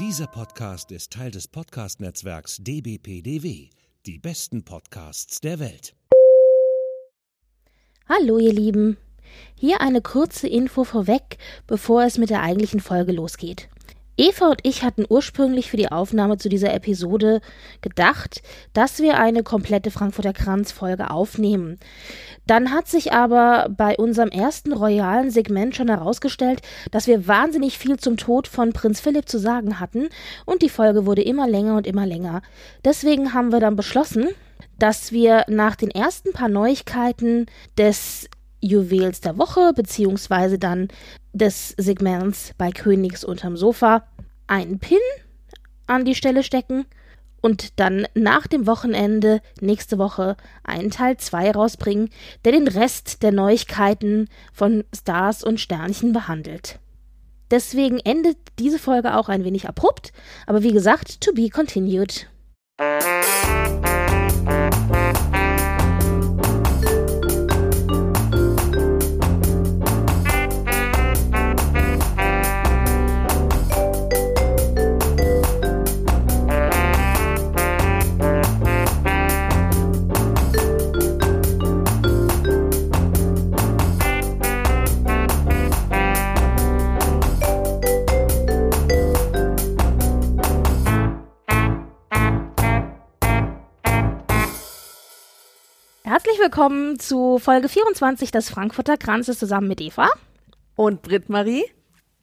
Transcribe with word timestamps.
Dieser 0.00 0.26
Podcast 0.26 0.90
ist 0.90 1.12
Teil 1.12 1.30
des 1.30 1.46
Podcast-Netzwerks 1.46 2.56
dbpdw. 2.58 3.70
Die 4.06 4.18
besten 4.18 4.64
Podcasts 4.64 5.40
der 5.40 5.60
Welt. 5.60 5.94
Hallo 8.08 8.38
ihr 8.38 8.52
Lieben. 8.52 8.96
Hier 9.54 9.80
eine 9.80 10.02
kurze 10.02 10.48
Info 10.48 10.82
vorweg, 10.82 11.38
bevor 11.68 12.02
es 12.02 12.18
mit 12.18 12.30
der 12.30 12.42
eigentlichen 12.42 12.80
Folge 12.80 13.12
losgeht. 13.12 13.68
Eva 14.16 14.46
und 14.46 14.60
ich 14.62 14.84
hatten 14.84 15.04
ursprünglich 15.08 15.70
für 15.70 15.76
die 15.76 15.90
Aufnahme 15.90 16.38
zu 16.38 16.48
dieser 16.48 16.72
Episode 16.72 17.40
gedacht, 17.80 18.42
dass 18.72 19.00
wir 19.00 19.18
eine 19.18 19.42
komplette 19.42 19.90
Frankfurter 19.90 20.32
Kranz-Folge 20.32 21.10
aufnehmen. 21.10 21.78
Dann 22.46 22.70
hat 22.70 22.86
sich 22.86 23.12
aber 23.12 23.68
bei 23.70 23.96
unserem 23.96 24.28
ersten 24.28 24.72
royalen 24.72 25.30
Segment 25.30 25.74
schon 25.74 25.88
herausgestellt, 25.88 26.60
dass 26.90 27.06
wir 27.06 27.26
wahnsinnig 27.26 27.78
viel 27.78 27.96
zum 27.96 28.16
Tod 28.16 28.46
von 28.46 28.72
Prinz 28.72 29.00
Philipp 29.00 29.28
zu 29.28 29.38
sagen 29.38 29.80
hatten 29.80 30.08
und 30.44 30.62
die 30.62 30.68
Folge 30.68 31.06
wurde 31.06 31.22
immer 31.22 31.48
länger 31.48 31.76
und 31.76 31.86
immer 31.86 32.06
länger. 32.06 32.42
Deswegen 32.84 33.34
haben 33.34 33.50
wir 33.50 33.60
dann 33.60 33.76
beschlossen, 33.76 34.28
dass 34.78 35.12
wir 35.12 35.44
nach 35.48 35.76
den 35.76 35.90
ersten 35.90 36.32
paar 36.32 36.48
Neuigkeiten 36.48 37.46
des 37.78 38.28
Juwels 38.64 39.20
der 39.20 39.38
Woche, 39.38 39.72
beziehungsweise 39.74 40.58
dann 40.58 40.88
des 41.32 41.74
Segments 41.76 42.52
bei 42.56 42.70
Königs 42.70 43.24
unterm 43.24 43.56
Sofa, 43.56 44.04
einen 44.46 44.78
Pin 44.78 44.98
an 45.86 46.04
die 46.04 46.14
Stelle 46.14 46.42
stecken 46.42 46.86
und 47.40 47.78
dann 47.78 48.06
nach 48.14 48.46
dem 48.46 48.66
Wochenende 48.66 49.42
nächste 49.60 49.98
Woche 49.98 50.36
einen 50.62 50.90
Teil 50.90 51.18
2 51.18 51.52
rausbringen, 51.52 52.08
der 52.44 52.52
den 52.52 52.68
Rest 52.68 53.22
der 53.22 53.32
Neuigkeiten 53.32 54.28
von 54.52 54.84
Stars 54.96 55.44
und 55.44 55.60
Sternchen 55.60 56.14
behandelt. 56.14 56.78
Deswegen 57.50 57.98
endet 57.98 58.38
diese 58.58 58.78
Folge 58.78 59.16
auch 59.16 59.28
ein 59.28 59.44
wenig 59.44 59.68
abrupt, 59.68 60.12
aber 60.46 60.62
wie 60.62 60.72
gesagt, 60.72 61.20
to 61.20 61.32
be 61.34 61.50
continued. 61.50 62.26
Willkommen 96.56 97.00
zu 97.00 97.40
Folge 97.40 97.68
24 97.68 98.30
des 98.30 98.48
Frankfurter 98.48 98.96
Kranzes 98.96 99.40
zusammen 99.40 99.66
mit 99.66 99.80
Eva. 99.80 100.08
Und 100.76 101.02
Britt-Marie. 101.02 101.64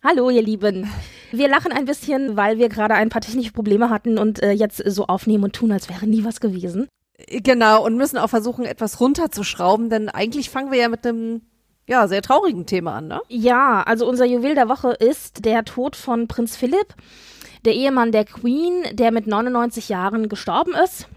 Hallo, 0.01 0.29
ihr 0.29 0.41
Lieben. 0.41 0.89
Wir 1.33 1.49
lachen 1.49 1.73
ein 1.73 1.83
bisschen, 1.83 2.37
weil 2.37 2.57
wir 2.57 2.69
gerade 2.69 2.93
ein 2.93 3.09
paar 3.09 3.19
technische 3.21 3.51
Probleme 3.51 3.89
hatten 3.89 4.17
und 4.17 4.41
äh, 4.41 4.51
jetzt 4.51 4.81
so 4.85 5.07
aufnehmen 5.07 5.43
und 5.43 5.51
tun, 5.51 5.73
als 5.73 5.89
wäre 5.89 6.07
nie 6.07 6.23
was 6.23 6.39
gewesen. 6.39 6.87
Genau, 7.27 7.85
und 7.85 7.97
müssen 7.97 8.17
auch 8.17 8.29
versuchen, 8.29 8.63
etwas 8.63 9.01
runterzuschrauben, 9.01 9.89
denn 9.89 10.07
eigentlich 10.07 10.49
fangen 10.49 10.71
wir 10.71 10.79
ja 10.79 10.87
mit 10.87 11.05
einem 11.05 11.41
ja, 11.85 12.07
sehr 12.07 12.21
traurigen 12.21 12.65
Thema 12.65 12.93
an, 12.93 13.09
ne? 13.09 13.19
Ja, 13.27 13.83
also 13.83 14.07
unser 14.07 14.23
Juwel 14.23 14.55
der 14.55 14.69
Woche 14.69 14.91
ist 14.91 15.43
der 15.43 15.65
Tod 15.65 15.97
von 15.97 16.29
Prinz 16.29 16.55
Philipp, 16.55 16.95
der 17.65 17.73
Ehemann 17.73 18.13
der 18.13 18.23
Queen, 18.23 18.85
der 18.93 19.11
mit 19.11 19.27
99 19.27 19.89
Jahren 19.89 20.29
gestorben 20.29 20.73
ist. 20.73 21.09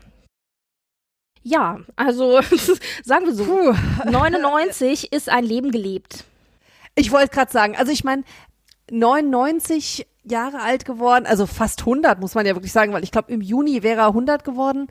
Ja, 1.44 1.78
also 1.94 2.40
sagen 3.04 3.26
wir 3.26 3.34
so, 3.34 3.44
Puh. 3.44 3.74
99 4.10 5.12
ist 5.12 5.28
ein 5.28 5.44
Leben 5.44 5.70
gelebt. 5.70 6.24
Ich 6.96 7.12
wollte 7.12 7.28
gerade 7.28 7.52
sagen, 7.52 7.76
also 7.76 7.92
ich 7.92 8.02
meine, 8.02 8.24
99 8.90 10.06
Jahre 10.24 10.60
alt 10.60 10.86
geworden, 10.86 11.26
also 11.26 11.46
fast 11.46 11.80
100 11.80 12.18
muss 12.18 12.34
man 12.34 12.46
ja 12.46 12.54
wirklich 12.54 12.72
sagen, 12.72 12.92
weil 12.92 13.04
ich 13.04 13.12
glaube 13.12 13.30
im 13.30 13.42
Juni 13.42 13.82
wäre 13.82 14.00
er 14.00 14.08
100 14.08 14.42
geworden. 14.42 14.88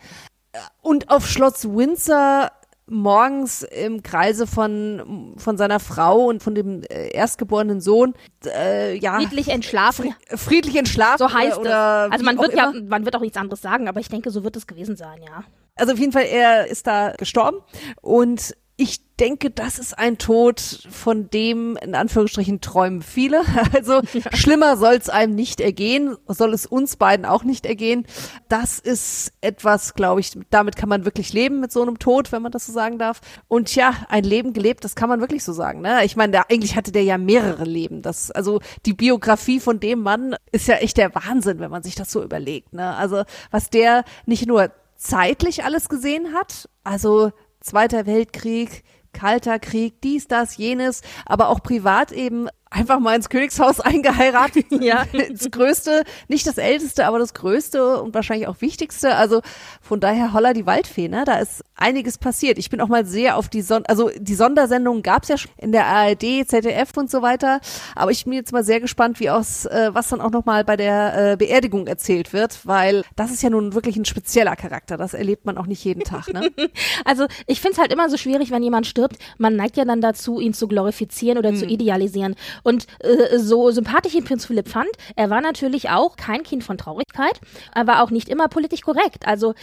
Und 0.81 1.09
auf 1.09 1.27
Schloss 1.27 1.65
Windsor 1.65 2.51
morgens 2.85 3.63
im 3.63 4.03
Kreise 4.03 4.45
von 4.45 5.33
von 5.37 5.57
seiner 5.57 5.79
Frau 5.79 6.25
und 6.25 6.43
von 6.43 6.53
dem 6.53 6.83
äh, 6.83 7.07
erstgeborenen 7.13 7.81
Sohn 7.81 8.13
äh, 8.45 8.95
ja 8.97 9.15
friedlich 9.15 9.47
entschlafen. 9.47 10.13
friedlich 10.27 10.75
entschlafen 10.75 11.17
so 11.17 11.33
heißt 11.33 11.57
oder 11.57 12.07
es. 12.07 12.11
Also 12.11 12.25
man 12.25 12.37
wird 12.37 12.53
ja 12.53 12.73
man 12.87 13.05
wird 13.05 13.15
auch 13.15 13.21
nichts 13.21 13.37
anderes 13.37 13.61
sagen 13.61 13.87
aber 13.87 14.01
ich 14.01 14.09
denke 14.09 14.29
so 14.31 14.43
wird 14.43 14.57
es 14.57 14.67
gewesen 14.67 14.97
sein 14.97 15.21
ja 15.23 15.45
also 15.75 15.93
auf 15.93 15.99
jeden 15.99 16.11
Fall, 16.11 16.25
er 16.25 16.67
ist 16.67 16.87
da 16.87 17.13
gestorben 17.17 17.57
und 18.01 18.55
ich 18.75 19.01
denke, 19.19 19.51
das 19.51 19.77
ist 19.77 19.97
ein 19.97 20.17
Tod, 20.17 20.59
von 20.89 21.29
dem 21.29 21.77
in 21.77 21.93
Anführungsstrichen 21.93 22.59
träumen 22.59 23.01
viele. 23.03 23.41
Also 23.73 24.01
ja. 24.13 24.35
schlimmer 24.35 24.77
soll 24.77 24.95
es 24.95 25.09
einem 25.09 25.35
nicht 25.35 25.61
ergehen, 25.61 26.15
soll 26.27 26.53
es 26.53 26.65
uns 26.65 26.95
beiden 26.95 27.25
auch 27.25 27.43
nicht 27.43 27.65
ergehen. 27.65 28.05
Das 28.49 28.79
ist 28.79 29.33
etwas, 29.41 29.93
glaube 29.93 30.21
ich, 30.21 30.31
damit 30.49 30.75
kann 30.75 30.89
man 30.89 31.05
wirklich 31.05 31.33
leben 31.33 31.59
mit 31.59 31.71
so 31.71 31.81
einem 31.81 31.99
Tod, 31.99 32.31
wenn 32.31 32.41
man 32.41 32.51
das 32.51 32.65
so 32.65 32.73
sagen 32.73 32.97
darf. 32.97 33.21
Und 33.47 33.73
ja, 33.75 33.93
ein 34.09 34.23
Leben 34.23 34.53
gelebt, 34.53 34.83
das 34.83 34.95
kann 34.95 35.09
man 35.09 35.21
wirklich 35.21 35.43
so 35.43 35.53
sagen. 35.53 35.81
Ne? 35.81 36.03
Ich 36.05 36.15
meine, 36.15 36.31
der, 36.31 36.49
eigentlich 36.49 36.75
hatte 36.75 36.91
der 36.91 37.03
ja 37.03 37.17
mehrere 37.17 37.63
Leben. 37.63 38.01
Das, 38.01 38.31
also 38.31 38.59
die 38.85 38.93
Biografie 38.93 39.59
von 39.59 39.79
dem 39.79 40.01
Mann 40.01 40.35
ist 40.51 40.67
ja 40.67 40.75
echt 40.75 40.97
der 40.97 41.13
Wahnsinn, 41.13 41.59
wenn 41.59 41.71
man 41.71 41.83
sich 41.83 41.95
das 41.95 42.11
so 42.11 42.23
überlegt. 42.23 42.73
Ne? 42.73 42.95
Also 42.95 43.23
was 43.51 43.69
der 43.69 44.03
nicht 44.25 44.47
nur 44.47 44.71
zeitlich 45.03 45.63
alles 45.63 45.89
gesehen 45.89 46.33
hat, 46.33 46.69
also 46.83 47.31
Zweiter 47.59 48.05
Weltkrieg, 48.05 48.83
Kalter 49.13 49.57
Krieg, 49.59 50.01
dies, 50.01 50.27
das, 50.27 50.57
jenes, 50.57 51.01
aber 51.25 51.47
auch 51.47 51.61
privat 51.63 52.11
eben 52.11 52.49
einfach 52.69 52.99
mal 52.99 53.15
ins 53.15 53.29
Königshaus 53.29 53.79
eingeheiratet. 53.79 54.65
ja. 54.81 55.05
Das 55.31 55.49
Größte, 55.49 56.03
nicht 56.27 56.45
das 56.45 56.57
Älteste, 56.57 57.05
aber 57.05 57.19
das 57.19 57.33
Größte 57.33 58.01
und 58.01 58.13
wahrscheinlich 58.13 58.47
auch 58.47 58.59
Wichtigste. 58.59 59.15
Also 59.15 59.41
von 59.81 59.99
daher 59.99 60.33
holla 60.33 60.53
die 60.53 60.65
Waldfee, 60.65 61.07
ne? 61.07 61.23
Da 61.25 61.37
ist 61.37 61.63
einiges 61.75 62.17
passiert. 62.17 62.57
Ich 62.57 62.69
bin 62.69 62.81
auch 62.81 62.87
mal 62.87 63.05
sehr 63.05 63.37
auf 63.37 63.49
die 63.49 63.61
Son 63.61 63.85
also 63.85 64.09
die 64.17 64.35
Sondersendungen 64.35 65.03
gab's 65.03 65.27
ja 65.27 65.37
schon 65.37 65.51
in 65.57 65.71
der 65.71 65.85
ARD, 65.87 66.47
ZDF 66.47 66.95
und 66.95 67.09
so 67.09 67.21
weiter. 67.21 67.59
Aber 67.95 68.11
ich 68.11 68.25
bin 68.25 68.33
jetzt 68.33 68.51
mal 68.51 68.63
sehr 68.63 68.79
gespannt, 68.79 69.19
wie 69.19 69.29
aus, 69.29 69.65
äh, 69.65 69.89
was 69.93 70.09
dann 70.09 70.21
auch 70.21 70.31
nochmal 70.31 70.63
bei 70.63 70.77
der 70.77 71.31
äh, 71.31 71.37
Beerdigung 71.37 71.87
erzählt 71.87 72.33
wird, 72.33 72.65
weil 72.65 73.03
das 73.15 73.31
ist 73.31 73.41
ja 73.43 73.49
nun 73.49 73.73
wirklich 73.73 73.95
ein 73.97 74.05
spezieller 74.05 74.55
Charakter. 74.55 74.97
Das 74.97 75.13
erlebt 75.13 75.45
man 75.45 75.57
auch 75.57 75.65
nicht 75.65 75.83
jeden 75.83 76.03
Tag, 76.03 76.31
ne? 76.31 76.51
also 77.05 77.25
ich 77.47 77.59
finde 77.59 77.73
es 77.73 77.79
halt 77.79 77.91
immer 77.91 78.09
so 78.09 78.17
schwierig, 78.17 78.51
wenn 78.51 78.63
jemand 78.63 78.87
stirbt. 78.87 79.17
Man 79.37 79.55
neigt 79.55 79.77
ja 79.77 79.85
dann 79.85 80.01
dazu, 80.01 80.39
ihn 80.39 80.53
zu 80.53 80.67
glorifizieren 80.67 81.37
oder 81.37 81.49
hm. 81.49 81.57
zu 81.57 81.65
idealisieren. 81.65 82.35
Und 82.63 82.87
äh, 82.99 83.37
so 83.37 83.71
sympathisch 83.71 84.13
ihn 84.13 84.23
Prinz 84.23 84.45
Philipp 84.45 84.69
fand, 84.69 84.89
er 85.15 85.29
war 85.29 85.41
natürlich 85.41 85.89
auch 85.89 86.15
kein 86.15 86.43
Kind 86.43 86.63
von 86.63 86.77
Traurigkeit, 86.77 87.39
er 87.73 87.87
war 87.87 88.03
auch 88.03 88.11
nicht 88.11 88.29
immer 88.29 88.47
politisch 88.47 88.81
korrekt. 88.81 89.27
Also 89.27 89.53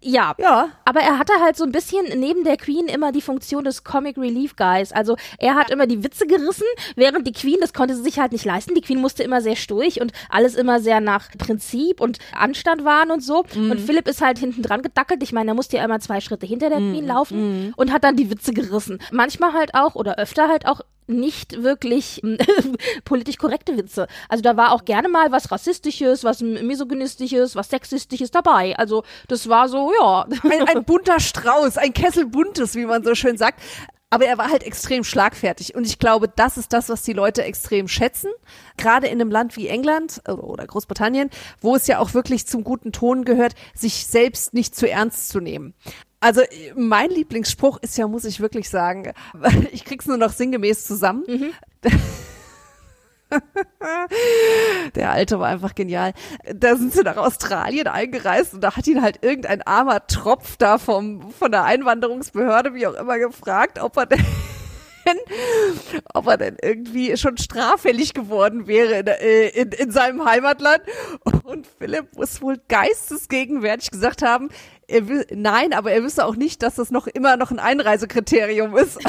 ja, 0.00 0.34
ja. 0.38 0.68
aber 0.84 1.00
er 1.00 1.18
hatte 1.18 1.33
halt 1.42 1.56
so 1.56 1.64
ein 1.64 1.72
bisschen 1.72 2.06
neben 2.18 2.44
der 2.44 2.56
Queen 2.56 2.86
immer 2.86 3.12
die 3.12 3.22
Funktion 3.22 3.64
des 3.64 3.84
Comic 3.84 4.16
Relief 4.16 4.56
Guys. 4.56 4.92
Also 4.92 5.16
er 5.38 5.54
hat 5.54 5.70
immer 5.70 5.86
die 5.86 6.02
Witze 6.02 6.26
gerissen, 6.26 6.66
während 6.96 7.26
die 7.26 7.32
Queen, 7.32 7.58
das 7.60 7.72
konnte 7.72 7.96
sie 7.96 8.02
sich 8.02 8.18
halt 8.18 8.32
nicht 8.32 8.44
leisten. 8.44 8.74
Die 8.74 8.80
Queen 8.80 9.00
musste 9.00 9.22
immer 9.22 9.40
sehr 9.40 9.56
sturig 9.56 10.00
und 10.00 10.12
alles 10.28 10.54
immer 10.54 10.80
sehr 10.80 11.00
nach 11.00 11.30
Prinzip 11.38 12.00
und 12.00 12.18
Anstand 12.32 12.84
waren 12.84 13.10
und 13.10 13.22
so. 13.22 13.44
Mhm. 13.54 13.70
Und 13.70 13.80
Philipp 13.80 14.08
ist 14.08 14.20
halt 14.20 14.38
hinten 14.38 14.62
dran 14.62 14.82
gedackelt. 14.82 15.22
Ich 15.22 15.32
meine, 15.32 15.52
er 15.52 15.54
musste 15.54 15.76
ja 15.76 15.84
immer 15.84 16.00
zwei 16.00 16.20
Schritte 16.20 16.46
hinter 16.46 16.68
der 16.68 16.80
mhm. 16.80 16.92
Queen 16.92 17.06
laufen 17.06 17.66
mhm. 17.66 17.74
und 17.76 17.92
hat 17.92 18.04
dann 18.04 18.16
die 18.16 18.30
Witze 18.30 18.52
gerissen. 18.52 18.98
Manchmal 19.12 19.52
halt 19.52 19.74
auch 19.74 19.94
oder 19.94 20.18
öfter 20.18 20.48
halt 20.48 20.66
auch 20.66 20.80
nicht 21.06 21.62
wirklich 21.62 22.22
politisch 23.04 23.36
korrekte 23.36 23.76
Witze. 23.76 24.06
Also 24.28 24.42
da 24.42 24.56
war 24.56 24.72
auch 24.72 24.84
gerne 24.84 25.08
mal 25.08 25.32
was 25.32 25.50
Rassistisches, 25.50 26.24
was 26.24 26.40
Misogynistisches, 26.40 27.56
was 27.56 27.68
Sexistisches 27.68 28.30
dabei. 28.30 28.76
Also 28.76 29.04
das 29.28 29.48
war 29.48 29.68
so, 29.68 29.92
ja. 30.00 30.26
Ein, 30.42 30.68
ein 30.68 30.84
bunter 30.86 31.20
Strauß, 31.20 31.78
ein 31.78 31.92
Kessel 31.92 32.26
buntes, 32.26 32.74
wie 32.74 32.86
man 32.86 33.04
so 33.04 33.14
schön 33.14 33.36
sagt. 33.36 33.60
Aber 34.10 34.26
er 34.26 34.38
war 34.38 34.48
halt 34.48 34.62
extrem 34.62 35.02
schlagfertig. 35.02 35.74
Und 35.74 35.84
ich 35.84 35.98
glaube, 35.98 36.28
das 36.28 36.56
ist 36.56 36.72
das, 36.72 36.88
was 36.88 37.02
die 37.02 37.14
Leute 37.14 37.42
extrem 37.42 37.88
schätzen. 37.88 38.30
Gerade 38.76 39.08
in 39.08 39.20
einem 39.20 39.30
Land 39.30 39.56
wie 39.56 39.66
England 39.66 40.22
oder 40.28 40.64
Großbritannien, 40.64 41.30
wo 41.60 41.74
es 41.74 41.88
ja 41.88 41.98
auch 41.98 42.14
wirklich 42.14 42.46
zum 42.46 42.62
guten 42.62 42.92
Ton 42.92 43.24
gehört, 43.24 43.54
sich 43.74 44.06
selbst 44.06 44.54
nicht 44.54 44.76
zu 44.76 44.88
ernst 44.88 45.30
zu 45.30 45.40
nehmen. 45.40 45.74
Also 46.24 46.40
mein 46.74 47.10
Lieblingsspruch 47.10 47.76
ist 47.82 47.98
ja, 47.98 48.08
muss 48.08 48.24
ich 48.24 48.40
wirklich 48.40 48.70
sagen, 48.70 49.12
ich 49.72 49.84
krieg's 49.84 50.06
nur 50.06 50.16
noch 50.16 50.32
sinngemäß 50.32 50.86
zusammen. 50.86 51.22
Mhm. 51.26 51.52
Der 54.94 55.10
Alte 55.10 55.38
war 55.38 55.48
einfach 55.48 55.74
genial. 55.74 56.14
Da 56.50 56.76
sind 56.76 56.94
sie 56.94 57.02
nach 57.02 57.18
Australien 57.18 57.88
eingereist 57.88 58.54
und 58.54 58.62
da 58.62 58.74
hat 58.74 58.86
ihn 58.86 59.02
halt 59.02 59.22
irgendein 59.22 59.60
armer 59.60 60.06
Tropf 60.06 60.56
da 60.56 60.78
vom, 60.78 61.30
von 61.32 61.52
der 61.52 61.64
Einwanderungsbehörde, 61.64 62.72
wie 62.72 62.86
auch 62.86 62.94
immer, 62.94 63.18
gefragt, 63.18 63.78
ob 63.78 63.98
er 63.98 64.06
ob 66.14 66.26
er 66.26 66.36
denn 66.36 66.56
irgendwie 66.60 67.16
schon 67.16 67.36
straffällig 67.36 68.14
geworden 68.14 68.66
wäre 68.66 69.00
in, 69.00 69.06
äh, 69.06 69.48
in, 69.48 69.72
in 69.72 69.90
seinem 69.90 70.24
Heimatland. 70.24 70.80
Und 71.44 71.66
Philipp 71.66 72.16
muss 72.16 72.40
wohl 72.40 72.60
geistesgegenwärtig 72.68 73.90
gesagt 73.90 74.22
haben, 74.22 74.48
will, 74.88 75.26
nein, 75.30 75.72
aber 75.72 75.92
er 75.92 76.02
wüsste 76.02 76.24
auch 76.24 76.36
nicht, 76.36 76.62
dass 76.62 76.76
das 76.76 76.90
noch 76.90 77.06
immer 77.06 77.36
noch 77.36 77.50
ein 77.50 77.58
Einreisekriterium 77.58 78.76
ist. 78.76 78.98
wie 78.98 79.02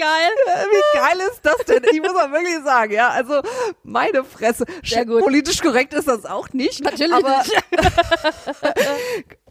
geil. 0.00 0.32
Wie 0.70 0.98
geil 0.98 1.18
ist 1.30 1.40
das 1.42 1.56
denn? 1.66 1.82
Ich 1.92 2.00
muss 2.00 2.14
auch 2.14 2.30
wirklich 2.30 2.62
sagen, 2.64 2.92
ja, 2.92 3.10
also 3.10 3.42
meine 3.82 4.24
Fresse. 4.24 4.64
Sehr 4.84 5.06
gut. 5.06 5.22
Politisch 5.22 5.60
korrekt 5.60 5.94
ist 5.94 6.08
das 6.08 6.24
auch 6.24 6.52
nicht. 6.52 6.82
Natürlich 6.82 7.12
aber. 7.12 7.42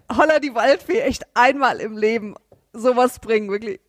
Holla 0.17 0.39
die 0.39 0.53
Waldfee 0.53 0.99
echt 0.99 1.23
einmal 1.33 1.81
im 1.81 1.97
Leben 1.97 2.35
sowas 2.73 3.19
bringen, 3.19 3.49
wirklich. 3.49 3.79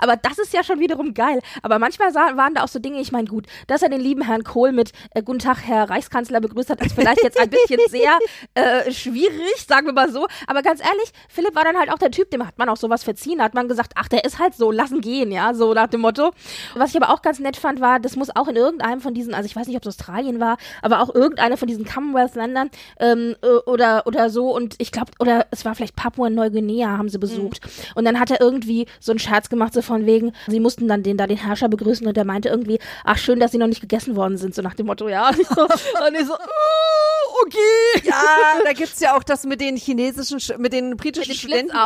Aber 0.00 0.16
das 0.16 0.38
ist 0.38 0.52
ja 0.52 0.64
schon 0.64 0.80
wiederum 0.80 1.14
geil. 1.14 1.40
Aber 1.62 1.78
manchmal 1.78 2.12
sah, 2.12 2.36
waren 2.36 2.54
da 2.54 2.64
auch 2.64 2.68
so 2.68 2.78
Dinge, 2.78 3.00
ich 3.00 3.12
meine, 3.12 3.28
gut, 3.28 3.46
dass 3.66 3.82
er 3.82 3.88
den 3.88 4.00
lieben 4.00 4.22
Herrn 4.22 4.44
Kohl 4.44 4.72
mit 4.72 4.92
äh, 5.14 5.22
Guten 5.22 5.38
Tag, 5.38 5.58
Herr 5.66 5.88
Reichskanzler 5.90 6.40
begrüßt 6.40 6.70
hat, 6.70 6.80
ist 6.84 6.94
vielleicht 6.94 7.22
jetzt 7.22 7.38
ein 7.38 7.50
bisschen 7.68 7.80
sehr 7.88 8.18
äh, 8.54 8.90
schwierig, 8.90 9.66
sagen 9.66 9.86
wir 9.86 9.92
mal 9.92 10.10
so. 10.10 10.26
Aber 10.46 10.62
ganz 10.62 10.80
ehrlich, 10.80 11.12
Philipp 11.28 11.54
war 11.54 11.64
dann 11.64 11.78
halt 11.78 11.92
auch 11.92 11.98
der 11.98 12.10
Typ, 12.10 12.30
dem 12.30 12.46
hat 12.46 12.58
man 12.58 12.68
auch 12.68 12.76
sowas 12.76 13.04
verziehen, 13.04 13.42
hat 13.42 13.54
man 13.54 13.68
gesagt, 13.68 13.92
ach, 13.96 14.08
der 14.08 14.24
ist 14.24 14.38
halt 14.38 14.54
so, 14.54 14.70
lassen 14.70 15.00
gehen, 15.00 15.30
ja, 15.30 15.54
so 15.54 15.74
nach 15.74 15.88
dem 15.88 16.00
Motto. 16.00 16.32
Was 16.74 16.90
ich 16.90 17.00
aber 17.00 17.12
auch 17.12 17.22
ganz 17.22 17.38
nett 17.38 17.56
fand, 17.56 17.80
war, 17.80 18.00
das 18.00 18.16
muss 18.16 18.34
auch 18.34 18.48
in 18.48 18.56
irgendeinem 18.56 19.00
von 19.00 19.14
diesen, 19.14 19.34
also 19.34 19.46
ich 19.46 19.56
weiß 19.56 19.66
nicht, 19.66 19.76
ob 19.76 19.82
es 19.82 19.88
Australien 19.88 20.40
war, 20.40 20.56
aber 20.82 21.00
auch 21.00 21.14
irgendeiner 21.14 21.56
von 21.56 21.68
diesen 21.68 21.84
Commonwealth-Ländern 21.84 22.70
ähm, 22.98 23.36
äh, 23.42 23.46
oder, 23.66 24.06
oder 24.06 24.30
so 24.30 24.54
und 24.54 24.74
ich 24.78 24.92
glaube, 24.92 25.12
oder 25.18 25.46
es 25.50 25.64
war 25.64 25.74
vielleicht 25.74 25.96
Papua-Neuguinea 25.96 26.96
haben 26.96 27.08
sie 27.08 27.18
besucht. 27.18 27.60
Und 27.94 28.04
dann 28.04 28.18
hat 28.18 28.30
er 28.30 28.40
irgendwie 28.40 28.86
so 28.98 29.12
einen 29.12 29.18
Scherz 29.18 29.48
gemacht, 29.48 29.72
so 29.74 29.82
von 29.90 30.06
wegen, 30.06 30.32
sie 30.46 30.60
mussten 30.60 30.88
dann 30.88 31.02
den 31.02 31.16
da 31.16 31.26
den 31.26 31.36
Herrscher 31.36 31.68
begrüßen 31.68 32.06
und 32.06 32.16
der 32.16 32.24
meinte 32.24 32.48
irgendwie, 32.48 32.78
ach 33.04 33.18
schön, 33.18 33.38
dass 33.40 33.50
sie 33.52 33.58
noch 33.58 33.66
nicht 33.66 33.80
gegessen 33.80 34.16
worden 34.16 34.36
sind, 34.38 34.54
so 34.54 34.62
nach 34.62 34.74
dem 34.74 34.86
Motto, 34.86 35.08
ja. 35.08 35.28
Und 35.30 35.40
ich 35.40 35.48
so, 35.48 35.62
und 35.62 36.14
ich 36.18 36.26
so 36.26 36.34
oh, 36.34 37.42
okay. 37.44 38.08
Ja, 38.08 38.62
da 38.64 38.72
gibt's 38.72 39.00
ja 39.00 39.16
auch 39.16 39.22
das 39.22 39.44
mit 39.44 39.60
den 39.60 39.76
chinesischen, 39.76 40.38
Sch- 40.38 40.56
mit 40.58 40.72
den 40.72 40.96
britischen 40.96 41.28
Mit 41.28 41.42
den 41.42 41.68
Studenten. 41.70 41.76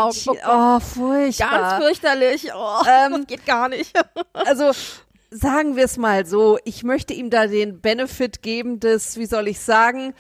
Oh, 0.47 0.79
furchtbar. 0.81 1.51
Ganz 1.79 1.85
fürchterlich. 1.85 2.49
Oh, 2.55 2.83
Ähm, 2.89 3.27
geht 3.27 3.45
gar 3.47 3.69
nicht. 3.69 3.91
also 4.33 4.71
sagen 5.37 5.75
wir 5.75 5.85
es 5.85 5.97
mal 5.97 6.27
so, 6.27 6.59
ich 6.65 6.85
möchte 6.85 7.13
ihm 7.13 7.29
da 7.29 7.49
den 7.49 7.81
Benefit 7.81 8.41
geben 8.41 8.79
des, 8.79 9.19
wie 9.19 9.27
soll 9.27 9.49
ich 9.49 9.59
sagen, 9.59 10.15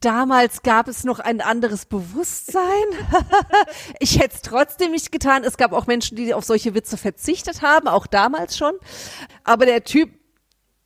damals 0.00 0.62
gab 0.62 0.86
es 0.86 1.02
noch 1.02 1.18
ein 1.18 1.40
anderes 1.40 1.84
Bewusstsein. 1.84 2.62
ich 3.98 4.20
hätte 4.20 4.36
es 4.36 4.42
trotzdem 4.42 4.92
nicht 4.92 5.10
getan. 5.10 5.42
Es 5.42 5.56
gab 5.56 5.72
auch 5.72 5.88
Menschen, 5.88 6.16
die 6.16 6.32
auf 6.32 6.44
solche 6.44 6.74
Witze 6.74 6.96
verzichtet 6.96 7.60
haben, 7.62 7.88
auch 7.88 8.06
damals 8.06 8.56
schon. 8.56 8.74
Aber 9.42 9.66
der 9.66 9.82
Typ 9.82 10.10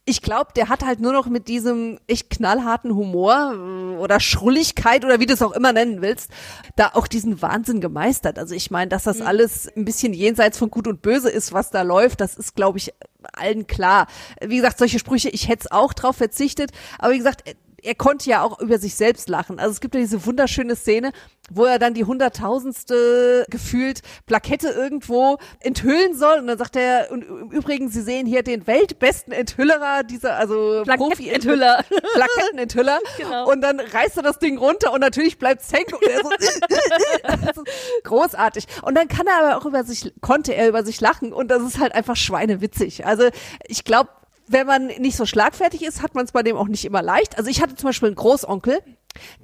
ich 0.09 0.23
glaube, 0.23 0.53
der 0.55 0.69
hat 0.69 0.85
halt 0.85 1.01
nur 1.01 1.13
noch 1.13 1.27
mit 1.27 1.49
diesem 1.49 1.99
echt 2.07 2.31
knallharten 2.31 2.95
Humor 2.95 3.55
äh, 3.55 3.99
oder 3.99 4.21
Schrulligkeit 4.21 5.05
oder 5.05 5.19
wie 5.19 5.27
du 5.27 5.35
es 5.35 5.43
auch 5.43 5.51
immer 5.51 5.73
nennen 5.73 6.01
willst, 6.01 6.31
da 6.77 6.93
auch 6.95 7.09
diesen 7.09 7.43
Wahnsinn 7.43 7.81
gemeistert. 7.81 8.39
Also 8.39 8.55
ich 8.55 8.71
meine, 8.71 8.89
dass 8.89 9.03
das 9.03 9.21
alles 9.21 9.69
ein 9.77 9.85
bisschen 9.85 10.13
jenseits 10.15 10.59
von 10.59 10.71
Gut 10.71 10.87
und 10.87 11.03
Böse 11.03 11.29
ist, 11.29 11.53
was 11.53 11.73
da 11.73 11.83
läuft, 11.83 12.21
das 12.21 12.37
ist, 12.37 12.55
glaube 12.55 12.79
ich, 12.79 12.95
allen 13.33 13.67
klar. 13.67 14.07
Wie 14.41 14.57
gesagt, 14.57 14.79
solche 14.79 15.01
Sprüche, 15.01 15.29
ich 15.29 15.49
hätte 15.49 15.65
es 15.65 15.73
auch 15.73 15.93
drauf 15.93 16.17
verzichtet, 16.17 16.71
aber 17.01 17.13
wie 17.13 17.19
gesagt, 17.19 17.43
er 17.87 17.95
konnte 17.95 18.29
ja 18.29 18.43
auch 18.43 18.61
über 18.61 18.79
sich 18.79 18.97
selbst 18.97 19.29
lachen. 19.29 19.59
Also 19.59 19.73
es 19.73 19.81
gibt 19.81 19.95
ja 19.95 20.01
diese 20.01 20.27
wunderschöne 20.27 20.75
Szene, 20.75 21.13
wo 21.51 21.65
er 21.65 21.79
dann 21.79 21.95
die 21.95 22.05
hunderttausendste 22.05 23.47
gefühlt 23.49 24.03
Plakette 24.27 24.69
irgendwo 24.69 25.39
enthüllen 25.61 26.15
soll 26.15 26.41
und 26.41 26.49
dann 26.49 26.59
sagt 26.59 26.75
er, 26.75 27.09
und 27.13 27.23
im 27.23 27.51
Übrigen, 27.51 27.89
Sie 27.89 28.03
sehen 28.03 28.27
hier 28.27 28.43
den 28.43 28.67
weltbesten 28.67 29.33
Enthüllerer 29.33 30.03
dieser, 30.03 30.37
also 30.37 30.83
Plakettenenthüller. 30.85 31.85
Plakettenenthüller. 32.15 32.99
Genau. 33.17 33.51
Und 33.51 33.61
dann 33.63 33.81
reißt 33.81 34.17
er 34.17 34.23
das 34.23 34.39
Ding 34.39 34.59
runter 34.59 34.93
und 34.93 35.01
natürlich 35.01 35.39
bleibt's 35.39 35.73
hängen 35.73 35.95
und 35.95 36.03
er 36.03 37.55
so, 37.55 37.65
großartig. 38.05 38.67
Und 38.83 38.95
dann 38.95 39.09
kann 39.09 39.27
er 39.27 39.39
aber 39.39 39.57
auch 39.57 39.65
über 39.65 39.85
sich, 39.85 40.13
konnte 40.21 40.55
er 40.55 40.69
über 40.69 40.85
sich 40.85 41.01
lachen 41.01 41.33
und 41.33 41.49
das 41.51 41.63
ist 41.63 41.79
halt 41.79 41.95
einfach 41.95 42.17
schweinewitzig. 42.17 43.07
Also 43.07 43.29
ich 43.67 43.85
glaube, 43.85 44.11
wenn 44.49 44.67
man 44.67 44.87
nicht 44.87 45.17
so 45.17 45.27
schlagfertig 45.27 45.83
ist, 45.83 46.03
hat 46.03 46.15
man 46.15 46.25
es 46.25 46.33
bei 46.33 46.43
dem 46.43 46.57
auch 46.57 46.69
nicht 46.69 46.85
immer 46.85 47.03
leicht. 47.03 47.39
Also 47.39 47.51
ich 47.51 47.61
hatte 47.63 47.75
zum 47.75 47.89
Beispiel 47.89 48.09
einen 48.09 48.17
Großonkel, 48.17 48.81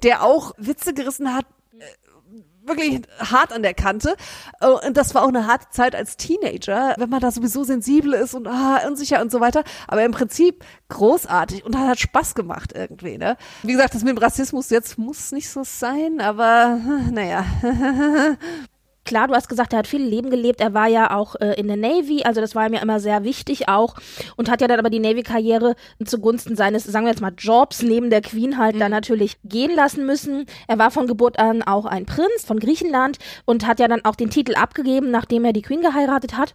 der 0.03 0.23
auch 0.23 0.53
Witze 0.57 0.93
gerissen 0.93 1.33
hat, 1.33 1.45
äh, 1.77 1.83
wirklich 2.65 3.01
hart 3.19 3.51
an 3.51 3.61
der 3.63 3.73
Kante. 3.73 4.15
Äh, 4.61 4.67
Und 4.67 4.95
das 4.95 5.13
war 5.13 5.23
auch 5.23 5.27
eine 5.27 5.47
harte 5.47 5.67
Zeit 5.71 5.95
als 5.95 6.15
Teenager, 6.17 6.95
wenn 6.97 7.09
man 7.09 7.19
da 7.19 7.31
sowieso 7.31 7.63
sensibel 7.63 8.13
ist 8.13 8.33
und 8.33 8.47
ah, 8.47 8.81
unsicher 8.87 9.21
und 9.21 9.31
so 9.31 9.39
weiter. 9.41 9.63
Aber 9.87 10.03
im 10.05 10.11
Prinzip 10.11 10.63
großartig 10.89 11.65
und 11.65 11.77
hat 11.77 11.99
Spaß 11.99 12.35
gemacht 12.35 12.71
irgendwie. 12.73 13.17
Ne? 13.17 13.35
Wie 13.63 13.73
gesagt, 13.73 13.95
das 13.95 14.03
mit 14.03 14.11
dem 14.15 14.23
Rassismus 14.23 14.69
jetzt 14.69 14.97
muss 14.97 15.31
nicht 15.31 15.49
so 15.49 15.63
sein, 15.63 16.21
aber 16.21 16.79
naja. 17.11 17.45
Klar, 19.05 19.27
du 19.27 19.33
hast 19.33 19.49
gesagt, 19.49 19.73
er 19.73 19.79
hat 19.79 19.87
viel 19.87 20.01
Leben 20.01 20.29
gelebt. 20.29 20.61
Er 20.61 20.73
war 20.73 20.87
ja 20.87 21.15
auch 21.15 21.35
äh, 21.35 21.59
in 21.59 21.67
der 21.67 21.75
Navy, 21.75 22.23
also 22.23 22.39
das 22.39 22.55
war 22.55 22.65
ihm 22.65 22.73
ja 22.73 22.81
immer 22.81 22.99
sehr 23.01 23.23
wichtig 23.23 23.67
auch 23.67 23.95
und 24.37 24.49
hat 24.49 24.61
ja 24.61 24.67
dann 24.67 24.79
aber 24.79 24.89
die 24.89 24.99
Navy-Karriere 24.99 25.75
zugunsten 26.05 26.55
seines, 26.55 26.85
sagen 26.85 27.05
wir 27.05 27.11
jetzt 27.11 27.21
mal, 27.21 27.33
Jobs 27.37 27.81
neben 27.81 28.09
der 28.09 28.21
Queen 28.21 28.57
halt 28.57 28.79
dann 28.79 28.91
natürlich 28.91 29.37
gehen 29.43 29.75
lassen 29.75 30.05
müssen. 30.05 30.45
Er 30.67 30.79
war 30.79 30.89
von 30.89 31.07
Geburt 31.07 31.37
an 31.37 31.63
auch 31.63 31.85
ein 31.85 32.05
Prinz 32.05 32.45
von 32.45 32.59
Griechenland 32.59 33.17
und 33.45 33.67
hat 33.67 33.79
ja 33.79 33.89
dann 33.89 34.05
auch 34.05 34.15
den 34.15 34.29
Titel 34.29 34.55
abgegeben, 34.55 35.11
nachdem 35.11 35.43
er 35.43 35.53
die 35.53 35.61
Queen 35.61 35.81
geheiratet 35.81 36.37
hat. 36.37 36.53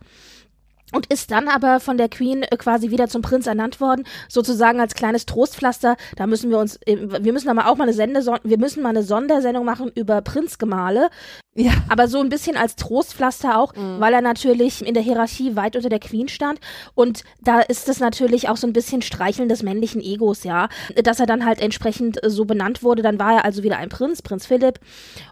Und 0.93 1.07
ist 1.07 1.31
dann 1.31 1.49
aber 1.49 1.81
von 1.81 1.99
der 1.99 2.09
Queen 2.09 2.43
äh, 2.43 2.57
quasi 2.57 2.91
wieder 2.91 3.09
zum 3.09 3.21
Prinz 3.21 3.47
ernannt 3.47 3.81
worden, 3.81 4.05
sozusagen 4.29 4.81
als 4.81 4.95
kleines 4.95 5.27
Trostpflaster. 5.27 5.97
Da 6.17 6.27
müssen 6.27 6.49
wir 6.49 6.59
uns, 6.59 6.77
äh, 6.87 6.97
wir 7.23 7.33
müssen 7.35 7.51
aber 7.51 7.69
auch 7.69 7.77
mal 7.77 7.85
eine 7.85 7.93
Sende, 7.93 8.25
wir 8.25 8.59
müssen 8.59 8.83
mal 8.83 8.91
eine 8.91 9.03
Sondersendung 9.03 9.67
machen 9.67 9.93
über 9.95 10.23
Prinzgemahle. 10.23 11.11
Ja. 11.59 11.73
Aber 11.89 12.07
so 12.07 12.21
ein 12.21 12.29
bisschen 12.29 12.57
als 12.57 12.77
Trostpflaster 12.77 13.59
auch, 13.59 13.73
weil 13.99 14.15
er 14.15 14.21
natürlich 14.21 14.87
in 14.87 14.95
der 14.95 15.03
Hierarchie 15.03 15.57
weit 15.57 15.75
unter 15.75 15.89
der 15.89 15.99
Queen 15.99 16.29
stand. 16.29 16.61
Und 16.95 17.25
da 17.41 17.59
ist 17.61 17.89
es 17.89 17.99
natürlich 17.99 18.49
auch 18.49 18.57
so 18.57 18.69
ein 18.69 18.73
bisschen 18.73 19.03
Streicheln 19.03 19.49
des 19.49 19.65
männlichen 19.65 20.01
Egos, 20.01 20.45
ja. 20.45 20.69
Dass 21.03 21.19
er 21.19 21.27
dann 21.27 21.45
halt 21.45 21.61
entsprechend 21.61 22.23
äh, 22.23 22.31
so 22.31 22.45
benannt 22.45 22.85
wurde. 22.85 23.03
Dann 23.03 23.19
war 23.19 23.33
er 23.35 23.45
also 23.45 23.65
wieder 23.65 23.79
ein 23.79 23.89
Prinz, 23.89 24.23
Prinz 24.23 24.47
Philipp. 24.47 24.79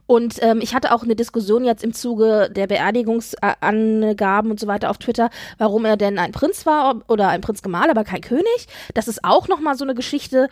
Und 0.07 0.43
ähm, 0.43 0.59
ich 0.61 0.75
hatte 0.75 0.93
auch 0.93 1.05
eine 1.05 1.15
Diskussion 1.15 1.65
jetzt 1.65 1.85
im 1.85 1.93
Zuge 1.93 2.51
der 2.51 2.67
Beerdigungsangaben 2.67 4.51
und 4.51 4.59
so 4.59 4.67
weiter 4.67 4.91
auf 4.91 4.99
Twitter, 4.99 5.31
warum 5.59 5.85
er 5.85 5.97
denn 5.97 6.19
ein 6.19 6.33
Prinz 6.33 6.67
war 6.67 7.03
oder 7.07 7.29
ein 7.29 7.41
Prinzgemahl, 7.41 7.89
aber 7.89 8.03
kein 8.03 8.21
König. 8.21 8.67
Das 8.95 9.07
ist 9.07 9.25
auch 9.25 9.47
nochmal 9.47 9.77
so 9.77 9.85
eine 9.85 9.95
Geschichte. 9.95 10.49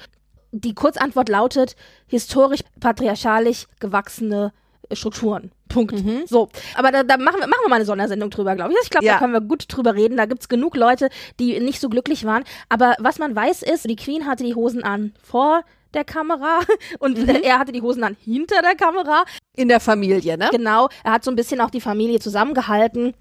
Die 0.52 0.74
Kurzantwort 0.74 1.28
lautet, 1.28 1.74
historisch 2.06 2.60
patriarchalisch 2.78 3.66
gewachsene 3.80 4.52
Strukturen. 4.92 5.50
Punkt. 5.68 5.94
So. 6.26 6.48
Aber 6.76 6.92
da, 6.92 7.02
da 7.02 7.16
machen, 7.16 7.40
wir, 7.40 7.46
machen 7.46 7.60
wir 7.64 7.68
mal 7.68 7.76
eine 7.76 7.84
Sondersendung 7.84 8.30
drüber, 8.30 8.54
glaube 8.54 8.72
ich. 8.72 8.78
Ich 8.82 8.90
glaube, 8.90 9.04
Ja. 9.06 9.14
da 9.14 9.18
können 9.18 9.32
wir 9.32 9.40
gut 9.40 9.64
drüber 9.68 9.94
reden. 9.94 10.16
Da 10.16 10.26
gibt's 10.26 10.48
genug 10.48 10.76
Leute, 10.76 11.08
die 11.40 11.58
nicht 11.60 11.80
so 11.80 11.88
glücklich 11.88 12.24
waren. 12.24 12.44
Aber 12.68 12.94
was 12.98 13.18
man 13.18 13.34
weiß 13.34 13.62
ist, 13.62 13.88
die 13.88 13.96
Queen 13.96 14.26
hatte 14.26 14.44
die 14.44 14.54
Hosen 14.54 14.84
an 14.84 15.12
vor 15.22 15.62
der 15.94 16.04
Kamera 16.04 16.60
und 16.98 17.18
Mhm. 17.18 17.28
er 17.42 17.58
hatte 17.58 17.72
die 17.72 17.82
Hosen 17.82 18.04
an 18.04 18.16
hinter 18.24 18.60
der 18.62 18.74
Kamera. 18.74 19.24
In 19.56 19.68
der 19.68 19.80
Familie, 19.80 20.36
ne? 20.36 20.48
Genau, 20.50 20.88
er 21.04 21.12
hat 21.12 21.24
so 21.24 21.30
ein 21.30 21.36
bisschen 21.36 21.60
auch 21.60 21.70
die 21.70 21.80
Familie 21.80 22.18
zusammengehalten 22.18 23.14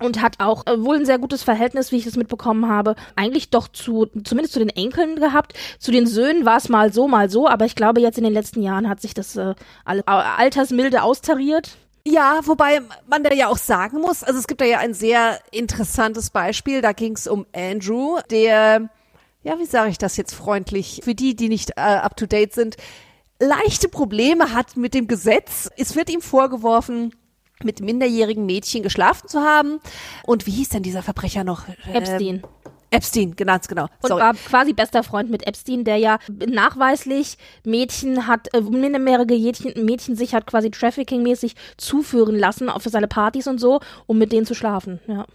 und 0.00 0.20
hat 0.22 0.40
auch 0.40 0.66
äh, 0.66 0.82
wohl 0.82 0.96
ein 0.96 1.06
sehr 1.06 1.18
gutes 1.18 1.42
Verhältnis, 1.42 1.92
wie 1.92 1.96
ich 1.96 2.04
das 2.04 2.16
mitbekommen 2.16 2.68
habe, 2.68 2.96
eigentlich 3.14 3.50
doch 3.50 3.68
zu, 3.68 4.06
zumindest 4.24 4.54
zu 4.54 4.58
den 4.58 4.70
Enkeln 4.70 5.16
gehabt. 5.16 5.54
Zu 5.78 5.90
den 5.90 6.06
Söhnen 6.06 6.44
war 6.44 6.58
es 6.58 6.68
mal 6.68 6.92
so, 6.92 7.08
mal 7.08 7.30
so, 7.30 7.48
aber 7.48 7.64
ich 7.64 7.74
glaube, 7.74 8.00
jetzt 8.00 8.18
in 8.18 8.24
den 8.24 8.32
letzten 8.32 8.62
Jahren 8.62 8.88
hat 8.88 9.00
sich 9.00 9.14
das 9.14 9.36
äh, 9.36 9.54
alle, 9.84 10.00
äh, 10.00 10.10
altersmilde 10.10 11.02
austariert. 11.02 11.76
Ja, 12.08 12.40
wobei 12.44 12.82
man 13.08 13.24
da 13.24 13.32
ja 13.32 13.48
auch 13.48 13.56
sagen 13.56 14.00
muss, 14.00 14.22
also 14.22 14.38
es 14.38 14.46
gibt 14.46 14.60
da 14.60 14.64
ja 14.64 14.78
ein 14.78 14.94
sehr 14.94 15.40
interessantes 15.50 16.30
Beispiel, 16.30 16.80
da 16.80 16.92
ging 16.92 17.14
es 17.14 17.26
um 17.26 17.46
Andrew, 17.52 18.18
der, 18.30 18.88
ja, 19.42 19.58
wie 19.58 19.66
sage 19.66 19.90
ich 19.90 19.98
das 19.98 20.16
jetzt 20.16 20.32
freundlich, 20.32 21.00
für 21.02 21.16
die, 21.16 21.34
die 21.34 21.48
nicht 21.48 21.70
äh, 21.70 21.80
up-to-date 21.80 22.54
sind, 22.54 22.76
leichte 23.40 23.88
Probleme 23.88 24.54
hat 24.54 24.76
mit 24.76 24.94
dem 24.94 25.08
Gesetz. 25.08 25.68
Es 25.76 25.96
wird 25.96 26.08
ihm 26.08 26.20
vorgeworfen, 26.20 27.12
mit 27.62 27.80
minderjährigen 27.80 28.46
Mädchen 28.46 28.82
geschlafen 28.82 29.28
zu 29.28 29.40
haben. 29.40 29.80
Und 30.24 30.46
wie 30.46 30.50
hieß 30.52 30.70
denn 30.70 30.82
dieser 30.82 31.02
Verbrecher 31.02 31.44
noch? 31.44 31.68
Ähm, 31.68 31.94
Epstein. 31.94 32.42
Epstein, 32.90 33.34
ganz 33.34 33.66
genau. 33.66 33.88
Und 34.02 34.08
Sorry. 34.08 34.20
war 34.20 34.34
quasi 34.34 34.72
bester 34.72 35.02
Freund 35.02 35.30
mit 35.30 35.46
Epstein, 35.46 35.84
der 35.84 35.96
ja 35.96 36.18
nachweislich 36.28 37.36
Mädchen 37.64 38.26
hat, 38.26 38.54
äh, 38.54 38.60
minderjährige 38.60 39.34
Mädchen, 39.34 39.84
Mädchen 39.84 40.16
sich 40.16 40.34
hat 40.34 40.46
quasi 40.46 40.70
Trafficking-mäßig 40.70 41.54
zuführen 41.76 42.38
lassen 42.38 42.68
auf 42.68 42.84
seine 42.84 43.08
Partys 43.08 43.48
und 43.48 43.58
so, 43.58 43.80
um 44.06 44.18
mit 44.18 44.32
denen 44.32 44.46
zu 44.46 44.54
schlafen. 44.54 45.00
Ja. 45.08 45.26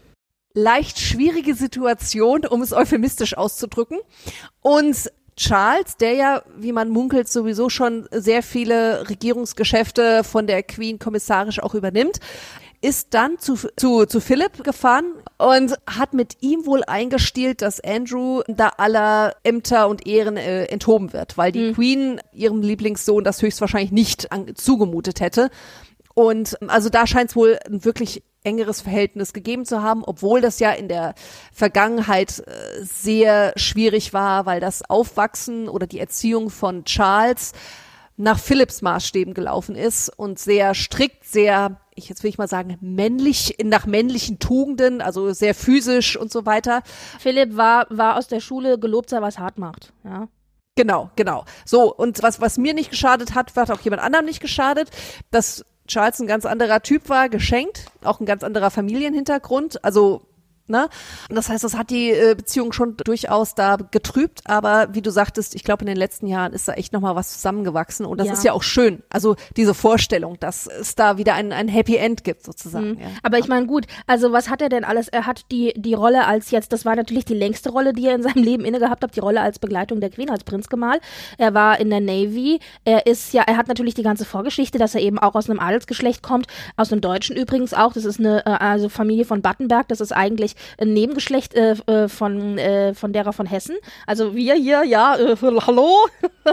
leicht 0.53 0.99
schwierige 0.99 1.53
Situation, 1.55 2.45
um 2.45 2.61
es 2.61 2.73
euphemistisch 2.73 3.37
auszudrücken. 3.37 3.99
Und 4.61 5.11
Charles, 5.41 5.97
der 5.97 6.13
ja, 6.13 6.43
wie 6.55 6.71
man 6.71 6.89
munkelt, 6.89 7.27
sowieso 7.27 7.69
schon 7.69 8.07
sehr 8.11 8.43
viele 8.43 9.09
Regierungsgeschäfte 9.09 10.23
von 10.23 10.45
der 10.45 10.61
Queen 10.61 10.99
kommissarisch 10.99 11.59
auch 11.59 11.73
übernimmt, 11.73 12.19
ist 12.81 13.15
dann 13.15 13.39
zu, 13.39 13.55
zu, 13.75 14.05
zu 14.05 14.19
Philipp 14.19 14.63
gefahren 14.63 15.05
und 15.39 15.73
hat 15.87 16.13
mit 16.13 16.37
ihm 16.41 16.67
wohl 16.67 16.83
eingestielt, 16.83 17.63
dass 17.63 17.79
Andrew 17.79 18.41
da 18.47 18.69
aller 18.77 19.35
Ämter 19.43 19.89
und 19.89 20.05
Ehren 20.05 20.37
äh, 20.37 20.65
enthoben 20.65 21.11
wird, 21.11 21.39
weil 21.39 21.51
die 21.51 21.69
mhm. 21.69 21.73
Queen 21.73 22.21
ihrem 22.33 22.61
Lieblingssohn 22.61 23.23
das 23.23 23.41
höchstwahrscheinlich 23.41 23.91
nicht 23.91 24.31
an, 24.31 24.55
zugemutet 24.55 25.21
hätte. 25.21 25.49
Und 26.13 26.57
also 26.69 26.89
da 26.89 27.07
scheint 27.07 27.31
es 27.31 27.35
wohl 27.35 27.57
wirklich 27.67 28.23
engeres 28.43 28.81
Verhältnis 28.81 29.33
gegeben 29.33 29.65
zu 29.65 29.81
haben, 29.81 30.03
obwohl 30.03 30.41
das 30.41 30.59
ja 30.59 30.71
in 30.71 30.87
der 30.87 31.13
Vergangenheit 31.53 32.39
äh, 32.39 32.83
sehr 32.83 33.53
schwierig 33.55 34.13
war, 34.13 34.45
weil 34.45 34.59
das 34.59 34.89
Aufwachsen 34.89 35.69
oder 35.69 35.87
die 35.87 35.99
Erziehung 35.99 36.49
von 36.49 36.85
Charles 36.85 37.53
nach 38.17 38.39
Philipps 38.39 38.81
Maßstäben 38.81 39.33
gelaufen 39.33 39.75
ist 39.75 40.09
und 40.09 40.37
sehr 40.37 40.73
strikt, 40.75 41.25
sehr, 41.25 41.79
ich 41.95 42.09
jetzt 42.09 42.23
will 42.23 42.29
ich 42.29 42.37
mal 42.37 42.47
sagen, 42.47 42.77
männlich, 42.81 43.57
nach 43.63 43.85
männlichen 43.85 44.37
Tugenden, 44.39 45.01
also 45.01 45.33
sehr 45.33 45.55
physisch 45.55 46.17
und 46.17 46.31
so 46.31 46.45
weiter. 46.45 46.83
Philipp 47.19 47.57
war, 47.57 47.87
war 47.89 48.17
aus 48.17 48.27
der 48.27 48.39
Schule 48.39 48.77
gelobt, 48.77 49.09
sei 49.09 49.21
was 49.21 49.39
hart 49.39 49.57
macht, 49.57 49.93
ja. 50.03 50.27
Genau, 50.75 51.11
genau. 51.17 51.43
So, 51.65 51.93
und 51.93 52.23
was, 52.23 52.39
was 52.39 52.57
mir 52.57 52.73
nicht 52.73 52.91
geschadet 52.91 53.35
hat, 53.35 53.53
hat 53.55 53.71
auch 53.71 53.81
jemand 53.81 54.01
anderem 54.01 54.25
nicht 54.25 54.39
geschadet. 54.39 54.89
dass 55.29 55.65
Charles 55.87 56.19
ein 56.19 56.27
ganz 56.27 56.45
anderer 56.45 56.81
Typ 56.81 57.09
war, 57.09 57.29
geschenkt, 57.29 57.87
auch 58.03 58.19
ein 58.19 58.25
ganz 58.25 58.43
anderer 58.43 58.71
Familienhintergrund. 58.71 59.83
Also 59.83 60.21
Ne? 60.67 60.87
Das 61.29 61.49
heißt, 61.49 61.63
das 61.63 61.77
hat 61.77 61.89
die 61.89 62.11
äh, 62.11 62.33
Beziehung 62.35 62.71
schon 62.71 62.95
durchaus 62.97 63.55
da 63.55 63.75
getrübt, 63.75 64.41
aber 64.45 64.87
wie 64.93 65.01
du 65.01 65.11
sagtest, 65.11 65.53
ich 65.53 65.63
glaube, 65.63 65.81
in 65.81 65.87
den 65.87 65.97
letzten 65.97 66.27
Jahren 66.27 66.53
ist 66.53 66.67
da 66.67 66.73
echt 66.73 66.93
nochmal 66.93 67.15
was 67.15 67.33
zusammengewachsen 67.33 68.05
und 68.05 68.19
das 68.19 68.27
ja. 68.27 68.33
ist 68.33 68.43
ja 68.43 68.53
auch 68.53 68.63
schön. 68.63 69.03
Also 69.09 69.35
diese 69.57 69.73
Vorstellung, 69.73 70.39
dass 70.39 70.67
es 70.67 70.95
da 70.95 71.17
wieder 71.17 71.33
ein, 71.33 71.51
ein 71.51 71.67
Happy 71.67 71.97
End 71.97 72.23
gibt, 72.23 72.45
sozusagen. 72.45 72.91
Mhm. 72.91 72.99
Ja. 73.01 73.07
Aber 73.21 73.37
ich 73.37 73.47
meine, 73.47 73.65
gut, 73.65 73.85
also 74.07 74.31
was 74.31 74.49
hat 74.49 74.61
er 74.61 74.69
denn 74.69 74.85
alles? 74.85 75.09
Er 75.09 75.25
hat 75.25 75.43
die, 75.51 75.73
die 75.75 75.93
Rolle 75.93 76.25
als 76.25 76.51
jetzt, 76.51 76.71
das 76.71 76.85
war 76.85 76.95
natürlich 76.95 77.25
die 77.25 77.33
längste 77.33 77.69
Rolle, 77.69 77.91
die 77.91 78.07
er 78.07 78.15
in 78.15 78.23
seinem 78.23 78.43
Leben 78.43 78.63
inne 78.63 78.79
gehabt 78.79 79.03
hat, 79.03 79.15
die 79.15 79.19
Rolle 79.19 79.41
als 79.41 79.59
Begleitung 79.59 79.99
der 79.99 80.09
Queen, 80.09 80.29
als 80.29 80.43
Prinzgemahl. 80.43 80.99
Er 81.37 81.53
war 81.53 81.79
in 81.79 81.89
der 81.89 81.99
Navy. 81.99 82.59
Er 82.85 83.07
ist 83.07 83.33
ja, 83.33 83.43
er 83.43 83.57
hat 83.57 83.67
natürlich 83.67 83.95
die 83.95 84.03
ganze 84.03 84.23
Vorgeschichte, 84.23 84.77
dass 84.77 84.95
er 84.95 85.01
eben 85.01 85.19
auch 85.19 85.35
aus 85.35 85.49
einem 85.49 85.59
Adelsgeschlecht 85.59 86.23
kommt, 86.23 86.47
aus 86.77 86.91
einem 86.91 87.01
Deutschen 87.01 87.35
übrigens 87.35 87.73
auch. 87.73 87.91
Das 87.91 88.05
ist 88.05 88.19
eine, 88.19 88.45
äh, 88.45 88.49
also 88.51 88.87
Familie 88.87 89.25
von 89.25 89.41
Battenberg. 89.41 89.89
Das 89.89 89.99
ist 89.99 90.13
eigentlich 90.13 90.55
ein 90.79 90.93
Nebengeschlecht 90.93 91.53
äh, 91.53 91.75
äh, 91.87 92.07
von, 92.07 92.57
äh, 92.57 92.93
von 92.93 93.13
derer 93.13 93.33
von 93.33 93.45
Hessen. 93.45 93.75
Also 94.05 94.35
wir 94.35 94.55
hier, 94.55 94.83
ja, 94.83 95.15
äh, 95.15 95.35
hallo. 95.41 95.95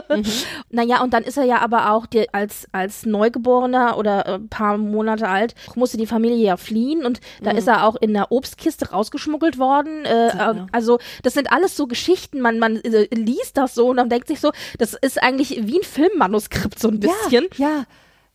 mhm. 0.09 0.25
Naja, 0.71 1.03
und 1.03 1.15
dann 1.15 1.25
ist 1.25 1.37
er 1.37 1.45
ja 1.45 1.59
aber 1.59 1.93
auch 1.93 2.07
die, 2.07 2.33
als, 2.33 2.67
als 2.73 3.07
Neugeborener 3.07 3.97
oder 3.97 4.27
ein 4.27 4.45
äh, 4.45 4.49
paar 4.49 4.79
Monate 4.79 5.29
alt, 5.29 5.55
musste 5.75 5.97
die 5.97 6.07
Familie 6.07 6.45
ja 6.45 6.57
fliehen 6.57 7.05
und 7.05 7.21
da 7.43 7.53
mhm. 7.53 7.59
ist 7.59 7.69
er 7.69 7.87
auch 7.87 7.97
in 7.97 8.13
der 8.15 8.33
Obstkiste 8.33 8.91
rausgeschmuggelt 8.91 9.59
worden. 9.59 10.05
Äh, 10.05 10.29
ja. 10.29 10.67
Also 10.73 10.99
das 11.23 11.35
sind 11.35 11.53
alles 11.53 11.77
so 11.77 11.87
Geschichten, 11.87 12.41
man, 12.41 12.59
man 12.59 12.77
äh, 12.77 13.09
liest 13.15 13.57
das 13.57 13.75
so 13.75 13.89
und 13.89 13.97
dann 13.97 14.09
denkt 14.09 14.29
sich 14.29 14.41
so, 14.41 14.53
das 14.79 14.95
ist 14.95 15.23
eigentlich 15.23 15.67
wie 15.67 15.79
ein 15.79 15.85
Filmmanuskript 15.85 16.79
so 16.79 16.89
ein 16.89 17.01
bisschen. 17.01 17.49
Ja, 17.57 17.85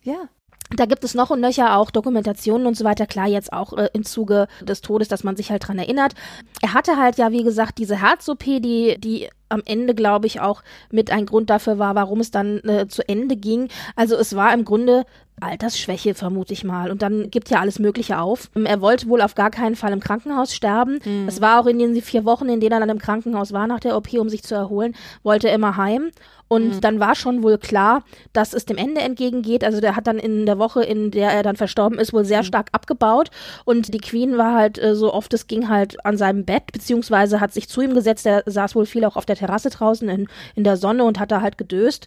ja. 0.04 0.14
ja. 0.14 0.30
Da 0.76 0.86
gibt 0.86 1.04
es 1.04 1.14
noch 1.14 1.30
und 1.30 1.40
nöcher 1.40 1.78
auch 1.78 1.92
Dokumentationen 1.92 2.68
und 2.68 2.76
so 2.76 2.84
weiter. 2.84 3.06
Klar, 3.06 3.28
jetzt 3.28 3.54
auch 3.54 3.74
äh, 3.74 3.90
im 3.94 4.04
Zuge 4.04 4.48
des 4.62 4.82
Todes, 4.82 5.08
dass 5.08 5.24
man 5.24 5.36
sich 5.36 5.52
halt 5.52 5.68
dran 5.68 5.78
erinnert. 5.78 6.14
Er 6.62 6.74
hatte 6.74 6.98
halt 6.98 7.18
ja, 7.18 7.32
wie 7.32 7.44
gesagt, 7.44 7.78
diese 7.78 8.02
Herz-OP, 8.02 8.44
die, 8.44 8.96
die 9.00 9.30
am 9.50 9.62
Ende, 9.66 9.94
glaube 9.94 10.26
ich, 10.26 10.42
auch 10.42 10.64
mit 10.90 11.12
ein 11.12 11.26
Grund 11.26 11.50
dafür 11.50 11.78
war, 11.78 11.96
warum 11.96 12.20
es 12.20 12.32
dann 12.32 12.60
äh, 12.64 12.88
zu 12.88 13.08
Ende 13.08 13.36
ging. 13.36 13.70
Also 13.96 14.16
es 14.16 14.36
war 14.36 14.54
im 14.54 14.66
Grunde 14.66 15.06
Altersschwäche, 15.40 16.14
vermute 16.14 16.54
ich 16.54 16.64
mal. 16.64 16.92
Und 16.92 17.02
dann 17.02 17.30
gibt 17.30 17.50
ja 17.50 17.60
alles 17.60 17.80
Mögliche 17.80 18.20
auf. 18.20 18.50
Er 18.56 18.82
wollte 18.82 19.08
wohl 19.08 19.22
auf 19.22 19.36
gar 19.36 19.52
keinen 19.52 19.76
Fall 19.76 19.92
im 19.92 20.00
Krankenhaus 20.00 20.54
sterben. 20.54 21.00
Mhm. 21.04 21.28
Es 21.28 21.42
war 21.42 21.60
auch 21.60 21.66
in 21.66 21.80
den 21.80 22.02
vier 22.02 22.26
Wochen, 22.26 22.50
in 22.50 22.60
denen 22.60 22.74
er 22.74 22.80
dann 22.80 22.90
im 22.90 23.00
Krankenhaus 23.00 23.52
war 23.52 23.68
nach 23.68 23.80
der 23.80 23.98
OP, 23.98 24.14
um 24.14 24.30
sich 24.30 24.44
zu 24.44 24.56
erholen, 24.56 24.96
wollte 25.24 25.50
er 25.50 25.56
immer 25.56 25.78
heim. 25.78 26.12
Und 26.54 26.76
mhm. 26.76 26.82
dann 26.82 27.00
war 27.00 27.16
schon 27.16 27.42
wohl 27.42 27.58
klar, 27.58 28.04
dass 28.32 28.54
es 28.54 28.66
dem 28.66 28.78
Ende 28.78 29.02
entgegengeht. 29.02 29.64
Also 29.64 29.82
der 29.82 29.96
hat 29.96 30.06
dann 30.06 30.20
in 30.20 30.46
der 30.46 30.60
Woche, 30.60 30.84
in 30.84 31.10
der 31.10 31.32
er 31.32 31.42
dann 31.42 31.56
verstorben 31.56 31.98
ist, 31.98 32.14
wohl 32.14 32.26
sehr 32.26 32.42
mhm. 32.42 32.46
stark 32.46 32.68
abgebaut. 32.74 33.32
Und 33.66 33.92
die 33.92 34.00
Queen 34.00 34.38
war 34.38 34.54
halt 34.54 34.78
äh, 34.78 34.94
so 34.94 35.12
oft 35.12 35.34
es 35.34 35.48
ging 35.48 35.68
halt 35.68 36.06
an 36.06 36.16
seinem 36.16 36.46
Bett, 36.46 36.72
beziehungsweise 36.72 37.42
hat 37.42 37.54
sich 37.54 37.70
zu 37.70 37.82
ihm 37.82 37.96
gesetzt. 37.96 38.28
Er 38.28 38.44
saß 38.46 38.76
wohl 38.76 38.86
viel 38.86 39.04
auch 39.04 39.16
auf 39.16 39.26
der 39.26 39.36
Terrasse 39.36 39.72
draußen 39.72 40.08
in, 40.08 40.28
in 40.54 40.64
der 40.64 40.78
Sonne 40.78 41.06
und 41.06 41.20
hat 41.20 41.32
da 41.32 41.42
halt 41.42 41.58
gedöst. 41.58 42.06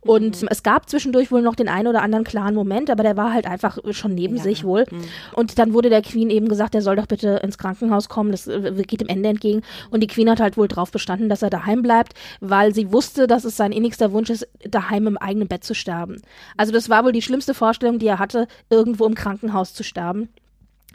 Und 0.00 0.42
mhm. 0.42 0.48
es 0.48 0.62
gab 0.62 0.88
zwischendurch 0.88 1.32
wohl 1.32 1.42
noch 1.42 1.56
den 1.56 1.68
einen 1.68 1.88
oder 1.88 2.02
anderen 2.02 2.24
klaren 2.24 2.54
Moment, 2.54 2.77
aber 2.86 3.02
der 3.02 3.16
war 3.16 3.32
halt 3.32 3.46
einfach 3.46 3.78
schon 3.90 4.14
neben 4.14 4.36
ja. 4.36 4.42
sich 4.42 4.64
wohl. 4.64 4.84
Mhm. 4.90 5.04
Und 5.34 5.58
dann 5.58 5.72
wurde 5.72 5.90
der 5.90 6.02
Queen 6.02 6.30
eben 6.30 6.48
gesagt, 6.48 6.74
er 6.74 6.82
soll 6.82 6.96
doch 6.96 7.06
bitte 7.06 7.40
ins 7.42 7.58
Krankenhaus 7.58 8.08
kommen, 8.08 8.30
das 8.30 8.46
äh, 8.46 8.84
geht 8.86 9.00
dem 9.00 9.08
Ende 9.08 9.28
entgegen. 9.28 9.62
Und 9.90 10.00
die 10.00 10.06
Queen 10.06 10.30
hat 10.30 10.40
halt 10.40 10.56
wohl 10.56 10.68
drauf 10.68 10.90
bestanden, 10.90 11.28
dass 11.28 11.42
er 11.42 11.50
daheim 11.50 11.82
bleibt, 11.82 12.14
weil 12.40 12.74
sie 12.74 12.92
wusste, 12.92 13.26
dass 13.26 13.44
es 13.44 13.56
sein 13.56 13.72
innigster 13.72 14.12
Wunsch 14.12 14.30
ist, 14.30 14.46
daheim 14.68 15.06
im 15.06 15.18
eigenen 15.18 15.48
Bett 15.48 15.64
zu 15.64 15.74
sterben. 15.74 16.22
Also 16.56 16.72
das 16.72 16.88
war 16.88 17.04
wohl 17.04 17.12
die 17.12 17.22
schlimmste 17.22 17.54
Vorstellung, 17.54 17.98
die 17.98 18.06
er 18.06 18.18
hatte, 18.18 18.46
irgendwo 18.70 19.06
im 19.06 19.14
Krankenhaus 19.14 19.74
zu 19.74 19.82
sterben. 19.82 20.28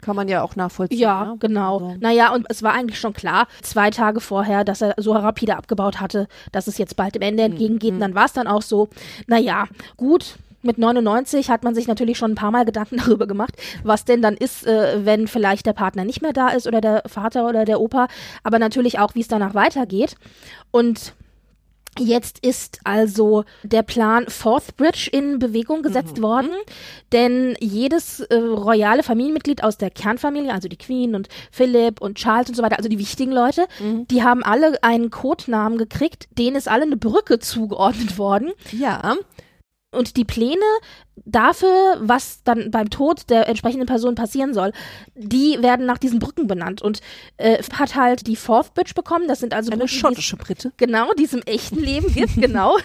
Kann 0.04 0.16
man 0.16 0.28
ja 0.28 0.42
auch 0.42 0.54
nachvollziehen. 0.54 0.98
Ja, 0.98 1.24
ne? 1.24 1.36
genau. 1.38 1.78
Also. 1.78 1.96
Naja, 1.98 2.34
und 2.34 2.46
es 2.50 2.62
war 2.62 2.74
eigentlich 2.74 3.00
schon 3.00 3.14
klar, 3.14 3.48
zwei 3.62 3.90
Tage 3.90 4.20
vorher, 4.20 4.62
dass 4.62 4.82
er 4.82 4.94
so 4.98 5.12
rapide 5.12 5.56
abgebaut 5.56 5.98
hatte, 5.98 6.28
dass 6.52 6.66
es 6.66 6.76
jetzt 6.76 6.96
bald 6.96 7.14
dem 7.14 7.22
Ende 7.22 7.42
entgegengeht. 7.42 7.92
Mhm. 7.92 7.96
Und 7.96 8.00
dann 8.00 8.14
war 8.14 8.26
es 8.26 8.34
dann 8.34 8.46
auch 8.46 8.60
so. 8.60 8.88
Naja, 9.26 9.66
gut, 9.96 10.36
mit 10.64 10.78
99 10.78 11.50
hat 11.50 11.62
man 11.62 11.74
sich 11.74 11.86
natürlich 11.86 12.18
schon 12.18 12.32
ein 12.32 12.36
paar 12.36 12.50
Mal 12.50 12.64
Gedanken 12.64 12.96
darüber 13.04 13.26
gemacht, 13.26 13.54
was 13.82 14.04
denn 14.04 14.22
dann 14.22 14.34
ist, 14.36 14.66
äh, 14.66 15.04
wenn 15.04 15.28
vielleicht 15.28 15.66
der 15.66 15.72
Partner 15.72 16.04
nicht 16.04 16.22
mehr 16.22 16.32
da 16.32 16.48
ist 16.48 16.66
oder 16.66 16.80
der 16.80 17.02
Vater 17.06 17.48
oder 17.48 17.64
der 17.64 17.80
Opa, 17.80 18.08
aber 18.42 18.58
natürlich 18.58 18.98
auch, 18.98 19.14
wie 19.14 19.20
es 19.20 19.28
danach 19.28 19.54
weitergeht. 19.54 20.16
Und 20.70 21.14
Jetzt 21.98 22.44
ist 22.44 22.80
also 22.82 23.44
der 23.62 23.82
Plan 23.82 24.26
Fourth 24.26 24.76
Bridge 24.76 25.08
in 25.12 25.38
Bewegung 25.38 25.82
gesetzt 25.82 26.18
mhm. 26.18 26.22
worden, 26.22 26.50
denn 27.12 27.56
jedes 27.60 28.20
äh, 28.20 28.34
royale 28.34 29.04
Familienmitglied 29.04 29.62
aus 29.62 29.78
der 29.78 29.90
Kernfamilie, 29.90 30.52
also 30.52 30.66
die 30.66 30.76
Queen 30.76 31.14
und 31.14 31.28
Philip 31.52 32.00
und 32.00 32.16
Charles 32.16 32.48
und 32.48 32.56
so 32.56 32.62
weiter, 32.64 32.78
also 32.78 32.88
die 32.88 32.98
wichtigen 32.98 33.30
Leute, 33.30 33.66
mhm. 33.78 34.08
die 34.08 34.24
haben 34.24 34.42
alle 34.42 34.82
einen 34.82 35.10
Codenamen 35.10 35.78
gekriegt, 35.78 36.26
denen 36.36 36.56
ist 36.56 36.68
alle 36.68 36.82
eine 36.82 36.96
Brücke 36.96 37.38
zugeordnet 37.38 38.18
worden. 38.18 38.50
Ja. 38.72 39.16
Und 39.94 40.16
die 40.16 40.24
Pläne 40.24 40.60
dafür, 41.24 41.96
was 42.00 42.42
dann 42.42 42.70
beim 42.70 42.90
Tod 42.90 43.30
der 43.30 43.48
entsprechenden 43.48 43.86
Person 43.86 44.14
passieren 44.14 44.52
soll, 44.52 44.72
die 45.14 45.58
werden 45.60 45.86
nach 45.86 45.98
diesen 45.98 46.18
Brücken 46.18 46.46
benannt 46.46 46.82
und 46.82 47.00
äh, 47.36 47.62
hat 47.78 47.94
halt 47.94 48.26
die 48.26 48.36
Fourth 48.36 48.74
Bridge 48.74 48.92
bekommen. 48.94 49.28
Das 49.28 49.40
sind 49.40 49.54
also 49.54 49.70
eine 49.70 49.84
Brücken, 49.84 49.94
schottische 49.94 50.36
Brite. 50.36 50.72
Genau, 50.76 51.12
die 51.18 51.24
es 51.24 51.32
im 51.32 51.42
echten 51.42 51.78
Leben 51.78 52.12
gibt, 52.12 52.34
genau. 52.40 52.76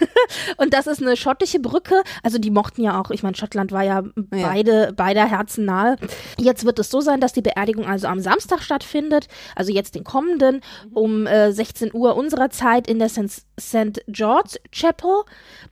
und 0.58 0.74
das 0.74 0.88
ist 0.88 1.02
eine 1.02 1.18
schottische 1.18 1.60
Brücke. 1.60 2.04
Also 2.24 2.38
die 2.38 2.52
mochten 2.52 2.84
ja 2.84 3.00
auch, 3.02 3.12
ich 3.12 3.24
meine, 3.24 3.36
Schottland 3.36 3.72
war 3.72 3.84
ja, 3.84 4.04
ja 4.34 4.50
beide 4.50 4.94
beider 4.94 5.26
Herzen 5.26 5.66
nahe. 5.66 5.98
Jetzt 6.38 6.66
wird 6.66 6.80
es 6.80 6.90
so 6.90 7.02
sein, 7.02 7.22
dass 7.22 7.34
die 7.34 7.42
Beerdigung 7.42 7.86
also 7.86 8.08
am 8.08 8.20
Samstag 8.20 8.62
stattfindet, 8.62 9.28
also 9.56 9.72
jetzt 9.72 9.96
den 9.96 10.04
kommenden 10.04 10.62
um 10.94 11.26
äh, 11.28 11.52
16 11.52 11.94
Uhr 11.94 12.16
unserer 12.16 12.50
Zeit 12.50 12.88
in 12.88 13.00
der 13.00 13.10
St. 13.10 14.02
George 14.08 14.58
Chapel. 14.72 15.24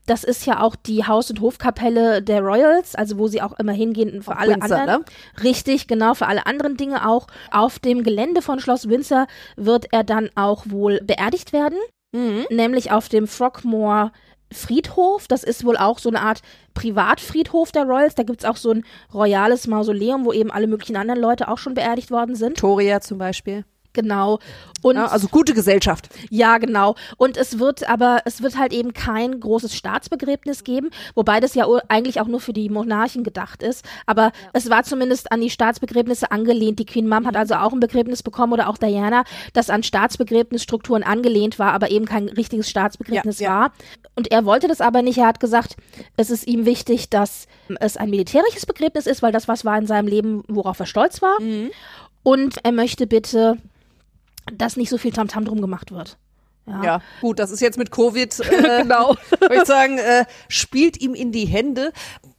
Das 0.06 0.24
ist 0.24 0.46
ja 0.46 0.62
auch 0.62 0.76
die 0.76 1.06
Haus- 1.06 1.30
und 1.30 1.42
Hofkapelle 1.42 2.22
der 2.22 2.47
Royals, 2.48 2.96
also 2.96 3.18
wo 3.18 3.28
sie 3.28 3.42
auch 3.42 3.58
immer 3.60 3.74
hingehen 3.74 4.22
für 4.22 4.38
alle 4.38 4.54
Windsor, 4.54 4.78
anderen. 4.78 5.02
Ne? 5.02 5.44
Richtig, 5.44 5.88
genau, 5.88 6.14
für 6.14 6.28
alle 6.28 6.46
anderen 6.46 6.78
Dinge 6.78 7.08
auch. 7.08 7.28
Auf 7.52 7.80
dem 7.80 8.04
Gelände 8.04 8.42
von 8.42 8.60
Schloss 8.60 8.90
Windsor 8.90 9.28
wird 9.56 9.88
er 9.92 10.04
dann 10.04 10.30
auch 10.36 10.66
wohl 10.68 11.00
beerdigt 11.04 11.54
werden, 11.54 11.78
mhm. 12.14 12.46
nämlich 12.50 12.92
auf 12.92 13.10
dem 13.10 13.28
Frogmore 13.28 14.12
Friedhof. 14.52 15.28
Das 15.28 15.44
ist 15.44 15.66
wohl 15.66 15.78
auch 15.78 16.00
so 16.00 16.10
eine 16.10 16.22
Art 16.22 16.42
Privatfriedhof 16.74 17.72
der 17.72 17.84
Royals. 17.84 18.16
Da 18.16 18.24
gibt 18.24 18.42
es 18.42 18.50
auch 18.50 18.58
so 18.58 18.72
ein 18.72 18.86
royales 19.14 19.68
Mausoleum, 19.68 20.26
wo 20.26 20.34
eben 20.34 20.52
alle 20.52 20.68
möglichen 20.68 20.96
anderen 20.96 21.20
Leute 21.20 21.48
auch 21.48 21.58
schon 21.58 21.74
beerdigt 21.74 22.12
worden 22.12 22.36
sind. 22.36 22.52
Victoria 22.52 23.02
zum 23.02 23.18
Beispiel. 23.18 23.66
Genau. 23.98 24.38
Und 24.84 24.96
ja, 24.96 25.08
also 25.08 25.28
gute 25.28 25.56
Gesellschaft. 25.56 26.10
Ja, 26.30 26.60
genau. 26.60 26.94
Und 27.18 27.36
es 27.36 27.58
wird 27.58 27.90
aber, 27.90 28.20
es 28.26 28.44
wird 28.44 28.56
halt 28.56 28.72
eben 28.74 28.94
kein 28.94 29.40
großes 29.40 29.74
Staatsbegräbnis 29.74 30.64
geben, 30.64 30.92
wobei 31.16 31.40
das 31.40 31.56
ja 31.56 31.66
eigentlich 31.88 32.22
auch 32.22 32.28
nur 32.28 32.40
für 32.40 32.54
die 32.54 32.70
Monarchen 32.70 33.24
gedacht 33.24 33.64
ist. 33.64 33.84
Aber 34.06 34.26
ja. 34.26 34.32
es 34.54 34.70
war 34.70 34.84
zumindest 34.84 35.32
an 35.32 35.42
die 35.42 35.50
Staatsbegräbnisse 35.50 36.32
angelehnt. 36.32 36.78
Die 36.78 36.86
Queen 36.86 37.10
Mom 37.10 37.26
hat 37.26 37.36
also 37.36 37.56
auch 37.56 37.74
ein 37.74 37.80
Begräbnis 37.80 38.22
bekommen 38.22 38.54
oder 38.54 38.70
auch 38.70 38.78
Diana, 38.78 39.24
das 39.54 39.72
an 39.72 39.82
Staatsbegräbnisstrukturen 39.82 41.02
angelehnt 41.02 41.58
war, 41.58 41.74
aber 41.74 41.90
eben 41.90 42.06
kein 42.06 42.30
richtiges 42.30 42.70
Staatsbegräbnis 42.70 43.40
ja, 43.40 43.50
war. 43.50 43.72
Und 44.16 44.32
er 44.32 44.46
wollte 44.46 44.68
das 44.68 44.80
aber 44.80 45.02
nicht. 45.02 45.18
Er 45.18 45.26
hat 45.26 45.40
gesagt, 45.40 45.76
es 46.18 46.30
ist 46.30 46.46
ihm 46.46 46.68
wichtig, 46.68 47.10
dass 47.10 47.48
es 47.80 47.98
ein 47.98 48.12
militärisches 48.12 48.68
Begräbnis 48.68 49.08
ist, 49.08 49.24
weil 49.24 49.32
das 49.32 49.48
was 49.48 49.66
war 49.66 49.76
in 49.80 49.88
seinem 49.88 50.08
Leben, 50.08 50.44
worauf 50.48 50.80
er 50.80 50.86
stolz 50.86 51.24
war. 51.24 51.42
Mhm. 51.42 51.72
Und 52.28 52.58
er 52.64 52.74
möchte 52.74 53.08
bitte 53.08 53.58
dass 54.54 54.78
nicht 54.78 54.90
so 54.90 54.98
viel 54.98 55.12
Tamtam 55.12 55.46
drum 55.46 55.62
gemacht 55.62 55.92
wird. 55.92 56.18
Ja. 56.68 56.84
ja. 56.84 57.02
gut, 57.22 57.40
das 57.40 57.52
ist 57.52 57.62
jetzt 57.62 57.78
mit 57.78 57.92
Covid, 57.92 58.40
äh, 58.52 58.82
genau, 58.82 59.16
würde 59.40 59.56
ich 59.56 59.66
sagen, 59.66 59.98
äh, 59.98 60.26
spielt 60.50 61.00
ihm 61.02 61.14
in 61.14 61.32
die 61.32 61.46
Hände. 61.46 61.94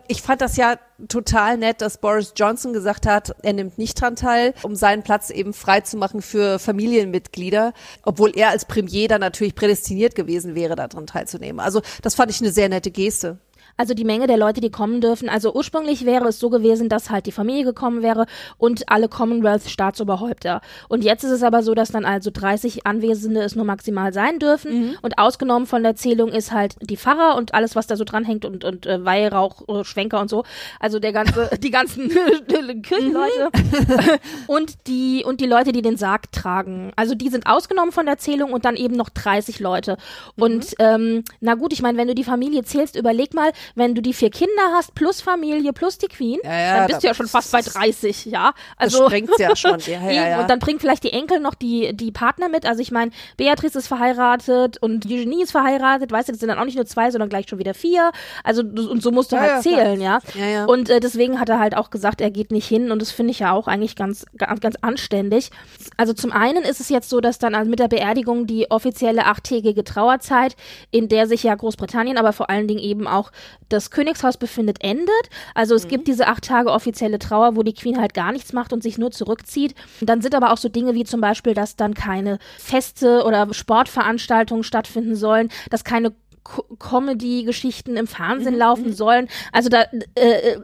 Ich 0.06 0.22
fand 0.22 0.40
das 0.40 0.56
ja 0.56 0.76
total 1.08 1.58
nett, 1.58 1.82
dass 1.82 1.98
Boris 1.98 2.32
Johnson 2.34 2.72
gesagt 2.72 3.06
hat, 3.06 3.34
er 3.42 3.52
nimmt 3.52 3.76
nicht 3.76 4.00
dran 4.00 4.16
teil, 4.16 4.54
um 4.62 4.74
seinen 4.74 5.02
Platz 5.02 5.28
eben 5.28 5.52
frei 5.52 5.82
zu 5.82 5.98
machen 5.98 6.22
für 6.22 6.58
Familienmitglieder, 6.58 7.74
obwohl 8.04 8.32
er 8.34 8.48
als 8.48 8.64
Premier 8.64 9.06
dann 9.08 9.20
natürlich 9.20 9.54
prädestiniert 9.54 10.14
gewesen 10.14 10.54
wäre, 10.54 10.76
daran 10.76 11.06
teilzunehmen. 11.06 11.60
Also 11.60 11.82
das 12.02 12.14
fand 12.14 12.30
ich 12.30 12.40
eine 12.40 12.52
sehr 12.52 12.70
nette 12.70 12.90
Geste. 12.90 13.38
Also 13.78 13.94
die 13.94 14.04
Menge 14.04 14.26
der 14.26 14.36
Leute, 14.36 14.60
die 14.60 14.70
kommen 14.70 15.00
dürfen. 15.00 15.28
Also 15.28 15.54
ursprünglich 15.54 16.04
wäre 16.04 16.26
es 16.28 16.40
so 16.40 16.50
gewesen, 16.50 16.88
dass 16.88 17.10
halt 17.10 17.26
die 17.26 17.32
Familie 17.32 17.64
gekommen 17.64 18.02
wäre 18.02 18.26
und 18.58 18.90
alle 18.90 19.08
Commonwealth-Staatsoberhäupter. 19.08 20.60
Und 20.88 21.04
jetzt 21.04 21.22
ist 21.22 21.30
es 21.30 21.44
aber 21.44 21.62
so, 21.62 21.74
dass 21.74 21.92
dann 21.92 22.04
also 22.04 22.30
30 22.32 22.86
Anwesende 22.86 23.40
es 23.40 23.54
nur 23.54 23.64
maximal 23.64 24.12
sein 24.12 24.40
dürfen. 24.40 24.80
Mhm. 24.80 24.98
Und 25.00 25.18
ausgenommen 25.18 25.66
von 25.66 25.84
der 25.84 25.94
Zählung 25.94 26.30
ist 26.30 26.50
halt 26.50 26.74
die 26.80 26.96
Pfarrer 26.96 27.36
und 27.36 27.54
alles, 27.54 27.76
was 27.76 27.86
da 27.86 27.94
so 27.94 28.02
dranhängt 28.02 28.44
und, 28.44 28.64
und 28.64 28.84
äh, 28.84 29.04
Weihrauch, 29.04 29.68
äh, 29.68 29.84
Schwenker 29.84 30.20
und 30.20 30.28
so. 30.28 30.42
Also 30.80 30.98
der 30.98 31.12
ganze, 31.12 31.48
die 31.62 31.70
ganzen 31.70 32.08
Kirchenleute. 32.82 33.50
Mhm. 33.54 34.18
und 34.48 34.88
die, 34.88 35.22
und 35.24 35.40
die 35.40 35.46
Leute, 35.46 35.70
die 35.70 35.82
den 35.82 35.96
Sarg 35.96 36.32
tragen. 36.32 36.90
Also 36.96 37.14
die 37.14 37.28
sind 37.28 37.46
ausgenommen 37.46 37.92
von 37.92 38.06
der 38.06 38.18
Zählung 38.18 38.52
und 38.52 38.64
dann 38.64 38.74
eben 38.74 38.96
noch 38.96 39.08
30 39.08 39.60
Leute. 39.60 39.98
Und 40.36 40.64
mhm. 40.64 40.74
ähm, 40.80 41.24
na 41.40 41.54
gut, 41.54 41.72
ich 41.72 41.80
meine, 41.80 41.96
wenn 41.96 42.08
du 42.08 42.16
die 42.16 42.24
Familie 42.24 42.64
zählst, 42.64 42.96
überleg 42.96 43.34
mal, 43.34 43.52
wenn 43.74 43.94
du 43.94 44.02
die 44.02 44.12
vier 44.12 44.30
Kinder 44.30 44.72
hast, 44.74 44.94
plus 44.94 45.20
Familie, 45.20 45.72
plus 45.72 45.98
die 45.98 46.08
Queen, 46.08 46.38
ja, 46.44 46.58
ja, 46.58 46.76
dann 46.78 46.86
bist 46.88 47.02
du 47.02 47.06
ja 47.06 47.14
schon 47.14 47.28
fast 47.28 47.52
bei 47.52 47.60
30, 47.60 48.26
ja. 48.26 48.52
Also, 48.76 48.98
das 48.98 49.06
sprengt 49.06 49.30
ja 49.38 49.56
schon. 49.56 49.78
Ja, 49.88 50.10
ja. 50.10 50.40
Und 50.40 50.50
dann 50.50 50.58
bringen 50.58 50.80
vielleicht 50.80 51.02
die 51.04 51.12
Enkel 51.12 51.40
noch 51.40 51.54
die, 51.54 51.94
die 51.94 52.12
Partner 52.12 52.48
mit. 52.48 52.66
Also 52.66 52.82
ich 52.82 52.90
meine, 52.90 53.10
Beatrice 53.36 53.78
ist 53.78 53.88
verheiratet 53.88 54.78
und 54.82 55.06
Eugenie 55.06 55.42
ist 55.42 55.52
verheiratet, 55.52 56.10
weißt 56.10 56.28
du, 56.28 56.32
das 56.32 56.40
sind 56.40 56.48
dann 56.48 56.58
auch 56.58 56.64
nicht 56.64 56.76
nur 56.76 56.86
zwei, 56.86 57.10
sondern 57.10 57.28
gleich 57.28 57.48
schon 57.48 57.58
wieder 57.58 57.74
vier. 57.74 58.12
Also 58.44 58.62
und 58.62 59.02
so 59.02 59.10
musst 59.10 59.32
du 59.32 59.38
halt 59.38 59.62
zählen, 59.62 60.00
ja. 60.00 60.20
Und 60.66 60.90
äh, 60.90 61.00
deswegen 61.00 61.40
hat 61.40 61.48
er 61.48 61.58
halt 61.58 61.76
auch 61.76 61.90
gesagt, 61.90 62.20
er 62.20 62.30
geht 62.30 62.50
nicht 62.50 62.66
hin 62.66 62.90
und 62.90 63.00
das 63.00 63.10
finde 63.10 63.30
ich 63.32 63.40
ja 63.40 63.52
auch 63.52 63.66
eigentlich 63.68 63.96
ganz, 63.96 64.26
ganz, 64.36 64.60
ganz 64.60 64.76
anständig. 64.80 65.50
Also 65.96 66.12
zum 66.12 66.32
einen 66.32 66.64
ist 66.64 66.80
es 66.80 66.88
jetzt 66.88 67.08
so, 67.08 67.20
dass 67.20 67.38
dann 67.38 67.54
also 67.54 67.70
mit 67.70 67.78
der 67.78 67.88
Beerdigung 67.88 68.46
die 68.46 68.70
offizielle 68.70 69.26
achttägige 69.26 69.84
Trauerzeit, 69.84 70.56
in 70.90 71.08
der 71.08 71.26
sich 71.26 71.42
ja 71.42 71.54
Großbritannien, 71.54 72.18
aber 72.18 72.32
vor 72.32 72.50
allen 72.50 72.68
Dingen 72.68 72.80
eben 72.80 73.06
auch 73.06 73.30
das 73.68 73.90
Königshaus 73.90 74.36
befindet, 74.36 74.82
endet. 74.82 75.08
Also 75.54 75.74
es 75.74 75.84
mhm. 75.84 75.88
gibt 75.88 76.08
diese 76.08 76.26
acht 76.26 76.44
Tage 76.44 76.70
offizielle 76.70 77.18
Trauer, 77.18 77.56
wo 77.56 77.62
die 77.62 77.74
Queen 77.74 78.00
halt 78.00 78.14
gar 78.14 78.32
nichts 78.32 78.52
macht 78.52 78.72
und 78.72 78.82
sich 78.82 78.98
nur 78.98 79.10
zurückzieht. 79.10 79.74
Und 80.00 80.08
dann 80.08 80.22
sind 80.22 80.34
aber 80.34 80.52
auch 80.52 80.58
so 80.58 80.68
Dinge 80.68 80.94
wie 80.94 81.04
zum 81.04 81.20
Beispiel, 81.20 81.54
dass 81.54 81.76
dann 81.76 81.94
keine 81.94 82.38
Feste 82.58 83.24
oder 83.24 83.52
Sportveranstaltungen 83.52 84.64
stattfinden 84.64 85.16
sollen, 85.16 85.50
dass 85.70 85.84
keine 85.84 86.12
Comedy-Geschichten 86.78 87.96
im 87.96 88.06
Fernsehen 88.06 88.54
mhm. 88.54 88.58
laufen 88.58 88.86
mhm. 88.86 88.92
sollen. 88.92 89.28
Also 89.52 89.68
da 89.68 89.82
äh, 90.14 90.52
äh, 90.54 90.60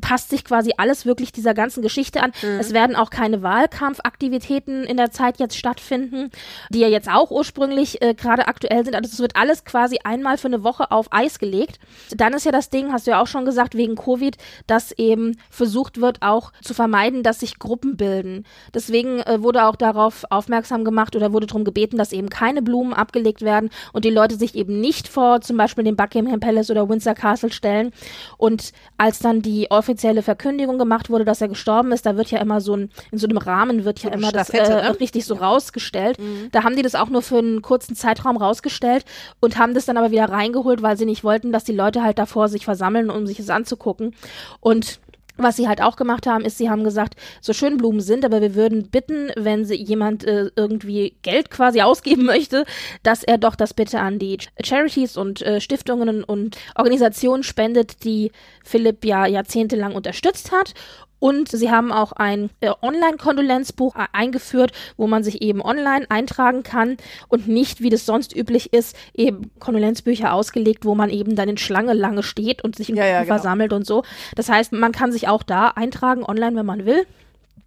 passt 0.00 0.30
sich 0.30 0.44
quasi 0.44 0.72
alles 0.76 1.06
wirklich 1.06 1.32
dieser 1.32 1.54
ganzen 1.54 1.82
Geschichte 1.82 2.22
an. 2.22 2.32
Mhm. 2.42 2.60
Es 2.60 2.72
werden 2.72 2.96
auch 2.96 3.10
keine 3.10 3.42
Wahlkampfaktivitäten 3.42 4.84
in 4.84 4.96
der 4.96 5.10
Zeit 5.10 5.38
jetzt 5.38 5.56
stattfinden, 5.56 6.30
die 6.70 6.80
ja 6.80 6.88
jetzt 6.88 7.08
auch 7.08 7.30
ursprünglich 7.30 8.02
äh, 8.02 8.14
gerade 8.14 8.48
aktuell 8.48 8.84
sind. 8.84 8.94
Also 8.94 9.10
es 9.12 9.20
wird 9.20 9.36
alles 9.36 9.64
quasi 9.64 9.98
einmal 10.04 10.38
für 10.38 10.48
eine 10.48 10.64
Woche 10.64 10.90
auf 10.90 11.12
Eis 11.12 11.38
gelegt. 11.38 11.78
Dann 12.16 12.32
ist 12.32 12.44
ja 12.44 12.52
das 12.52 12.70
Ding, 12.70 12.92
hast 12.92 13.06
du 13.06 13.12
ja 13.12 13.22
auch 13.22 13.26
schon 13.26 13.44
gesagt, 13.44 13.74
wegen 13.74 13.94
Covid, 13.94 14.36
dass 14.66 14.92
eben 14.92 15.36
versucht 15.50 16.00
wird, 16.00 16.22
auch 16.22 16.52
zu 16.62 16.74
vermeiden, 16.74 17.22
dass 17.22 17.40
sich 17.40 17.58
Gruppen 17.58 17.96
bilden. 17.96 18.44
Deswegen 18.74 19.20
äh, 19.20 19.42
wurde 19.42 19.64
auch 19.64 19.76
darauf 19.76 20.24
aufmerksam 20.30 20.84
gemacht 20.84 21.14
oder 21.16 21.32
wurde 21.32 21.46
darum 21.46 21.64
gebeten, 21.64 21.96
dass 21.96 22.12
eben 22.12 22.28
keine 22.28 22.62
Blumen 22.62 22.92
abgelegt 22.92 23.42
werden 23.42 23.70
und 23.92 24.04
die 24.04 24.10
Leute 24.10 24.36
sich 24.36 24.54
eben 24.54 24.80
nicht 24.80 25.08
vor 25.08 25.19
vor 25.20 25.42
zum 25.42 25.58
Beispiel 25.58 25.84
den 25.84 25.96
Buckingham 25.96 26.40
Palace 26.40 26.70
oder 26.70 26.88
Windsor 26.88 27.12
Castle 27.12 27.52
stellen. 27.52 27.92
Und 28.38 28.72
als 28.96 29.18
dann 29.18 29.42
die 29.42 29.70
offizielle 29.70 30.22
Verkündigung 30.22 30.78
gemacht 30.78 31.10
wurde, 31.10 31.26
dass 31.26 31.42
er 31.42 31.48
gestorben 31.48 31.92
ist, 31.92 32.06
da 32.06 32.16
wird 32.16 32.30
ja 32.30 32.38
immer 32.38 32.62
so 32.62 32.74
ein, 32.74 32.90
in 33.12 33.18
so 33.18 33.26
einem 33.26 33.36
Rahmen 33.36 33.84
wird 33.84 34.02
ja 34.02 34.08
so 34.10 34.16
immer 34.16 34.32
das 34.32 34.48
äh, 34.48 34.66
ne? 34.66 34.98
richtig 34.98 35.26
so 35.26 35.34
rausgestellt. 35.34 36.18
Mhm. 36.18 36.48
Da 36.52 36.64
haben 36.64 36.74
die 36.74 36.80
das 36.80 36.94
auch 36.94 37.10
nur 37.10 37.20
für 37.20 37.36
einen 37.36 37.60
kurzen 37.60 37.94
Zeitraum 37.94 38.38
rausgestellt 38.38 39.04
und 39.40 39.58
haben 39.58 39.74
das 39.74 39.84
dann 39.84 39.98
aber 39.98 40.10
wieder 40.10 40.30
reingeholt, 40.30 40.80
weil 40.80 40.96
sie 40.96 41.04
nicht 41.04 41.22
wollten, 41.22 41.52
dass 41.52 41.64
die 41.64 41.74
Leute 41.74 42.02
halt 42.02 42.18
davor 42.18 42.48
sich 42.48 42.64
versammeln, 42.64 43.10
um 43.10 43.26
sich 43.26 43.36
das 43.36 43.50
anzugucken. 43.50 44.14
Und 44.60 45.00
was 45.42 45.56
sie 45.56 45.68
halt 45.68 45.82
auch 45.82 45.96
gemacht 45.96 46.26
haben, 46.26 46.44
ist, 46.44 46.58
sie 46.58 46.70
haben 46.70 46.84
gesagt, 46.84 47.14
so 47.40 47.52
schön 47.52 47.76
Blumen 47.76 48.00
sind, 48.00 48.24
aber 48.24 48.40
wir 48.40 48.54
würden 48.54 48.90
bitten, 48.90 49.30
wenn 49.36 49.64
sie 49.64 49.76
jemand 49.76 50.24
äh, 50.24 50.50
irgendwie 50.56 51.16
Geld 51.22 51.50
quasi 51.50 51.80
ausgeben 51.82 52.24
möchte, 52.24 52.64
dass 53.02 53.22
er 53.22 53.38
doch 53.38 53.54
das 53.54 53.74
bitte 53.74 54.00
an 54.00 54.18
die 54.18 54.38
Charities 54.62 55.16
und 55.16 55.42
äh, 55.42 55.60
Stiftungen 55.60 56.24
und 56.24 56.56
Organisationen 56.74 57.42
spendet, 57.42 58.04
die 58.04 58.32
Philipp 58.64 59.04
ja 59.04 59.26
jahrzehntelang 59.26 59.94
unterstützt 59.94 60.52
hat. 60.52 60.74
Und 61.20 61.50
sie 61.50 61.70
haben 61.70 61.92
auch 61.92 62.12
ein 62.12 62.50
äh, 62.60 62.72
Online-Kondolenzbuch 62.82 63.94
äh, 63.94 64.06
eingeführt, 64.12 64.72
wo 64.96 65.06
man 65.06 65.22
sich 65.22 65.42
eben 65.42 65.62
online 65.62 66.10
eintragen 66.10 66.62
kann 66.62 66.96
und 67.28 67.46
nicht, 67.46 67.80
wie 67.82 67.90
das 67.90 68.06
sonst 68.06 68.34
üblich 68.34 68.72
ist, 68.72 68.96
eben 69.14 69.50
Kondolenzbücher 69.60 70.32
ausgelegt, 70.32 70.84
wo 70.84 70.94
man 70.94 71.10
eben 71.10 71.36
dann 71.36 71.48
in 71.48 71.58
Schlange 71.58 71.92
lange 71.92 72.22
steht 72.22 72.64
und 72.64 72.74
sich 72.74 72.88
in 72.88 72.96
ja, 72.96 73.06
ja, 73.06 73.22
genau. 73.22 73.34
versammelt 73.34 73.72
und 73.72 73.86
so. 73.86 74.02
Das 74.34 74.48
heißt, 74.48 74.72
man 74.72 74.92
kann 74.92 75.12
sich 75.12 75.28
auch 75.28 75.42
da 75.42 75.68
eintragen 75.68 76.24
online, 76.24 76.56
wenn 76.56 76.66
man 76.66 76.86
will. 76.86 77.06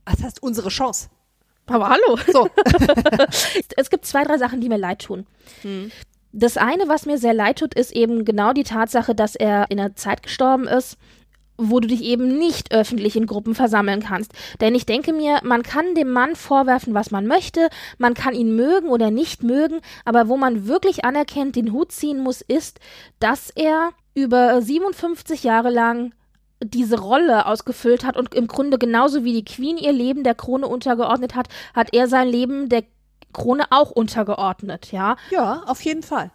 Das 0.05 0.23
heißt, 0.23 0.43
unsere 0.43 0.69
Chance. 0.69 1.09
Aber 1.67 1.89
hallo. 1.89 2.17
So. 2.31 2.49
es 3.77 3.89
gibt 3.89 4.05
zwei, 4.05 4.23
drei 4.23 4.37
Sachen, 4.37 4.61
die 4.61 4.67
mir 4.67 4.77
leid 4.77 5.03
tun. 5.03 5.25
Hm. 5.61 5.91
Das 6.31 6.57
eine, 6.57 6.87
was 6.87 7.05
mir 7.05 7.19
sehr 7.19 7.33
leid 7.33 7.59
tut, 7.59 7.75
ist 7.75 7.91
eben 7.91 8.25
genau 8.25 8.53
die 8.53 8.63
Tatsache, 8.63 9.13
dass 9.13 9.35
er 9.35 9.69
in 9.69 9.79
einer 9.79 9.95
Zeit 9.95 10.23
gestorben 10.23 10.67
ist, 10.67 10.97
wo 11.57 11.79
du 11.79 11.87
dich 11.87 12.03
eben 12.03 12.37
nicht 12.37 12.73
öffentlich 12.73 13.15
in 13.15 13.27
Gruppen 13.27 13.55
versammeln 13.55 14.01
kannst. 14.01 14.31
Denn 14.61 14.75
ich 14.75 14.85
denke 14.85 15.13
mir, 15.13 15.39
man 15.43 15.63
kann 15.63 15.95
dem 15.95 16.11
Mann 16.11 16.35
vorwerfen, 16.35 16.93
was 16.93 17.11
man 17.11 17.27
möchte, 17.27 17.69
man 17.97 18.13
kann 18.13 18.33
ihn 18.33 18.55
mögen 18.55 18.89
oder 18.89 19.11
nicht 19.11 19.43
mögen, 19.43 19.79
aber 20.05 20.27
wo 20.27 20.37
man 20.37 20.67
wirklich 20.67 21.05
anerkennt, 21.05 21.55
den 21.55 21.71
Hut 21.71 21.91
ziehen 21.91 22.19
muss, 22.19 22.41
ist, 22.41 22.79
dass 23.19 23.49
er 23.49 23.91
über 24.15 24.61
57 24.61 25.43
Jahre 25.43 25.69
lang 25.69 26.13
diese 26.63 26.99
Rolle 26.99 27.45
ausgefüllt 27.45 28.05
hat 28.05 28.15
und 28.15 28.33
im 28.33 28.47
Grunde 28.47 28.77
genauso 28.77 29.23
wie 29.23 29.33
die 29.33 29.45
Queen 29.45 29.77
ihr 29.77 29.91
Leben 29.91 30.23
der 30.23 30.35
Krone 30.35 30.67
untergeordnet 30.67 31.35
hat, 31.35 31.49
hat 31.73 31.93
er 31.93 32.07
sein 32.07 32.27
Leben 32.27 32.69
der 32.69 32.83
Krone 33.33 33.65
auch 33.71 33.91
untergeordnet, 33.91 34.91
ja? 34.91 35.17
Ja, 35.31 35.63
auf 35.65 35.81
jeden 35.81 36.03
Fall. 36.03 36.31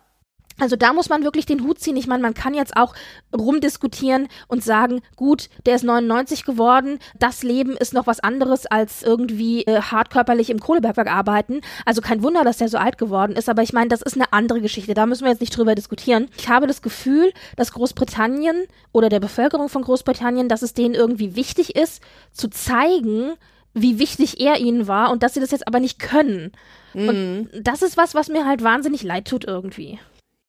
Also 0.59 0.77
da 0.77 0.93
muss 0.93 1.09
man 1.09 1.23
wirklich 1.23 1.47
den 1.47 1.63
Hut 1.65 1.79
ziehen. 1.79 1.97
Ich 1.97 2.07
meine, 2.07 2.23
man 2.23 2.35
kann 2.35 2.55
jetzt 2.55 2.77
auch 2.77 2.95
rumdiskutieren 3.37 4.29
und 4.49 4.65
sagen, 4.65 5.01
gut, 5.17 5.49
der 5.67 5.77
ist 5.77 5.85
99 5.85 6.45
geworden, 6.45 6.99
das 7.19 7.43
Leben 7.43 7.77
ist 7.77 7.95
noch 7.95 8.07
was 8.07 8.21
anderes 8.21 8.67
als 8.67 9.03
irgendwie 9.03 9.63
äh, 9.65 9.81
hartkörperlich 9.81 10.51
im 10.51 10.61
Kohlebergwerk 10.61 11.11
arbeiten. 11.11 11.61
Also 11.85 12.01
kein 12.01 12.23
Wunder, 12.23 12.45
dass 12.45 12.59
der 12.59 12.69
so 12.69 12.79
alt 12.79 12.99
geworden 12.99 13.37
ist, 13.37 13.49
aber 13.49 13.63
ich 13.63 13.73
meine, 13.73 13.89
das 13.89 14.03
ist 14.03 14.15
eine 14.15 14.33
andere 14.33 14.61
Geschichte. 14.61 14.95
Da 14.95 15.07
müssen 15.07 15.25
wir 15.25 15.31
jetzt 15.31 15.41
nicht 15.41 15.57
drüber 15.57 15.75
diskutieren. 15.75 16.29
Ich 16.37 16.49
habe 16.49 16.67
das 16.67 16.83
Gefühl, 16.83 17.33
dass 17.57 17.73
Großbritannien 17.73 18.65
oder 18.93 19.09
der 19.09 19.21
Bevölkerung 19.21 19.69
von 19.69 19.83
Großbritannien, 19.83 20.49
dass 20.49 20.63
es 20.63 20.75
denen 20.75 20.95
irgendwie 20.95 21.37
wichtig 21.37 21.77
ist, 21.77 22.03
zu 22.33 22.49
zeigen, 22.49 23.35
wie 23.75 23.99
wichtig 23.99 24.41
er 24.41 24.59
ihnen 24.59 24.89
war 24.89 25.11
und 25.11 25.23
dass 25.23 25.35
sie 25.35 25.41
das 25.41 25.51
jetzt 25.51 25.67
aber 25.67 25.81
nicht 25.81 25.99
können. 25.99 26.53
Mhm. 26.95 27.09
Und 27.09 27.49
das 27.63 27.83
ist 27.83 27.97
was, 27.97 28.15
was 28.15 28.29
mir 28.29 28.47
halt 28.47 28.63
wahnsinnig 28.63 29.03
leid 29.03 29.29
tut 29.29 29.45
irgendwie. 29.45 29.99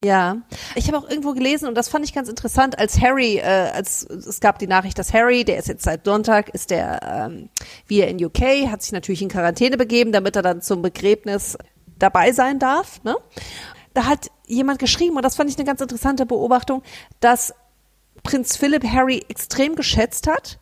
Ja, 0.04 0.38
ich 0.76 0.88
habe 0.88 0.98
auch 0.98 1.10
irgendwo 1.10 1.34
gelesen 1.34 1.68
und 1.68 1.76
das 1.76 1.90
fand 1.90 2.06
ich 2.06 2.14
ganz 2.14 2.30
interessant, 2.30 2.80
als 2.80 3.02
Harry, 3.02 3.36
äh, 3.38 3.72
als 3.74 4.04
es 4.04 4.40
gab 4.40 4.58
die 4.58 4.68
Nachricht, 4.68 4.98
dass 4.98 5.14
Harry, 5.14 5.44
der 5.44 5.58
ist 5.58 5.68
jetzt 5.68 5.84
seit 5.84 6.06
Sonntag, 6.06 6.48
ist 6.50 6.70
der 6.70 7.02
ähm, 7.04 7.50
wie 7.86 8.00
er 8.00 8.08
in 8.08 8.24
UK, 8.24 8.70
hat 8.72 8.82
sich 8.82 8.94
natürlich 8.94 9.22
in 9.22 9.28
Quarantäne 9.28 9.76
begeben, 9.76 10.14
damit 10.14 10.38
er 10.38 10.42
dann 10.42 10.62
zum 10.62 10.82
Begräbnis 10.82 11.58
dabei 11.98 12.32
sein 12.32 12.60
darf. 12.60 13.04
Ne? 13.04 13.18
Da 13.94 14.06
hat 14.06 14.28
jemand 14.48 14.80
geschrieben 14.80 15.18
und 15.18 15.24
das 15.24 15.36
fand 15.36 15.50
ich 15.50 15.58
eine 15.58 15.66
ganz 15.66 15.82
interessante 15.82 16.26
Beobachtung, 16.26 16.82
dass 17.20 17.54
Prinz 18.24 18.56
Philipp 18.56 18.86
Harry 18.86 19.26
extrem 19.28 19.76
geschätzt 19.76 20.28
hat. 20.28 20.60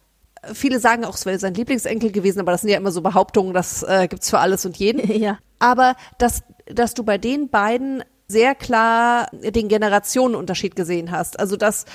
Viele 0.54 0.80
sagen 0.80 1.06
auch, 1.06 1.14
es 1.14 1.28
wäre 1.28 1.38
sein 1.38 1.54
Lieblingsenkel 1.54 2.12
gewesen, 2.12 2.40
aber 2.40 2.54
das 2.54 2.62
sind 2.62 2.72
ja 2.72 2.78
immer 2.78 2.92
so 2.92 3.02
Behauptungen, 3.02 3.54
das 3.54 3.84
äh, 3.84 4.08
gibt's 4.08 4.32
für 4.32 4.40
alles 4.40 4.66
und 4.66 4.78
jeden. 4.78 5.08
Ja. 5.22 5.38
Aber 5.60 5.96
dass, 6.18 6.42
dass 6.66 6.96
du 6.96 7.04
bei 7.04 7.20
den 7.20 7.50
beiden 7.50 8.04
sehr 8.28 8.56
klar 8.56 9.30
den 9.32 9.68
Generationenunterschied 9.68 10.76
gesehen 10.76 11.12
hast. 11.12 11.40
Also 11.40 11.56
dass 11.56 11.86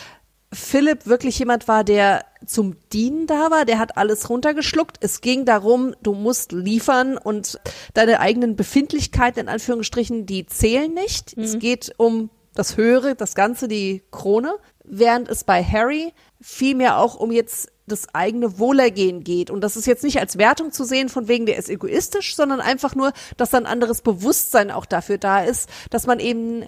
Philipp 0.52 1.06
wirklich 1.06 1.38
jemand 1.38 1.66
war, 1.66 1.82
der 1.82 2.26
zum 2.46 2.76
Dienen 2.92 3.26
da 3.26 3.50
war, 3.50 3.64
der 3.64 3.78
hat 3.78 3.96
alles 3.96 4.28
runtergeschluckt. 4.28 4.98
Es 5.00 5.22
ging 5.22 5.46
darum, 5.46 5.94
du 6.02 6.12
musst 6.12 6.52
liefern 6.52 7.16
und 7.16 7.58
deine 7.94 8.20
eigenen 8.20 8.54
Befindlichkeiten 8.54 9.40
in 9.40 9.48
Anführungsstrichen, 9.48 10.26
die 10.26 10.44
zählen 10.44 10.92
nicht. 10.92 11.36
Mhm. 11.36 11.42
Es 11.44 11.58
geht 11.58 11.94
um 11.96 12.28
das 12.54 12.76
Höhere, 12.76 13.14
das 13.14 13.34
Ganze, 13.34 13.66
die 13.66 14.02
Krone. 14.10 14.54
Während 14.84 15.28
es 15.28 15.44
bei 15.44 15.64
Harry 15.64 16.12
vielmehr 16.42 16.98
auch 16.98 17.14
um 17.14 17.30
jetzt 17.30 17.70
das 17.86 18.14
eigene 18.14 18.58
Wohlergehen 18.58 19.24
geht. 19.24 19.50
Und 19.50 19.60
das 19.62 19.76
ist 19.76 19.86
jetzt 19.86 20.04
nicht 20.04 20.20
als 20.20 20.38
Wertung 20.38 20.72
zu 20.72 20.84
sehen, 20.84 21.08
von 21.08 21.28
wegen 21.28 21.46
der 21.46 21.56
ist 21.56 21.68
egoistisch, 21.68 22.36
sondern 22.36 22.60
einfach 22.60 22.94
nur, 22.94 23.12
dass 23.36 23.54
ein 23.54 23.66
anderes 23.66 24.02
Bewusstsein 24.02 24.70
auch 24.70 24.86
dafür 24.86 25.18
da 25.18 25.42
ist, 25.42 25.68
dass 25.90 26.06
man 26.06 26.20
eben 26.20 26.66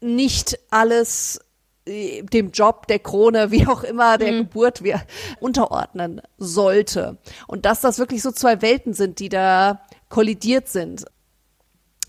nicht 0.00 0.58
alles 0.70 1.40
äh, 1.86 2.22
dem 2.22 2.50
Job, 2.50 2.86
der 2.86 2.98
Krone, 2.98 3.50
wie 3.50 3.66
auch 3.66 3.84
immer, 3.84 4.18
der 4.18 4.32
mhm. 4.32 4.38
Geburt 4.38 4.82
wir 4.82 5.02
unterordnen 5.40 6.20
sollte. 6.38 7.18
Und 7.46 7.64
dass 7.64 7.80
das 7.80 7.98
wirklich 7.98 8.22
so 8.22 8.30
zwei 8.30 8.62
Welten 8.62 8.94
sind, 8.94 9.18
die 9.18 9.28
da 9.28 9.80
kollidiert 10.08 10.68
sind. 10.68 11.04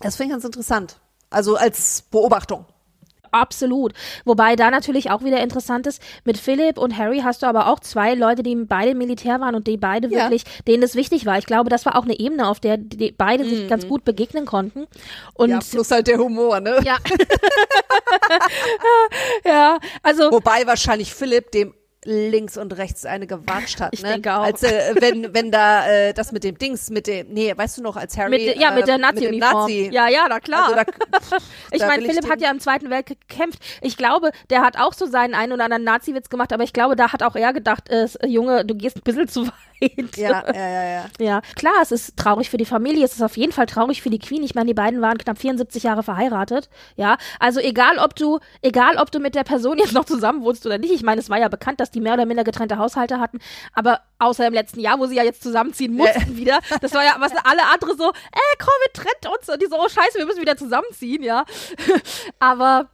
Das 0.00 0.16
finde 0.16 0.28
ich 0.28 0.34
ganz 0.34 0.44
interessant. 0.44 1.00
Also 1.30 1.56
als 1.56 2.02
Beobachtung. 2.10 2.66
Absolut. 3.36 3.92
Wobei 4.24 4.56
da 4.56 4.70
natürlich 4.70 5.10
auch 5.10 5.22
wieder 5.22 5.40
interessant 5.42 5.86
ist, 5.86 6.00
mit 6.24 6.38
Philipp 6.38 6.78
und 6.78 6.96
Harry 6.96 7.20
hast 7.22 7.42
du 7.42 7.46
aber 7.46 7.68
auch 7.68 7.80
zwei 7.80 8.14
Leute, 8.14 8.42
die 8.42 8.54
beide 8.56 8.94
Militär 8.94 9.40
waren 9.40 9.54
und 9.54 9.66
die 9.66 9.76
beide 9.76 10.08
ja. 10.08 10.22
wirklich, 10.22 10.44
denen 10.66 10.82
es 10.82 10.94
wichtig 10.94 11.26
war. 11.26 11.38
Ich 11.38 11.46
glaube, 11.46 11.68
das 11.68 11.84
war 11.84 11.96
auch 11.96 12.04
eine 12.04 12.18
Ebene, 12.18 12.48
auf 12.48 12.60
der 12.60 12.78
die 12.78 13.12
beide 13.12 13.44
mhm. 13.44 13.48
sich 13.48 13.68
ganz 13.68 13.86
gut 13.86 14.04
begegnen 14.04 14.46
konnten. 14.46 14.86
Und 15.34 15.50
ja, 15.50 15.58
plus 15.58 15.90
halt 15.90 16.06
der 16.06 16.18
Humor, 16.18 16.60
ne? 16.60 16.80
Ja. 16.84 16.96
ja, 19.44 19.78
also. 20.02 20.30
Wobei 20.30 20.66
wahrscheinlich 20.66 21.12
Philipp 21.12 21.50
dem 21.50 21.74
links 22.06 22.56
und 22.56 22.76
rechts 22.76 23.04
eine 23.04 23.26
gewatscht 23.26 23.80
hat. 23.80 23.92
Ich 23.92 24.02
ne? 24.02 24.12
denke 24.12 24.34
auch. 24.34 24.42
Als 24.42 24.62
äh, 24.62 24.94
wenn 25.00 25.34
wenn 25.34 25.50
da 25.50 25.86
äh, 25.86 26.14
das 26.14 26.32
mit 26.32 26.44
dem 26.44 26.56
Dings 26.56 26.90
mit 26.90 27.06
dem 27.06 27.28
nee, 27.28 27.52
weißt 27.54 27.78
du 27.78 27.82
noch, 27.82 27.96
als 27.96 28.16
Harry 28.16 28.30
mit, 28.30 28.56
ja 28.56 28.70
mit 28.70 28.86
der 28.86 28.98
Nazi 28.98 29.28
mit 29.28 29.40
Nazi. 29.40 29.90
Ja, 29.92 30.08
ja, 30.08 30.26
na 30.28 30.40
klar. 30.40 30.64
Also 30.64 30.74
da, 30.74 30.84
ich 31.72 31.82
meine, 31.82 32.06
Philipp 32.06 32.24
ich 32.24 32.30
hat 32.30 32.40
ja 32.40 32.50
im 32.50 32.60
Zweiten 32.60 32.88
Weltkrieg 32.90 33.18
gekämpft. 33.28 33.58
Ich 33.82 33.96
glaube, 33.96 34.30
der 34.50 34.62
hat 34.62 34.78
auch 34.78 34.92
so 34.92 35.06
seinen 35.06 35.34
einen 35.34 35.52
oder 35.52 35.64
anderen 35.64 35.84
Nazi-Witz 35.84 36.28
gemacht, 36.28 36.52
aber 36.52 36.62
ich 36.62 36.72
glaube, 36.72 36.96
da 36.96 37.12
hat 37.12 37.22
auch 37.22 37.36
er 37.36 37.52
gedacht, 37.52 37.88
äh, 37.88 38.06
Junge, 38.26 38.64
du 38.64 38.74
gehst 38.74 38.96
ein 38.96 39.02
bisschen 39.02 39.28
zu 39.28 39.46
weit. 39.46 39.52
Ja, 40.16 40.44
ja, 40.52 40.68
ja, 40.68 40.84
ja. 40.84 41.06
Ja, 41.18 41.40
klar, 41.54 41.74
es 41.82 41.92
ist 41.92 42.16
traurig 42.16 42.50
für 42.50 42.56
die 42.56 42.64
Familie, 42.64 43.04
es 43.04 43.14
ist 43.14 43.22
auf 43.22 43.36
jeden 43.36 43.52
Fall 43.52 43.66
traurig 43.66 44.02
für 44.02 44.10
die 44.10 44.18
Queen. 44.18 44.42
Ich 44.42 44.54
meine, 44.54 44.66
die 44.66 44.74
beiden 44.74 45.00
waren 45.00 45.18
knapp 45.18 45.38
74 45.38 45.82
Jahre 45.82 46.02
verheiratet. 46.02 46.68
Ja, 46.96 47.16
also 47.40 47.60
egal, 47.60 47.98
ob 47.98 48.14
du, 48.16 48.38
egal, 48.62 48.96
ob 48.98 49.10
du 49.10 49.18
mit 49.18 49.34
der 49.34 49.44
Person 49.44 49.78
jetzt 49.78 49.92
noch 49.92 50.04
zusammen 50.04 50.42
wohnst 50.42 50.66
oder 50.66 50.78
nicht. 50.78 50.92
Ich 50.92 51.02
meine, 51.02 51.20
es 51.20 51.30
war 51.30 51.38
ja 51.38 51.48
bekannt, 51.48 51.80
dass 51.80 51.90
die 51.90 52.00
mehr 52.00 52.14
oder 52.14 52.26
minder 52.26 52.44
getrennte 52.44 52.78
Haushalte 52.78 53.20
hatten, 53.20 53.38
aber 53.72 54.00
außer 54.18 54.46
im 54.46 54.54
letzten 54.54 54.80
Jahr, 54.80 54.98
wo 54.98 55.06
sie 55.06 55.16
ja 55.16 55.24
jetzt 55.24 55.42
zusammenziehen 55.42 55.94
mussten 55.94 56.32
ja. 56.32 56.36
wieder. 56.36 56.60
Das 56.80 56.94
war 56.94 57.04
ja, 57.04 57.16
was 57.18 57.32
alle 57.44 57.62
andere 57.72 57.96
so, 57.96 58.08
äh, 58.08 58.56
komm, 58.58 58.74
wir 58.84 58.92
trennt 58.92 59.36
uns 59.36 59.48
und 59.48 59.60
die 59.60 59.66
so, 59.66 59.76
oh 59.78 59.88
scheiße, 59.88 60.18
wir 60.18 60.26
müssen 60.26 60.40
wieder 60.40 60.56
zusammenziehen, 60.56 61.22
ja. 61.22 61.44
aber 62.38 62.88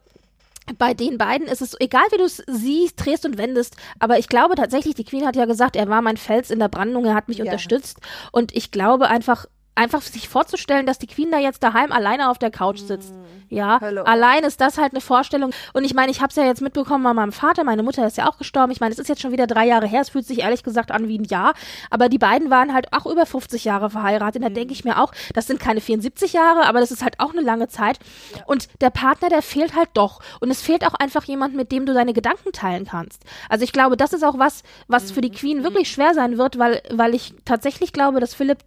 bei 0.79 0.95
den 0.95 1.19
beiden 1.19 1.47
ist 1.47 1.63
es 1.63 1.77
egal, 1.81 2.05
wie 2.11 2.19
du 2.19 2.25
es 2.25 2.43
siehst, 2.47 3.05
drehst 3.05 3.25
und 3.25 3.39
wendest, 3.39 3.77
aber 3.99 4.19
ich 4.19 4.29
glaube 4.29 4.55
tatsächlich, 4.55 4.95
die 4.95 5.05
Queen 5.05 5.27
hat 5.27 5.37
ja 5.37 5.45
gesagt, 5.45 5.77
er 5.77 5.89
war 5.89 6.03
mein 6.03 6.17
Fels 6.17 6.51
in 6.51 6.59
der 6.59 6.69
Brandung, 6.69 7.05
er 7.05 7.15
hat 7.15 7.29
mich 7.29 7.39
ja. 7.39 7.45
unterstützt 7.45 7.99
und 8.31 8.55
ich 8.55 8.71
glaube 8.71 9.09
einfach, 9.09 9.47
einfach 9.75 10.03
sich 10.03 10.29
vorzustellen, 10.29 10.87
dass 10.87 10.99
die 10.99 11.07
Queen 11.07 11.31
da 11.31 11.39
jetzt 11.39 11.63
daheim 11.63 11.93
alleine 11.93 12.31
auf 12.31 12.39
der 12.39 12.51
Couch 12.51 12.79
sitzt. 12.79 13.15
Mm. 13.15 13.23
Ja, 13.49 13.81
Hello. 13.81 14.03
allein 14.05 14.45
ist 14.45 14.63
das 14.63 14.79
halt 14.79 14.93
eine 14.93 15.03
Vorstellung. 15.03 15.51
Und 15.75 15.85
ich 15.85 15.93
meine, 15.93 16.11
ich 16.11 16.21
habe 16.21 16.31
es 16.31 16.37
ja 16.37 16.45
jetzt 16.45 16.63
mitbekommen 16.63 17.05
bei 17.05 17.13
meinem 17.13 17.33
Vater, 17.33 17.65
meine 17.65 17.83
Mutter 17.83 18.07
ist 18.07 18.17
ja 18.17 18.27
auch 18.29 18.39
gestorben. 18.39 18.73
Ich 18.73 18.81
meine, 18.81 18.93
es 18.95 18.99
ist 18.99 19.09
jetzt 19.09 19.21
schon 19.21 19.33
wieder 19.33 19.47
drei 19.47 19.67
Jahre 19.67 19.87
her. 19.87 20.01
Es 20.01 20.09
fühlt 20.09 20.27
sich 20.27 20.41
ehrlich 20.41 20.63
gesagt 20.63 20.91
an 20.91 21.07
wie 21.07 21.19
ein 21.19 21.25
Jahr. 21.25 21.53
Aber 21.91 22.09
die 22.09 22.17
beiden 22.17 22.49
waren 22.49 22.73
halt 22.73 22.93
auch 22.95 23.05
über 23.05 23.27
50 23.27 23.65
Jahre 23.65 23.91
verheiratet. 23.91 24.43
Da 24.43 24.49
mhm. 24.49 24.55
denke 24.55 24.73
ich 24.73 24.85
mir 24.85 25.03
auch, 25.03 25.13
das 25.35 25.47
sind 25.47 25.61
keine 25.61 25.83
74 25.83 26.33
Jahre, 26.33 26.67
aber 26.67 26.81
das 26.81 26.91
ist 26.91 27.03
halt 27.03 27.21
auch 27.21 27.33
eine 27.33 27.43
lange 27.43 27.69
Zeit. 27.69 27.99
Ja. 28.35 28.45
Und 28.47 28.69
der 28.81 28.91
Partner, 28.91 29.29
der 29.29 29.43
fehlt 29.43 29.77
halt 29.77 29.91
doch. 29.93 30.21
Und 30.41 30.51
es 30.51 30.63
fehlt 30.63 30.87
auch 30.87 30.95
einfach 30.95 31.25
jemand, 31.25 31.55
mit 31.55 31.73
dem 31.73 31.85
du 31.85 31.93
deine 31.93 32.15
Gedanken 32.15 32.53
teilen 32.53 32.87
kannst. 32.87 33.23
Also 33.51 33.65
ich 33.65 33.73
glaube, 33.73 33.99
das 33.99 34.15
ist 34.15 34.23
auch 34.23 34.39
was, 34.39 34.63
was 34.89 35.11
mhm. 35.11 35.15
für 35.15 35.21
die. 35.21 35.33
Queen 35.33 35.65
wirklich 35.65 35.91
schwer 35.91 36.15
sein 36.15 36.39
wird, 36.39 36.59
weil, 36.59 36.83
weil 36.91 37.15
ich 37.15 37.35
tatsächlich 37.45 37.93
glaube, 37.93 38.21
dass 38.21 38.35
Philipp 38.35 38.59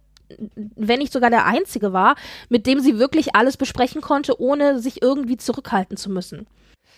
wenn 0.48 0.98
nicht 0.98 1.12
sogar 1.12 1.30
der 1.30 1.46
einzige 1.46 1.92
war, 1.92 2.16
mit 2.48 2.66
dem 2.66 2.80
sie 2.80 2.98
wirklich 2.98 3.34
alles 3.34 3.56
besprechen 3.56 4.00
konnte, 4.00 4.40
ohne 4.40 4.78
sich 4.80 5.02
irgendwie 5.02 5.36
zurückhalten 5.36 5.96
zu 5.96 6.10
müssen. 6.10 6.46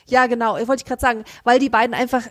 Ja, 0.07 0.27
genau, 0.27 0.55
wollte 0.55 0.77
ich 0.77 0.85
gerade 0.85 1.01
sagen, 1.01 1.25
weil 1.45 1.59
die 1.59 1.69
beiden 1.69 1.95
einfach 1.95 2.23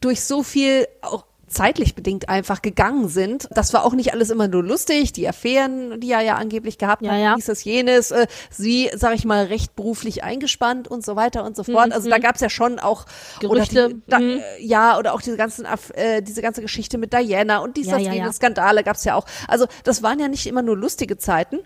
durch 0.00 0.22
so 0.22 0.42
viel 0.42 0.86
auch 1.02 1.24
zeitlich 1.54 1.94
bedingt 1.94 2.28
einfach 2.28 2.62
gegangen 2.62 3.08
sind. 3.08 3.48
Das 3.52 3.72
war 3.72 3.84
auch 3.84 3.94
nicht 3.94 4.12
alles 4.12 4.30
immer 4.30 4.48
nur 4.48 4.62
lustig, 4.62 5.12
die 5.12 5.28
Affären, 5.28 6.00
die 6.00 6.10
er 6.10 6.20
ja 6.20 6.34
angeblich 6.34 6.78
gehabt 6.78 7.02
ja, 7.02 7.12
hat, 7.12 7.20
ja. 7.20 7.34
dieses, 7.36 7.64
jenes, 7.64 8.10
äh, 8.10 8.26
sie, 8.50 8.90
sag 8.94 9.14
ich 9.14 9.24
mal, 9.24 9.46
recht 9.46 9.74
beruflich 9.76 10.24
eingespannt 10.24 10.88
und 10.88 11.04
so 11.04 11.16
weiter 11.16 11.44
und 11.44 11.56
so 11.56 11.64
fort. 11.64 11.86
Mhm. 11.86 11.92
Also 11.92 12.10
da 12.10 12.18
gab's 12.18 12.40
ja 12.40 12.50
schon 12.50 12.78
auch 12.78 13.06
Gerüchte. 13.40 13.90
Die, 13.90 14.02
da, 14.06 14.18
mhm. 14.18 14.40
äh, 14.40 14.64
ja, 14.64 14.98
oder 14.98 15.14
auch 15.14 15.22
diese 15.22 15.36
ganzen, 15.36 15.66
äh, 15.94 16.22
diese 16.22 16.42
ganze 16.42 16.60
Geschichte 16.60 16.98
mit 16.98 17.12
Diana 17.12 17.58
und 17.58 17.76
dieser 17.76 17.98
ja, 17.98 18.12
ja, 18.12 18.32
Skandale 18.32 18.82
gab's 18.82 19.04
ja 19.04 19.14
auch. 19.14 19.26
Also 19.48 19.66
das 19.84 20.02
waren 20.02 20.18
ja 20.18 20.28
nicht 20.28 20.46
immer 20.46 20.62
nur 20.62 20.76
lustige 20.76 21.16
Zeiten. 21.16 21.60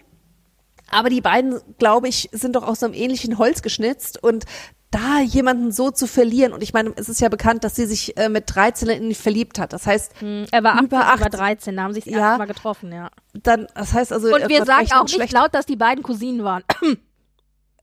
Aber 0.91 1.11
die 1.11 1.21
beiden, 1.21 1.61
glaube 1.79 2.09
ich, 2.09 2.31
sind 2.33 2.57
doch 2.57 2.67
aus 2.67 2.81
so 2.81 2.87
einem 2.87 2.95
ähnlichen 2.95 3.37
Holz 3.37 3.61
geschnitzt 3.61 4.23
und 4.23 4.45
da 4.91 5.21
jemanden 5.21 5.71
so 5.71 5.91
zu 5.91 6.07
verlieren 6.07 6.53
und 6.53 6.63
ich 6.63 6.73
meine, 6.73 6.93
es 6.97 7.09
ist 7.09 7.21
ja 7.21 7.29
bekannt, 7.29 7.65
dass 7.65 7.77
sie 7.77 7.87
sich 7.87 8.17
äh, 8.17 8.29
mit 8.29 8.45
13 8.47 8.89
in 8.89 9.05
ihn 9.05 9.15
verliebt 9.15 9.59
hat. 9.59 9.73
Das 9.73 9.87
heißt, 9.87 10.21
hm, 10.21 10.47
er 10.51 10.65
war 10.65 10.83
über, 10.83 11.09
8, 11.09 11.21
über 11.21 11.31
13, 11.31 11.77
da 11.77 11.83
haben 11.83 11.93
sich 11.93 12.05
das 12.05 12.15
ja, 12.15 12.21
erste 12.21 12.39
Mal 12.39 12.47
getroffen, 12.47 12.93
ja. 12.93 13.11
Dann, 13.35 13.67
das 13.75 13.93
heißt 13.93 14.13
also, 14.13 14.35
und 14.35 14.49
wir 14.49 14.65
sagen 14.65 14.89
auch 14.93 15.05
nicht 15.05 15.33
laut, 15.33 15.55
dass 15.55 15.67
die 15.67 15.77
beiden 15.77 16.03
Cousinen 16.03 16.43
waren. 16.43 16.65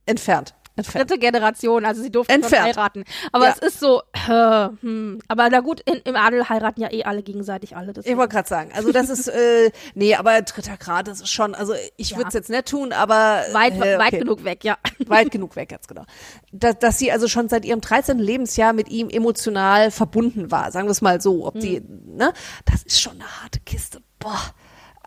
Entfernt. 0.05 0.55
Dritte 0.75 1.17
Generation, 1.17 1.85
also 1.85 2.01
sie 2.01 2.11
durften 2.11 2.33
Entfernt. 2.33 2.55
schon 2.55 2.63
heiraten. 2.65 3.03
Aber 3.31 3.45
ja. 3.45 3.53
es 3.53 3.59
ist 3.59 3.79
so, 3.79 4.01
äh, 4.27 4.69
hm. 4.81 5.19
aber 5.27 5.49
na 5.49 5.61
gut, 5.61 5.79
in, 5.81 5.95
im 6.03 6.15
Adel 6.15 6.49
heiraten 6.49 6.81
ja 6.81 6.91
eh 6.91 7.03
alle 7.03 7.23
gegenseitig 7.23 7.75
alle. 7.77 7.93
Deswegen. 7.93 8.11
Ich 8.11 8.17
wollte 8.17 8.33
gerade 8.33 8.49
sagen, 8.49 8.71
also 8.73 8.91
das 8.91 9.09
ist, 9.09 9.27
äh, 9.27 9.71
nee, 9.95 10.15
aber 10.15 10.41
dritter 10.41 10.77
Grad, 10.77 11.07
das 11.07 11.21
ist 11.21 11.31
schon, 11.31 11.55
also 11.55 11.73
ich 11.95 12.11
ja. 12.11 12.17
würde 12.17 12.27
es 12.27 12.33
jetzt 12.33 12.49
nicht 12.49 12.67
tun, 12.67 12.91
aber 12.91 13.43
weit, 13.53 13.75
äh, 13.75 13.77
okay. 13.77 13.99
weit 13.99 14.19
genug 14.19 14.43
weg, 14.43 14.63
ja. 14.63 14.77
Weit 15.07 15.31
genug 15.31 15.55
weg, 15.55 15.69
ganz 15.69 15.87
genau. 15.87 16.03
Dass, 16.51 16.79
dass 16.79 16.97
sie 16.97 17.11
also 17.11 17.27
schon 17.27 17.47
seit 17.47 17.63
ihrem 17.63 17.81
13. 17.81 18.17
Lebensjahr 18.17 18.73
mit 18.73 18.89
ihm 18.89 19.09
emotional 19.09 19.91
verbunden 19.91 20.51
war, 20.51 20.71
sagen 20.71 20.87
wir 20.87 20.91
es 20.91 21.01
mal 21.01 21.21
so, 21.21 21.45
ob 21.45 21.55
hm. 21.55 21.61
die, 21.61 21.81
ne, 21.81 22.33
das 22.65 22.83
ist 22.83 23.01
schon 23.01 23.13
eine 23.13 23.41
harte 23.41 23.59
Kiste. 23.59 24.01
Boah. 24.19 24.53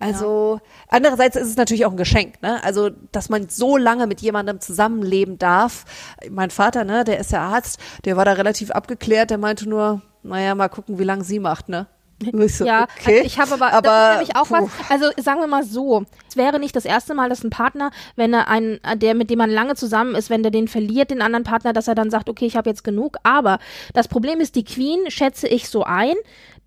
Also 0.01 0.61
ja. 0.63 0.71
andererseits 0.89 1.37
ist 1.37 1.49
es 1.49 1.57
natürlich 1.57 1.85
auch 1.85 1.91
ein 1.91 1.97
Geschenk, 1.97 2.41
ne? 2.41 2.63
Also, 2.63 2.91
dass 3.13 3.29
man 3.29 3.49
so 3.49 3.77
lange 3.77 4.07
mit 4.07 4.21
jemandem 4.21 4.61
zusammenleben 4.61 5.39
darf. 5.39 5.85
Mein 6.31 6.51
Vater, 6.51 6.85
ne, 6.85 7.05
der 7.05 7.19
ist 7.19 7.33
ja 7.33 7.41
Arzt, 7.41 7.81
der 8.05 8.17
war 8.17 8.25
da 8.25 8.33
relativ 8.33 8.71
abgeklärt, 8.71 9.31
der 9.31 9.39
meinte 9.39 9.69
nur, 9.69 10.03
naja, 10.23 10.55
mal 10.55 10.69
gucken, 10.69 10.99
wie 10.99 11.05
lange 11.05 11.25
sie 11.25 11.41
macht, 11.41 11.69
ne? 11.69 11.87
So, 12.49 12.65
ja, 12.65 12.85
okay. 12.99 13.19
also 13.19 13.27
ich 13.27 13.39
habe 13.39 13.55
aber, 13.55 13.73
aber 13.73 14.11
nämlich 14.15 14.35
auch 14.35 14.49
puh. 14.49 14.55
was, 14.55 14.91
also 14.91 15.11
sagen 15.23 15.41
wir 15.41 15.47
mal 15.47 15.63
so, 15.63 16.05
es 16.29 16.37
wäre 16.37 16.59
nicht 16.59 16.75
das 16.75 16.85
erste 16.85 17.15
Mal, 17.15 17.29
dass 17.29 17.45
ein 17.45 17.51
Partner, 17.51 17.91
wenn 18.17 18.35
er 18.35 18.49
einen, 18.49 18.81
der 18.97 19.15
mit 19.15 19.31
dem 19.31 19.39
man 19.39 19.51
lange 19.51 19.77
zusammen 19.77 20.17
ist, 20.17 20.29
wenn 20.29 20.43
der 20.43 20.51
den 20.51 20.67
verliert, 20.67 21.11
den 21.13 21.23
anderen 21.23 21.45
Partner, 21.45 21.73
dass 21.73 21.87
er 21.87 21.95
dann 21.95 22.11
sagt, 22.11 22.29
okay, 22.29 22.47
ich 22.47 22.57
habe 22.57 22.69
jetzt 22.69 22.83
genug, 22.83 23.19
aber 23.23 23.61
das 23.95 24.09
Problem 24.09 24.41
ist, 24.41 24.57
die 24.57 24.65
Queen 24.65 25.11
schätze 25.11 25.47
ich 25.47 25.69
so 25.69 25.85
ein, 25.85 26.15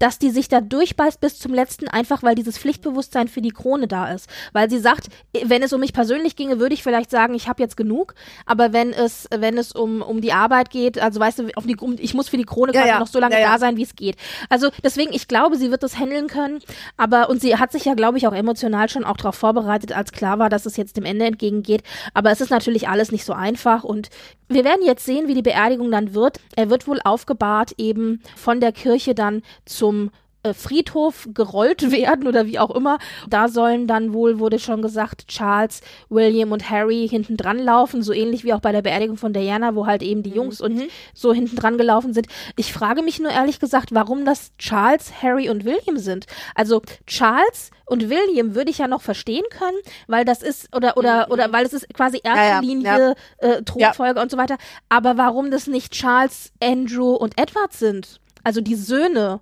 dass 0.02 0.18
die 0.18 0.32
sich 0.32 0.48
da 0.48 0.62
durchbeißt 0.62 1.22
bis 1.22 1.38
zum 1.38 1.54
letzten, 1.54 1.88
einfach 1.88 2.24
weil 2.24 2.34
dieses 2.34 2.58
Pflichtbewusstsein 2.58 3.28
für 3.28 3.42
die 3.42 3.52
Krone 3.52 3.88
da 3.88 4.12
ist. 4.12 4.28
Weil 4.52 4.68
sie 4.68 4.80
sagt, 4.80 5.10
wenn 5.44 5.62
es 5.62 5.74
um 5.74 5.80
mich 5.80 5.94
persönlich 5.94 6.36
ginge, 6.36 6.60
würde 6.60 6.74
ich 6.74 6.82
vielleicht 6.82 7.12
sagen, 7.12 7.36
ich 7.36 7.48
habe 7.48 7.62
jetzt 7.62 7.78
genug. 7.78 8.16
Aber 8.48 8.74
wenn 8.74 8.94
es, 8.94 9.28
wenn 9.36 9.60
es 9.60 9.72
um, 9.72 10.02
um 10.02 10.20
die 10.20 10.34
Arbeit 10.34 10.72
geht, 10.72 10.98
also 10.98 11.20
weißt 11.20 11.40
du, 11.40 11.44
die, 11.44 11.76
um, 11.78 11.96
ich 12.00 12.16
muss 12.16 12.30
für 12.30 12.38
die 12.38 12.46
Krone 12.46 12.74
ja, 12.74 12.86
ja. 12.86 13.00
noch 13.00 13.06
so 13.06 13.20
lange 13.20 13.40
ja, 13.40 13.52
da 13.52 13.60
sein, 13.60 13.78
wie 13.78 13.84
es 13.84 13.96
geht. 13.96 14.16
Also 14.50 14.70
deswegen, 14.84 15.14
ich 15.14 15.28
glaube, 15.28 15.58
sie 15.58 15.70
wird 15.70 15.84
das 15.84 16.00
handeln 16.00 16.28
können. 16.28 16.60
Aber, 16.98 17.30
und 17.30 17.40
sie 17.40 17.58
hat 17.58 17.72
sich 17.72 17.86
ja, 17.86 17.94
glaube 17.94 18.18
ich, 18.18 18.28
auch 18.28 18.34
emotional 18.34 18.90
schon 18.90 19.04
auch 19.04 19.18
darauf 19.18 19.36
vorbereitet, 19.36 19.92
als 19.92 20.12
klar 20.12 20.40
war, 20.40 20.50
dass 20.50 20.66
es 20.66 20.78
jetzt 20.78 20.98
dem 20.98 21.06
Ende 21.06 21.26
entgegengeht. 21.26 21.84
Aber 22.16 22.32
es 22.32 22.42
ist 22.42 22.50
natürlich 22.50 22.90
alles 22.90 23.12
nicht 23.12 23.24
so 23.24 23.34
einfach 23.34 23.84
und 23.84 24.10
wir 24.54 24.64
werden 24.64 24.86
jetzt 24.86 25.06
sehen, 25.06 25.28
wie 25.28 25.34
die 25.34 25.42
Beerdigung 25.42 25.92
dann 25.92 26.14
wird. 26.14 26.40
Er 26.56 26.70
wird 26.70 26.88
wohl 26.88 27.00
aufgebahrt 27.04 27.74
eben 27.78 28.22
von 28.36 28.60
der 28.60 28.72
Kirche 28.72 29.16
dann 29.16 29.42
zum 29.66 30.12
Friedhof 30.54 31.28
gerollt 31.34 31.92
werden 31.92 32.28
oder 32.28 32.46
wie 32.46 32.60
auch 32.60 32.72
immer. 32.72 32.98
Da 33.30 33.48
sollen 33.48 33.88
dann 33.88 34.14
wohl, 34.14 34.40
wurde 34.40 34.60
schon 34.60 34.82
gesagt, 34.82 35.28
Charles, 35.28 35.82
William 36.10 36.52
und 36.52 36.70
Harry 36.70 37.08
hinten 37.10 37.38
dran 37.38 37.60
laufen, 37.60 38.02
so 38.02 38.14
ähnlich 38.14 38.44
wie 38.44 38.54
auch 38.54 38.60
bei 38.60 38.72
der 38.72 38.82
Beerdigung 38.82 39.18
von 39.18 39.34
Diana, 39.34 39.76
wo 39.76 39.86
halt 39.86 40.02
eben 40.02 40.24
die 40.24 40.32
mhm. 40.32 40.36
Jungs 40.36 40.60
mhm. 40.60 40.66
und 40.66 40.84
so 41.14 41.34
hinten 41.34 41.56
dran 41.56 41.78
gelaufen 41.78 42.14
sind. 42.14 42.28
Ich 42.56 42.74
frage 42.74 43.02
mich 43.02 43.20
nur 43.20 43.32
ehrlich 43.32 43.60
gesagt, 43.60 43.94
warum 43.94 44.26
das 44.26 44.52
Charles, 44.58 45.22
Harry 45.22 45.50
und 45.50 45.66
William 45.66 45.98
sind. 45.98 46.26
Also 46.56 46.82
Charles 47.06 47.72
und 47.86 48.10
William 48.10 48.56
würde 48.56 48.72
ich 48.72 48.78
ja 48.78 48.88
noch 48.88 49.02
verstehen 49.02 49.44
können, 49.50 49.78
weil 50.08 50.24
das 50.24 50.42
ist 50.42 50.74
oder 50.76 50.98
oder 50.98 51.28
mhm. 51.28 51.34
oder 51.34 51.52
weil 51.52 51.66
es 51.66 51.74
ist 51.74 51.94
quasi 51.94 52.22
erste 52.24 52.40
ja, 52.40 52.50
ja, 52.50 52.60
Linie 52.60 53.16
ja. 53.42 53.48
Äh, 53.50 53.64
Thronfolge 53.64 54.22
und 54.22 54.32
so 54.32 54.38
weiter. 54.38 54.58
Aber 54.90 55.18
warum 55.18 55.52
das 55.52 55.68
nicht 55.68 55.92
Charles, 55.92 56.52
Andrew 56.62 57.14
und 57.14 57.38
Edward 57.38 57.74
sind? 57.74 58.20
Also 58.44 58.62
die 58.62 58.76
Söhne. 58.76 59.42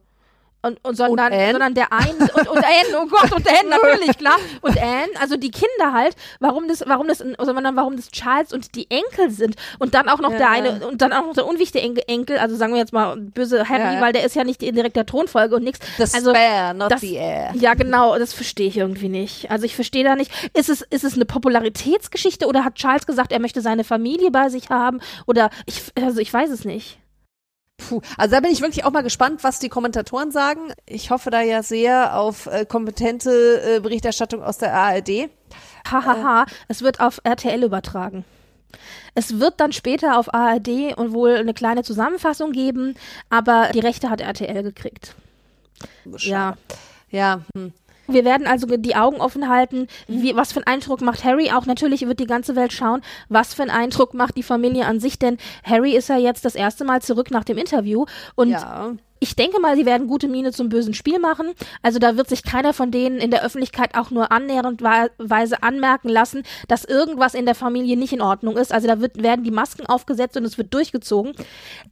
Und, 0.62 0.78
und, 0.84 0.96
sondern, 0.96 1.32
und 1.32 1.52
sondern 1.52 1.74
der 1.74 1.94
eine 1.94 2.10
und, 2.10 2.48
und 2.50 2.58
Anne, 2.58 2.98
oh 2.98 3.08
Gott, 3.08 3.32
und 3.32 3.48
Anne, 3.48 3.70
natürlich, 3.70 4.18
klar. 4.18 4.36
Und 4.60 4.78
Anne, 4.78 5.08
also 5.22 5.38
die 5.38 5.52
Kinder 5.52 5.94
halt, 5.94 6.18
warum 6.42 6.68
das, 6.68 6.84
warum 6.86 7.08
das, 7.08 7.20
sondern 7.20 7.76
warum 7.78 7.96
das 7.96 8.10
Charles 8.12 8.52
und 8.52 8.76
die 8.76 8.92
Enkel 8.92 9.32
sind. 9.32 9.56
Und 9.80 9.94
dann 9.94 10.10
auch 10.10 10.20
noch 10.20 10.32
ja. 10.32 10.38
der 10.38 10.50
eine, 10.50 10.86
und 10.86 11.02
dann 11.02 11.14
auch 11.14 11.28
noch 11.28 11.34
der 11.34 11.48
unwichtige 11.48 12.06
Enkel, 12.10 12.38
also 12.40 12.58
sagen 12.58 12.74
wir 12.74 12.80
jetzt 12.80 12.92
mal 12.92 13.16
böse 13.16 13.70
Harry, 13.70 13.96
ja. 13.96 14.02
weil 14.02 14.12
der 14.12 14.26
ist 14.26 14.36
ja 14.36 14.44
nicht 14.44 14.62
in 14.62 14.76
direkter 14.76 15.06
Thronfolge 15.06 15.56
und 15.56 15.64
nichts. 15.64 15.80
The 15.98 16.04
also, 16.14 16.32
spare, 16.32 16.76
not 16.76 16.92
das, 16.92 17.00
the 17.00 17.18
heir. 17.18 17.54
Ja, 17.56 17.74
genau, 17.74 18.20
das 18.20 18.34
verstehe 18.34 18.68
ich 18.68 18.78
irgendwie 18.78 19.10
nicht. 19.10 19.50
Also 19.50 19.66
ich 19.66 19.76
verstehe 19.76 20.04
da 20.04 20.18
nicht. 20.18 20.30
Ist 20.54 20.68
es, 20.68 20.82
ist 20.82 21.06
es 21.06 21.14
eine 21.14 21.24
Popularitätsgeschichte 21.26 22.48
oder 22.48 22.66
hat 22.66 22.76
Charles 22.76 23.06
gesagt, 23.06 23.32
er 23.32 23.40
möchte 23.40 23.62
seine 23.62 23.86
Familie 23.86 24.30
bei 24.30 24.50
sich 24.50 24.70
haben? 24.70 25.00
Oder 25.26 25.52
ich, 25.66 25.84
also 25.96 26.20
ich 26.20 26.34
weiß 26.34 26.50
es 26.50 26.66
nicht. 26.66 27.00
Puh, 27.80 28.02
also 28.18 28.36
da 28.36 28.42
bin 28.42 28.52
ich 28.52 28.62
wirklich 28.62 28.86
auch 28.86 28.92
mal 28.92 29.02
gespannt, 29.02 29.44
was 29.44 29.60
die 29.60 29.70
Kommentatoren 29.70 30.32
sagen. 30.32 30.74
Ich 30.86 31.12
hoffe 31.12 31.32
da 31.32 31.42
ja 31.42 31.64
sehr 31.64 32.18
auf 32.18 32.46
äh, 32.48 32.66
kompetente 32.66 33.32
äh, 33.78 33.80
Berichterstattung 33.80 34.44
aus 34.44 34.58
der 34.58 34.74
ARD. 34.74 35.30
Hahaha, 35.90 36.46
es 36.68 36.82
wird 36.82 37.00
auf 37.00 37.22
RTL 37.24 37.64
übertragen. 37.64 38.26
Es 39.16 39.40
wird 39.40 39.60
dann 39.60 39.72
später 39.72 40.20
auf 40.20 40.34
ARD 40.34 40.96
und 40.96 41.14
wohl 41.14 41.36
eine 41.36 41.54
kleine 41.54 41.84
Zusammenfassung 41.84 42.52
geben, 42.52 42.96
aber 43.30 43.70
die 43.74 43.80
Rechte 43.80 44.10
hat 44.10 44.22
RTL 44.22 44.62
gekriegt. 44.62 45.16
Ja. 46.18 46.56
Ja. 47.10 47.42
Hm. 47.56 47.74
Wir 48.14 48.26
werden 48.26 48.48
also 48.48 48.66
die 48.78 48.96
Augen 48.96 49.22
offen 49.22 49.50
halten, 49.50 49.88
wie, 50.08 50.36
was 50.36 50.52
für 50.52 50.58
einen 50.66 50.68
Eindruck 50.68 51.02
macht 51.02 51.24
Harry. 51.24 51.52
Auch 51.52 51.66
natürlich 51.66 52.08
wird 52.08 52.20
die 52.20 52.28
ganze 52.28 52.56
Welt 52.56 52.74
schauen, 52.74 53.02
was 53.30 53.54
für 53.54 53.62
einen 53.64 53.72
Eindruck 53.72 54.14
macht 54.14 54.38
die 54.38 54.44
Familie 54.44 54.86
an 54.86 55.00
sich, 55.00 55.20
denn 55.20 55.38
Harry 55.64 55.96
ist 55.96 56.10
ja 56.10 56.18
jetzt 56.18 56.46
das 56.46 56.56
erste 56.56 56.84
Mal 56.86 57.02
zurück 57.02 57.32
nach 57.32 57.44
dem 57.44 57.58
Interview 57.58 58.06
und 58.36 58.50
Ja. 58.50 58.92
ich 59.20 59.36
denke 59.36 59.60
mal, 59.60 59.76
sie 59.76 59.86
werden 59.86 60.08
gute 60.08 60.28
Miene 60.30 60.52
zum 60.54 60.70
bösen 60.70 60.94
Spiel 60.94 61.20
machen. 61.20 61.52
Also 61.82 62.00
da 62.00 62.16
wird 62.16 62.30
sich 62.30 62.44
keiner 62.44 62.74
von 62.74 62.90
denen 62.92 63.18
in 63.18 63.32
der 63.32 63.44
Öffentlichkeit 63.44 63.96
auch 63.96 64.12
nur 64.12 64.32
annäherndweise 64.32 65.62
anmerken 65.62 66.10
lassen, 66.10 66.44
dass 66.68 66.86
irgendwas 66.86 67.34
in 67.34 67.46
der 67.46 67.56
Familie 67.56 67.98
nicht 67.98 68.14
in 68.14 68.22
Ordnung 68.22 68.58
ist. 68.58 68.72
Also 68.74 68.88
da 68.88 69.02
wird, 69.02 69.22
werden 69.22 69.44
die 69.44 69.52
Masken 69.52 69.86
aufgesetzt 69.86 70.38
und 70.38 70.46
es 70.46 70.58
wird 70.58 70.74
durchgezogen. 70.74 71.34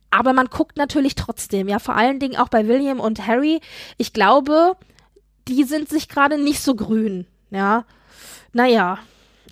Aber 0.09 0.31
man 0.33 0.47
guckt 0.47 0.77
natürlich 0.77 1.15
trotzdem, 1.15 1.67
ja, 1.67 1.79
vor 1.79 1.95
allen 1.95 2.19
Dingen 2.19 2.37
auch 2.37 2.47
bei 2.49 2.67
William 2.67 2.99
und 3.01 3.27
Harry. 3.27 3.59
Ich 3.97 4.13
glaube, 4.13 4.77
die 5.47 5.63
sind 5.63 5.89
sich 5.89 6.07
gerade 6.09 6.37
nicht 6.37 6.61
so 6.61 6.75
grün, 6.75 7.25
ja. 7.49 7.85
Naja. 8.53 8.99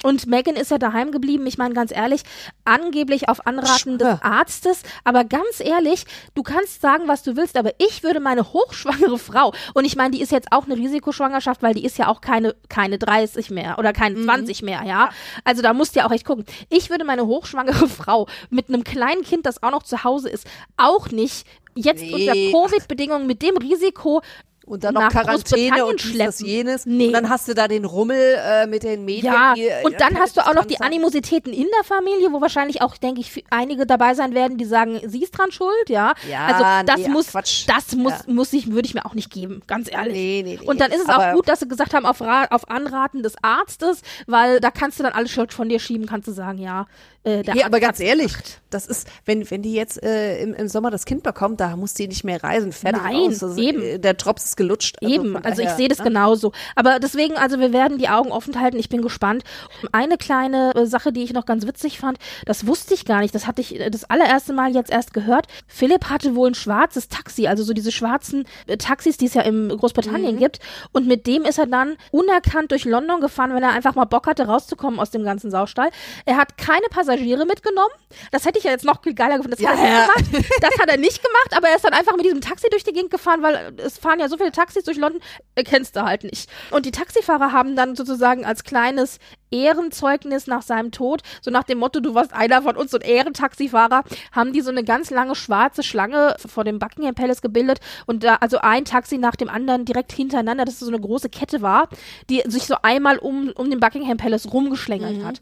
Und 0.03 0.27
Megan 0.27 0.55
ist 0.55 0.71
ja 0.71 0.77
daheim 0.77 1.11
geblieben. 1.11 1.47
Ich 1.47 1.57
meine, 1.57 1.73
ganz 1.73 1.91
ehrlich, 1.91 2.21
angeblich 2.65 3.29
auf 3.29 3.47
Anraten 3.47 3.97
des. 3.97 4.21
Arztes. 4.21 4.83
Aber 5.03 5.23
ganz 5.23 5.59
ehrlich, 5.59 6.05
du 6.35 6.43
kannst 6.43 6.81
sagen, 6.81 7.07
was 7.07 7.23
du 7.23 7.37
willst, 7.37 7.57
aber 7.57 7.71
ich 7.79 8.03
würde 8.03 8.19
meine 8.19 8.51
hochschwangere 8.53 9.17
Frau, 9.17 9.53
und 9.73 9.85
ich 9.85 9.95
meine, 9.95 10.11
die 10.11 10.21
ist 10.21 10.31
jetzt 10.31 10.51
auch 10.51 10.65
eine 10.65 10.75
Risikoschwangerschaft, 10.75 11.63
weil 11.63 11.73
die 11.73 11.85
ist 11.85 11.97
ja 11.97 12.07
auch 12.09 12.21
keine, 12.21 12.55
keine 12.67 12.97
30 12.99 13.49
mehr 13.51 13.79
oder 13.79 13.93
keine 13.93 14.21
20 14.21 14.63
mehr, 14.63 14.83
ja. 14.83 15.09
Also 15.43 15.61
da 15.61 15.73
musst 15.73 15.95
du 15.95 16.01
ja 16.01 16.07
auch 16.07 16.11
echt 16.11 16.25
gucken. 16.25 16.45
Ich 16.69 16.89
würde 16.89 17.05
meine 17.05 17.25
hochschwangere 17.25 17.87
Frau 17.87 18.27
mit 18.49 18.67
einem 18.67 18.83
kleinen 18.83 19.23
Kind, 19.23 19.45
das 19.45 19.63
auch 19.63 19.71
noch 19.71 19.83
zu 19.83 20.03
Hause 20.03 20.29
ist, 20.29 20.45
auch 20.77 21.09
nicht 21.09 21.47
jetzt 21.73 22.01
Nee. 22.01 22.13
unter 22.51 22.67
Covid-Bedingungen 22.67 23.27
mit 23.27 23.41
dem 23.41 23.57
Risiko 23.57 24.21
Und 24.65 24.83
dann 24.83 24.95
noch 24.95 25.09
Quarantäne 25.09 25.85
und 25.85 26.19
das 26.19 26.39
jenes. 26.39 26.85
Nee. 26.87 27.07
Und 27.07 27.13
dann 27.13 27.29
hast 27.29 27.47
du 27.47 27.53
da 27.53 27.67
den 27.67 27.85
Rummel 27.85 28.17
äh, 28.17 28.65
mit 28.65 28.81
den 28.83 29.05
Medien. 29.05 29.31
Ja, 29.31 29.53
die, 29.53 29.67
äh, 29.67 29.83
und 29.83 29.99
dann 30.01 30.17
hast 30.19 30.37
du 30.37 30.41
auch 30.41 30.53
noch 30.53 30.65
die. 30.65 30.75
Animositäten 30.81 31.53
in 31.53 31.67
der 31.77 31.83
Familie, 31.83 32.31
wo 32.31 32.41
wahrscheinlich 32.41 32.81
auch, 32.81 32.97
denke 32.97 33.21
ich, 33.21 33.43
einige 33.49 33.85
dabei 33.85 34.13
sein 34.13 34.33
werden, 34.33 34.57
die 34.57 34.65
sagen, 34.65 34.99
sie 35.05 35.23
ist 35.23 35.31
dran 35.37 35.51
schuld, 35.51 35.89
ja. 35.89 36.13
Ja, 36.29 36.45
also 36.47 36.85
das 36.87 37.01
nee, 37.01 37.07
muss, 37.09 37.27
Quatsch. 37.27 37.65
das 37.67 37.95
muss, 37.95 38.13
Ja. 38.13 38.33
muss 38.33 38.53
ich, 38.53 38.71
würde 38.71 38.87
ich 38.87 38.93
mir 38.93 39.05
auch 39.05 39.13
nicht 39.13 39.31
geben, 39.31 39.61
ganz 39.67 39.91
ehrlich. 39.91 40.13
Nee, 40.13 40.41
nee, 40.43 40.57
nee. 40.61 40.67
Und 40.67 40.81
dann 40.81 40.91
ist 40.91 41.01
es 41.01 41.09
Aber- 41.09 41.29
auch 41.31 41.33
gut, 41.35 41.47
dass 41.47 41.59
sie 41.59 41.67
gesagt 41.67 41.93
haben, 41.93 42.05
auf, 42.05 42.21
Ra 42.21 42.45
auf 42.49 42.69
Anraten 42.69 43.23
des 43.23 43.35
Arztes, 43.41 44.01
weil 44.27 44.59
da 44.59 44.71
kannst 44.71 44.99
du 44.99 45.03
dann 45.03 45.13
alle 45.13 45.27
Schuld 45.27 45.53
von 45.53 45.69
dir 45.69 45.79
schieben, 45.79 46.05
kannst 46.07 46.27
du 46.27 46.31
sagen, 46.31 46.57
ja. 46.59 46.87
Äh, 47.25 47.41
Nee, 47.53 47.63
aber 47.63 47.79
ganz 47.79 47.99
ehrlich, 47.99 48.33
gemacht. 48.33 48.61
das 48.69 48.85
ist, 48.85 49.07
wenn, 49.25 49.49
wenn 49.49 49.61
die 49.61 49.73
jetzt 49.73 50.01
äh, 50.03 50.39
im, 50.41 50.53
im 50.53 50.67
Sommer 50.67 50.91
das 50.91 51.05
Kind 51.05 51.23
bekommt, 51.23 51.59
da 51.59 51.75
muss 51.75 51.95
die 51.95 52.07
nicht 52.07 52.23
mehr 52.23 52.41
reisen, 52.43 52.71
fertig 52.71 53.01
Nein, 53.01 53.15
aus. 53.15 53.39
Das, 53.39 53.57
eben. 53.57 53.81
äh, 53.81 53.99
Der 53.99 54.13
Drops 54.13 54.45
ist 54.45 54.57
gelutscht. 54.57 54.97
Eben, 55.01 55.33
von 55.33 55.43
also 55.43 55.63
ich 55.63 55.69
sehe 55.71 55.87
das 55.87 55.97
ne? 55.99 56.05
genauso. 56.05 56.51
Aber 56.75 56.99
deswegen, 56.99 57.35
also 57.35 57.59
wir 57.59 57.73
werden 57.73 57.97
die 57.97 58.09
Augen 58.09 58.31
offen 58.31 58.59
halten. 58.61 58.77
Ich 58.77 58.89
bin 58.89 59.01
gespannt. 59.01 59.43
Eine 59.91 60.17
kleine 60.17 60.73
äh, 60.75 60.85
Sache, 60.85 61.11
die 61.11 61.23
ich 61.23 61.33
noch 61.33 61.45
ganz 61.47 61.65
witzig 61.65 61.97
fand, 61.99 62.19
das 62.45 62.67
wusste 62.67 62.93
ich 62.93 63.05
gar 63.05 63.21
nicht. 63.21 63.33
Das 63.33 63.47
hatte 63.47 63.61
ich 63.61 63.79
äh, 63.79 63.89
das 63.89 64.03
allererste 64.03 64.53
Mal 64.53 64.75
jetzt 64.75 64.91
erst 64.91 65.11
gehört. 65.13 65.47
Philipp 65.67 66.05
hatte 66.11 66.35
wohl 66.35 66.51
ein 66.51 66.55
schwarzes 66.55 67.09
Taxi, 67.09 67.47
also 67.47 67.63
so 67.63 67.73
diese 67.73 67.91
schwarzen 67.91 68.45
äh, 68.67 68.77
Taxis, 68.77 69.17
die 69.17 69.25
es 69.25 69.33
ja 69.33 69.41
in 69.41 69.69
Großbritannien 69.69 70.37
gibt. 70.37 70.59
Und 70.91 71.07
mit 71.07 71.25
dem 71.25 71.43
ist 71.43 71.57
er 71.57 71.65
dann 71.65 71.97
unerkannt 72.11 72.69
durch 72.71 72.85
London 72.85 73.19
gefahren, 73.19 73.55
wenn 73.55 73.63
er 73.63 73.71
einfach 73.71 73.95
mal 73.95 74.05
Bock 74.05 74.27
hatte, 74.27 74.45
rauszukommen 74.45 74.99
aus 74.99 75.09
dem 75.09 75.23
ganzen 75.23 75.49
Saustall. 75.49 75.89
Er 76.25 76.37
hat 76.37 76.57
keine 76.59 76.85
Passagiere 76.91 77.14
mitgenommen. 77.17 77.91
Das 78.31 78.45
hätte 78.45 78.57
ich 78.59 78.65
ja 78.65 78.71
jetzt 78.71 78.85
noch 78.85 79.01
geiler 79.01 79.37
gefunden. 79.37 79.55
Das 79.59 79.65
hat 79.67 79.77
er 79.79 79.85
Ja. 79.85 80.07
nicht 80.17 80.31
gemacht. 80.31 80.53
Das 80.61 80.79
hat 80.79 80.89
er 80.89 80.97
nicht 80.97 81.23
gemacht, 81.23 81.57
aber 81.57 81.69
er 81.69 81.75
ist 81.75 81.85
dann 81.85 81.93
einfach 81.93 82.15
mit 82.15 82.25
diesem 82.25 82.41
Taxi 82.41 82.67
durch 82.69 82.83
die 82.83 82.93
Gegend 82.93 83.11
gefahren, 83.11 83.41
weil 83.41 83.73
es 83.77 83.97
fahren 83.97 84.19
ja 84.19 84.27
so 84.29 84.37
viele 84.37 84.51
Taxis 84.51 84.83
durch 84.83 84.97
London, 84.97 85.21
äh, 85.55 85.63
kennst 85.63 85.95
du 85.95 86.03
halt 86.03 86.23
nicht. 86.23 86.49
Und 86.71 86.85
die 86.85 86.91
Taxifahrer 86.91 87.51
haben 87.51 87.75
dann 87.75 87.95
sozusagen 87.95 88.45
als 88.45 88.63
kleines 88.63 89.19
Ehrenzeugnis 89.51 90.47
nach 90.47 90.61
seinem 90.61 90.91
Tod, 90.91 91.21
so 91.41 91.51
nach 91.51 91.63
dem 91.63 91.77
Motto, 91.79 91.99
du 91.99 92.13
warst 92.13 92.33
einer 92.33 92.61
von 92.61 92.75
uns, 92.75 92.91
so 92.91 92.97
ein 92.97 93.07
Ehrentaxifahrer, 93.07 94.03
haben 94.31 94.53
die 94.53 94.61
so 94.61 94.69
eine 94.71 94.83
ganz 94.83 95.09
lange 95.11 95.35
schwarze 95.35 95.83
Schlange 95.83 96.35
vor 96.45 96.63
dem 96.63 96.79
Buckingham 96.79 97.15
Palace 97.15 97.41
gebildet 97.41 97.79
und 98.05 98.23
da 98.23 98.35
also 98.35 98.57
ein 98.59 98.85
Taxi 98.85 99.17
nach 99.17 99.35
dem 99.35 99.49
anderen 99.49 99.85
direkt 99.85 100.11
hintereinander, 100.11 100.65
dass 100.65 100.75
es 100.75 100.79
so 100.81 100.87
eine 100.87 100.99
große 100.99 101.29
Kette 101.29 101.61
war, 101.61 101.89
die 102.29 102.43
sich 102.45 102.63
so 102.63 102.75
einmal 102.81 103.17
um, 103.17 103.51
um 103.55 103.69
den 103.69 103.79
Buckingham 103.79 104.17
Palace 104.17 104.51
rumgeschlängelt 104.51 105.23
hat. 105.23 105.41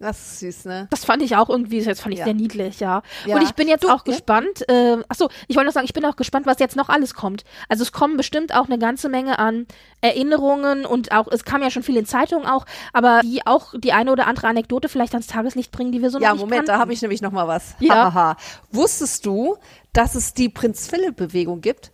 Das 0.00 0.18
ist 0.18 0.40
süß, 0.40 0.64
ne? 0.66 0.88
Das 0.90 1.04
fand 1.04 1.22
ich 1.22 1.36
auch 1.36 1.48
irgendwie, 1.48 1.82
das 1.82 2.00
fand 2.00 2.12
ich 2.12 2.18
Ja. 2.18 2.24
sehr 2.26 2.34
niedlich, 2.34 2.80
ja. 2.80 3.02
Ja. 3.26 3.36
Und 3.36 3.42
ich 3.42 3.52
bin 3.52 3.68
jetzt 3.68 3.84
Du, 3.84 3.88
auch 3.88 4.04
ja? 4.04 4.12
gespannt, 4.12 4.68
äh, 4.68 4.96
achso, 5.08 5.28
ich 5.46 5.54
wollte 5.56 5.66
noch 5.68 5.72
sagen, 5.72 5.86
ich 5.86 5.92
bin 5.94 6.04
auch 6.04 6.16
gespannt, 6.16 6.46
was 6.46 6.58
jetzt 6.58 6.74
noch 6.76 6.88
alles 6.88 7.14
kommt. 7.14 7.44
Also 7.68 7.82
es 7.84 7.92
kommen 7.92 8.16
bestimmt 8.16 8.54
auch 8.54 8.66
eine 8.66 8.78
ganze 8.78 9.08
Menge 9.08 9.38
an 9.38 9.66
Erinnerungen 10.00 10.84
und 10.84 11.12
auch, 11.12 11.28
es 11.30 11.44
kam 11.44 11.62
ja 11.62 11.70
schon 11.70 11.82
viel 11.84 11.96
in 11.96 12.06
Zeitungen 12.06 12.46
auch, 12.46 12.66
aber 12.92 13.20
die 13.22 13.46
auch 13.46 13.72
die 13.76 13.92
eine 13.92 14.10
oder 14.12 14.26
andere 14.26 14.48
Anekdote 14.48 14.88
vielleicht 14.88 15.14
ans 15.14 15.26
Tageslicht 15.28 15.70
bringen, 15.72 15.92
die 15.92 16.02
wir 16.02 16.10
so 16.10 16.18
Ja, 16.18 16.28
noch 16.30 16.34
nicht 16.34 16.40
Moment, 16.42 16.68
da 16.68 16.72
kannten. 16.72 16.80
habe 16.82 16.92
ich 16.92 17.00
nämlich 17.00 17.22
noch 17.22 17.32
mal 17.32 17.48
was. 17.48 17.74
Ja. 17.78 17.94
Hahaha. 18.12 18.36
Wusstest 18.72 19.24
du, 19.24 19.56
dass 19.92 20.16
es 20.16 20.34
die 20.34 20.48
Prinz 20.48 20.86
Philipp 20.88 21.16
Bewegung 21.16 21.60
gibt? 21.60 21.92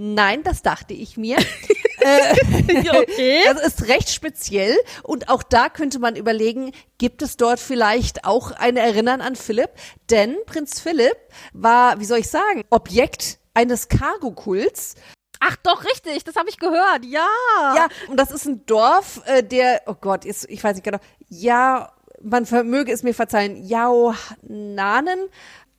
Nein, 0.00 0.44
das 0.44 0.62
dachte 0.62 0.94
ich 0.94 1.16
mir. 1.16 1.38
okay. 1.98 3.42
Das 3.52 3.66
ist 3.66 3.88
recht 3.88 4.10
speziell 4.10 4.76
und 5.02 5.28
auch 5.28 5.42
da 5.42 5.68
könnte 5.68 5.98
man 5.98 6.14
überlegen, 6.14 6.70
gibt 6.98 7.20
es 7.20 7.36
dort 7.36 7.58
vielleicht 7.58 8.24
auch 8.24 8.52
ein 8.52 8.76
Erinnern 8.76 9.20
an 9.20 9.34
Philipp? 9.34 9.70
Denn 10.08 10.36
Prinz 10.46 10.78
Philipp 10.78 11.16
war, 11.52 11.98
wie 11.98 12.04
soll 12.04 12.18
ich 12.18 12.28
sagen, 12.28 12.62
Objekt 12.70 13.40
eines 13.54 13.88
Cargo-Kults. 13.88 14.94
Ach 15.40 15.56
doch, 15.64 15.84
richtig, 15.84 16.22
das 16.22 16.36
habe 16.36 16.48
ich 16.48 16.58
gehört, 16.58 17.04
ja. 17.04 17.26
Ja, 17.74 17.88
und 18.08 18.18
das 18.18 18.30
ist 18.30 18.46
ein 18.46 18.64
Dorf, 18.66 19.20
äh, 19.26 19.42
der, 19.42 19.82
oh 19.86 19.94
Gott, 20.00 20.24
jetzt, 20.24 20.48
ich 20.48 20.62
weiß 20.62 20.76
nicht 20.76 20.84
genau, 20.84 20.98
ja, 21.28 21.92
man 22.22 22.46
vermöge 22.46 22.92
es 22.92 23.02
mir 23.02 23.14
verzeihen, 23.14 23.64
Yaonanen, 23.64 25.28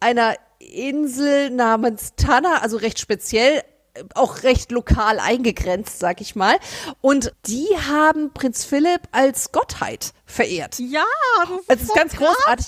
einer 0.01 0.35
Insel 0.59 1.51
namens 1.51 2.15
Tanna, 2.17 2.57
also 2.57 2.75
recht 2.75 2.99
speziell, 2.99 3.59
äh, 3.59 3.63
auch 4.15 4.43
recht 4.43 4.71
lokal 4.71 5.19
eingegrenzt, 5.19 5.99
sag 5.99 6.21
ich 6.21 6.35
mal. 6.35 6.57
Und 7.01 7.33
die 7.47 7.67
haben 7.89 8.31
Prinz 8.33 8.65
Philipp 8.65 9.01
als 9.11 9.51
Gottheit 9.51 10.13
verehrt. 10.25 10.77
Ja, 10.79 11.03
das 11.41 11.49
ist, 11.49 11.65
Es 11.69 11.81
ist 11.81 11.87
so 11.87 11.93
ganz 11.93 12.13
krass. 12.13 12.35
großartig. 12.37 12.67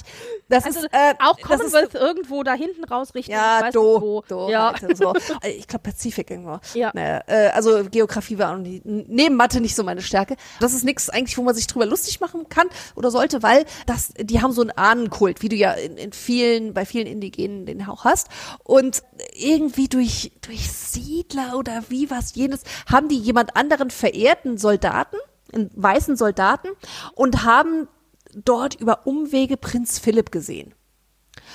Das 0.51 0.65
Also 0.65 0.79
ist 0.81 0.89
äh, 0.91 1.13
auch 1.19 1.39
Commonwealth 1.39 1.95
irgendwo 1.95 2.43
da 2.43 2.53
hinten 2.53 2.83
raus 2.83 3.15
Richtung, 3.15 3.33
ich 3.33 3.39
ja, 3.39 3.61
weiß 3.61 3.73
do, 3.73 4.23
do, 4.27 4.49
ja. 4.49 4.73
so. 4.93 5.13
Äh, 5.41 5.51
Ich 5.51 5.67
glaube 5.67 5.83
Pazifik 5.83 6.29
irgendwo. 6.29 6.59
Ja. 6.73 6.91
Naja, 6.93 7.21
äh, 7.27 7.49
also 7.49 7.85
Geografie 7.89 8.37
war 8.37 8.53
auch 8.53 8.57
nie, 8.57 8.81
neben 8.83 9.35
Mathe 9.35 9.61
nicht 9.61 9.75
so 9.75 9.83
meine 9.83 10.01
Stärke. 10.01 10.35
Das 10.59 10.73
ist 10.73 10.83
nichts 10.83 11.09
eigentlich, 11.09 11.37
wo 11.37 11.43
man 11.43 11.55
sich 11.55 11.67
drüber 11.67 11.85
lustig 11.85 12.19
machen 12.19 12.49
kann 12.49 12.67
oder 12.95 13.11
sollte, 13.11 13.41
weil 13.43 13.65
das, 13.85 14.13
die 14.19 14.41
haben 14.41 14.51
so 14.51 14.61
einen 14.61 14.71
Ahnenkult, 14.71 15.41
wie 15.41 15.49
du 15.49 15.55
ja 15.55 15.71
in, 15.71 15.97
in 15.97 16.11
vielen, 16.11 16.73
bei 16.73 16.85
vielen 16.85 17.07
Indigenen 17.07 17.65
den 17.65 17.87
auch 17.87 18.03
hast. 18.03 18.27
Und 18.63 19.03
irgendwie 19.33 19.87
durch, 19.87 20.33
durch 20.41 20.71
Siedler 20.71 21.57
oder 21.57 21.83
wie 21.89 22.09
was 22.11 22.35
jenes, 22.35 22.63
haben 22.91 23.07
die 23.07 23.17
jemand 23.17 23.55
anderen 23.55 23.89
verehrten 23.89 24.57
Soldaten, 24.57 25.17
einen 25.53 25.71
weißen 25.75 26.17
Soldaten, 26.17 26.69
und 27.15 27.43
haben 27.45 27.87
dort 28.33 28.75
über 28.75 29.05
Umwege 29.05 29.57
Prinz 29.57 29.99
Philipp 29.99 30.31
gesehen. 30.31 30.73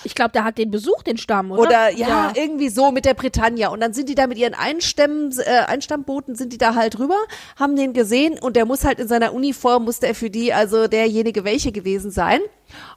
Ich 0.04 0.14
glaube, 0.14 0.32
der 0.32 0.44
hat 0.44 0.58
den 0.58 0.70
Besuch, 0.70 1.02
den 1.02 1.16
Stamm, 1.16 1.50
oder? 1.50 1.62
Oder 1.62 1.90
ja, 1.90 2.32
irgendwie 2.34 2.68
so 2.68 2.92
mit 2.92 3.04
der 3.04 3.14
Britannia. 3.14 3.68
Und 3.68 3.80
dann 3.80 3.92
sind 3.92 4.08
die 4.08 4.14
da 4.14 4.26
mit 4.26 4.38
ihren 4.38 4.54
Einstämmen, 4.54 5.32
äh, 5.38 5.64
Einstammbooten, 5.66 6.34
sind 6.34 6.52
die 6.52 6.58
da 6.58 6.74
halt 6.74 6.98
rüber, 6.98 7.16
haben 7.58 7.76
den 7.76 7.92
gesehen 7.92 8.38
und 8.38 8.56
der 8.56 8.66
muss 8.66 8.84
halt 8.84 8.98
in 8.98 9.08
seiner 9.08 9.32
Uniform, 9.32 9.84
musste 9.84 10.06
er 10.06 10.14
für 10.14 10.30
die 10.30 10.52
also 10.52 10.86
derjenige 10.86 11.44
welche 11.44 11.72
gewesen 11.72 12.10
sein. 12.10 12.40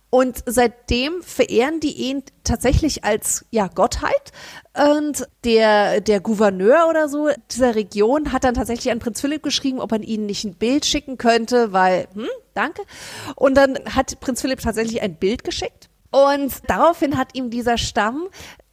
Und 0.10 0.44
seitdem 0.46 1.22
verehren 1.22 1.80
die 1.80 1.94
ihn 1.94 2.24
tatsächlich 2.44 3.04
als 3.04 3.46
ja 3.52 3.68
Gottheit. 3.68 4.32
Und 4.74 5.28
der, 5.44 6.02
der 6.02 6.20
Gouverneur 6.20 6.88
oder 6.90 7.08
so 7.08 7.30
dieser 7.52 7.76
Region 7.76 8.32
hat 8.32 8.44
dann 8.44 8.56
tatsächlich 8.56 8.92
an 8.92 9.00
Prinz 9.00 9.22
Philipp 9.22 9.44
geschrieben, 9.44 9.80
ob 9.80 9.92
man 9.92 10.02
ihnen 10.02 10.26
nicht 10.26 10.46
ein 10.46 10.56
Bild 10.56 10.86
schicken 10.86 11.18
könnte, 11.18 11.74
weil, 11.74 12.08
hm, 12.14 12.28
danke. 12.56 12.82
Und 13.36 13.56
dann 13.56 13.78
hat 13.94 14.20
Prinz 14.20 14.42
Philipp 14.42 14.62
tatsächlich 14.62 15.02
ein 15.02 15.16
Bild 15.16 15.44
geschickt. 15.44 15.90
Und 16.12 16.54
daraufhin 16.68 17.18
hat 17.18 17.36
ihm 17.36 17.52
dieser 17.52 17.78
Stamm 17.78 18.30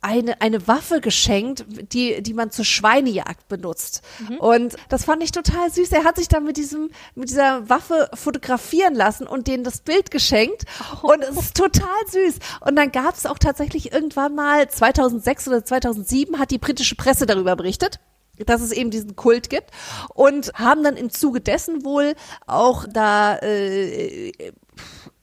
eine, 0.06 0.40
eine 0.40 0.68
Waffe 0.68 1.00
geschenkt, 1.00 1.64
die, 1.92 2.22
die 2.22 2.32
man 2.32 2.52
zur 2.52 2.64
Schweinejagd 2.64 3.48
benutzt. 3.48 4.02
Mhm. 4.28 4.36
Und 4.36 4.76
das 4.88 5.04
fand 5.04 5.22
ich 5.22 5.32
total 5.32 5.70
süß. 5.70 5.90
Er 5.90 6.04
hat 6.04 6.16
sich 6.16 6.28
dann 6.28 6.44
mit 6.44 6.56
diesem, 6.56 6.90
mit 7.16 7.28
dieser 7.28 7.68
Waffe 7.68 8.08
fotografieren 8.14 8.94
lassen 8.94 9.26
und 9.26 9.48
denen 9.48 9.64
das 9.64 9.80
Bild 9.80 10.12
geschenkt. 10.12 10.62
Oh. 11.02 11.12
Und 11.12 11.22
es 11.22 11.36
ist 11.36 11.56
total 11.56 11.88
süß. 12.08 12.38
Und 12.60 12.76
dann 12.76 12.92
gab 12.92 13.16
es 13.16 13.26
auch 13.26 13.38
tatsächlich 13.38 13.92
irgendwann 13.92 14.36
mal 14.36 14.68
2006 14.70 15.48
oder 15.48 15.64
2007 15.64 16.38
hat 16.38 16.52
die 16.52 16.58
britische 16.58 16.94
Presse 16.94 17.26
darüber 17.26 17.56
berichtet 17.56 17.98
dass 18.44 18.60
es 18.60 18.70
eben 18.70 18.90
diesen 18.90 19.16
Kult 19.16 19.48
gibt 19.48 19.70
und 20.12 20.52
haben 20.52 20.84
dann 20.84 20.98
im 20.98 21.08
Zuge 21.08 21.40
dessen 21.40 21.86
wohl 21.86 22.14
auch 22.46 22.84
da 22.86 23.38
äh, 23.38 24.30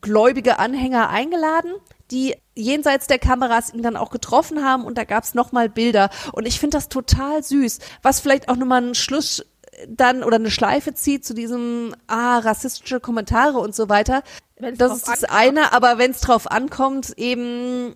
gläubige 0.01 0.57
Anhänger 0.57 1.09
eingeladen, 1.09 1.73
die 2.13 2.35
jenseits 2.55 3.07
der 3.07 3.17
Kameras 3.17 3.73
ihn 3.73 3.81
dann 3.81 3.97
auch 3.97 4.11
getroffen 4.11 4.63
haben 4.63 4.85
und 4.85 4.97
da 4.97 5.03
gab's 5.03 5.33
noch 5.33 5.51
mal 5.51 5.67
Bilder 5.67 6.11
und 6.31 6.47
ich 6.47 6.59
finde 6.59 6.77
das 6.77 6.87
total 6.87 7.43
süß, 7.43 7.79
was 8.03 8.19
vielleicht 8.19 8.47
auch 8.47 8.55
nochmal 8.55 8.83
einen 8.83 8.95
Schluss 8.95 9.43
dann 9.87 10.23
oder 10.23 10.35
eine 10.35 10.51
Schleife 10.51 10.93
zieht 10.93 11.25
zu 11.25 11.33
diesem 11.33 11.95
ah 12.05 12.37
rassistische 12.37 12.99
Kommentare 12.99 13.57
und 13.57 13.73
so 13.73 13.89
weiter. 13.89 14.21
Wenn's 14.59 14.77
das 14.77 14.97
ist 14.97 15.07
das 15.07 15.23
eine, 15.23 15.73
aber 15.73 15.97
wenn 15.97 16.11
es 16.11 16.21
drauf 16.21 16.49
ankommt, 16.49 17.17
eben 17.17 17.95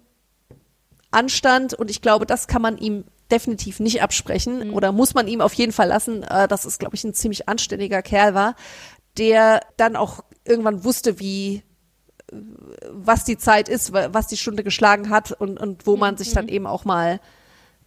Anstand 1.12 1.76
und 1.76 1.92
ich 1.92 2.02
glaube, 2.02 2.26
das 2.26 2.48
kann 2.48 2.64
man 2.64 2.80
ihm 2.80 3.06
definitiv 3.30 3.80
nicht 3.80 4.02
absprechen 4.02 4.70
mhm. 4.70 4.74
oder 4.74 4.92
muss 4.92 5.14
man 5.14 5.28
ihm 5.28 5.42
auf 5.42 5.54
jeden 5.54 5.74
Fall 5.74 5.90
lassen, 5.90 6.24
äh, 6.24 6.48
dass 6.48 6.66
es 6.66 6.80
glaube 6.80 6.96
ich 6.96 7.04
ein 7.04 7.14
ziemlich 7.14 7.48
anständiger 7.48 8.02
Kerl 8.02 8.34
war, 8.34 8.56
der 9.18 9.62
dann 9.78 9.96
auch 9.96 10.24
irgendwann 10.46 10.84
wusste, 10.84 11.20
wie 11.20 11.62
was 12.92 13.24
die 13.24 13.38
Zeit 13.38 13.70
ist, 13.70 13.94
was 13.94 14.28
die 14.28 14.38
Stunde 14.38 14.64
geschlagen 14.64 15.10
hat 15.10 15.32
und, 15.32 15.60
und 15.60 15.88
wo 15.88 15.98
man 15.98 16.18
sich 16.18 16.34
dann 16.34 16.46
mhm. 16.46 16.52
eben 16.52 16.68
auch 16.68 16.86
mal 16.86 17.20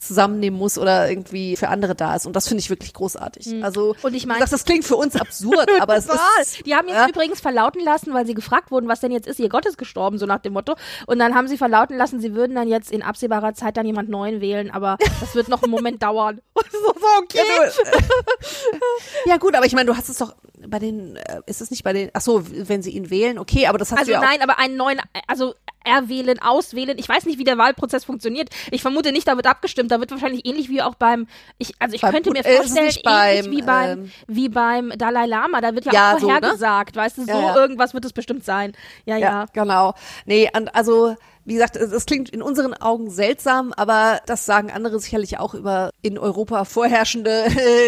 zusammennehmen 0.00 0.58
muss 0.58 0.78
oder 0.78 1.10
irgendwie 1.10 1.56
für 1.56 1.68
andere 1.68 1.94
da 1.94 2.16
ist. 2.16 2.26
Und 2.26 2.34
das 2.34 2.48
finde 2.48 2.60
ich 2.60 2.70
wirklich 2.70 2.94
großartig. 2.94 3.46
Mhm. 3.46 3.62
Also, 3.62 3.94
und 4.02 4.14
ich 4.14 4.26
meine, 4.26 4.44
das 4.44 4.64
klingt 4.64 4.84
für 4.84 4.96
uns 4.96 5.14
absurd, 5.14 5.68
aber 5.80 5.96
es 5.96 6.06
ist. 6.06 6.66
Die 6.66 6.74
haben 6.74 6.88
jetzt 6.88 6.96
ja. 6.96 7.08
übrigens 7.08 7.40
verlauten 7.40 7.84
lassen, 7.84 8.14
weil 8.14 8.26
sie 8.26 8.32
gefragt 8.32 8.70
wurden, 8.70 8.88
was 8.88 9.00
denn 9.00 9.12
jetzt 9.12 9.28
ist. 9.28 9.38
Ihr 9.38 9.50
Gott 9.50 9.66
ist 9.66 9.76
gestorben, 9.76 10.18
so 10.18 10.24
nach 10.24 10.40
dem 10.40 10.54
Motto. 10.54 10.74
Und 11.06 11.18
dann 11.18 11.34
haben 11.34 11.48
sie 11.48 11.58
verlauten 11.58 11.98
lassen, 11.98 12.18
sie 12.18 12.34
würden 12.34 12.54
dann 12.54 12.66
jetzt 12.66 12.90
in 12.90 13.02
absehbarer 13.02 13.52
Zeit 13.52 13.76
dann 13.76 13.86
jemand 13.86 14.08
Neuen 14.08 14.40
wählen, 14.40 14.70
aber 14.70 14.96
das 15.20 15.34
wird 15.34 15.48
noch 15.48 15.62
einen 15.62 15.70
Moment 15.70 16.02
dauern. 16.02 16.40
so, 16.54 16.78
so, 16.78 17.06
okay. 17.22 17.38
Ja, 17.46 18.82
ja, 19.26 19.36
gut, 19.36 19.54
aber 19.54 19.66
ich 19.66 19.74
meine, 19.74 19.86
du 19.86 19.96
hast 19.96 20.08
es 20.08 20.16
doch 20.16 20.34
bei 20.70 20.78
den, 20.78 21.16
äh, 21.16 21.40
ist 21.46 21.60
es 21.60 21.70
nicht 21.70 21.84
bei 21.84 21.92
den, 21.92 22.10
ach 22.12 22.20
so, 22.20 22.44
wenn 22.50 22.82
sie 22.82 22.90
ihn 22.90 23.10
wählen, 23.10 23.38
okay, 23.38 23.66
aber 23.66 23.78
das 23.78 23.92
hast 23.92 24.00
also 24.00 24.12
ja 24.12 24.20
nein, 24.20 24.42
aber 24.42 24.58
einen 24.58 24.76
neuen, 24.76 25.00
also 25.26 25.54
erwählen, 25.84 26.38
auswählen. 26.40 26.98
Ich 26.98 27.08
weiß 27.08 27.26
nicht, 27.26 27.38
wie 27.38 27.44
der 27.44 27.58
Wahlprozess 27.58 28.04
funktioniert. 28.04 28.50
Ich 28.70 28.82
vermute 28.82 29.12
nicht, 29.12 29.26
da 29.26 29.36
wird 29.36 29.46
abgestimmt. 29.46 29.90
Da 29.90 30.00
wird 30.00 30.10
wahrscheinlich 30.10 30.46
ähnlich 30.46 30.68
wie 30.68 30.82
auch 30.82 30.94
beim, 30.94 31.26
ich, 31.58 31.72
also 31.78 31.94
ich 31.94 32.02
beim, 32.02 32.12
könnte 32.12 32.30
mir 32.30 32.44
vorstellen, 32.44 32.76
ähnlich 32.76 33.02
beim, 33.02 33.50
wie 33.50 33.62
beim, 33.62 33.90
ähm, 33.90 34.12
wie 34.26 34.48
beim 34.48 34.92
Dalai 34.96 35.26
Lama. 35.26 35.60
Da 35.60 35.74
wird 35.74 35.86
ja, 35.86 35.92
ja 35.92 36.14
auch 36.14 36.20
vorhergesagt, 36.20 36.94
so, 36.94 37.00
ne? 37.00 37.04
weißt 37.04 37.18
du, 37.18 37.24
so 37.24 37.30
ja, 37.30 37.40
ja. 37.40 37.56
irgendwas 37.56 37.94
wird 37.94 38.04
es 38.04 38.12
bestimmt 38.12 38.44
sein. 38.44 38.72
Ja, 39.06 39.16
ja. 39.16 39.28
ja. 39.28 39.46
Genau. 39.52 39.94
Nee, 40.26 40.50
und 40.54 40.74
also, 40.74 41.16
wie 41.50 41.54
gesagt, 41.54 41.74
es, 41.74 41.90
es, 41.90 42.06
klingt 42.06 42.30
in 42.30 42.42
unseren 42.42 42.74
Augen 42.74 43.10
seltsam, 43.10 43.72
aber 43.72 44.20
das 44.26 44.46
sagen 44.46 44.70
andere 44.70 45.00
sicherlich 45.00 45.38
auch 45.38 45.52
über 45.52 45.90
in 46.00 46.16
Europa 46.16 46.64
vorherrschende 46.64 47.44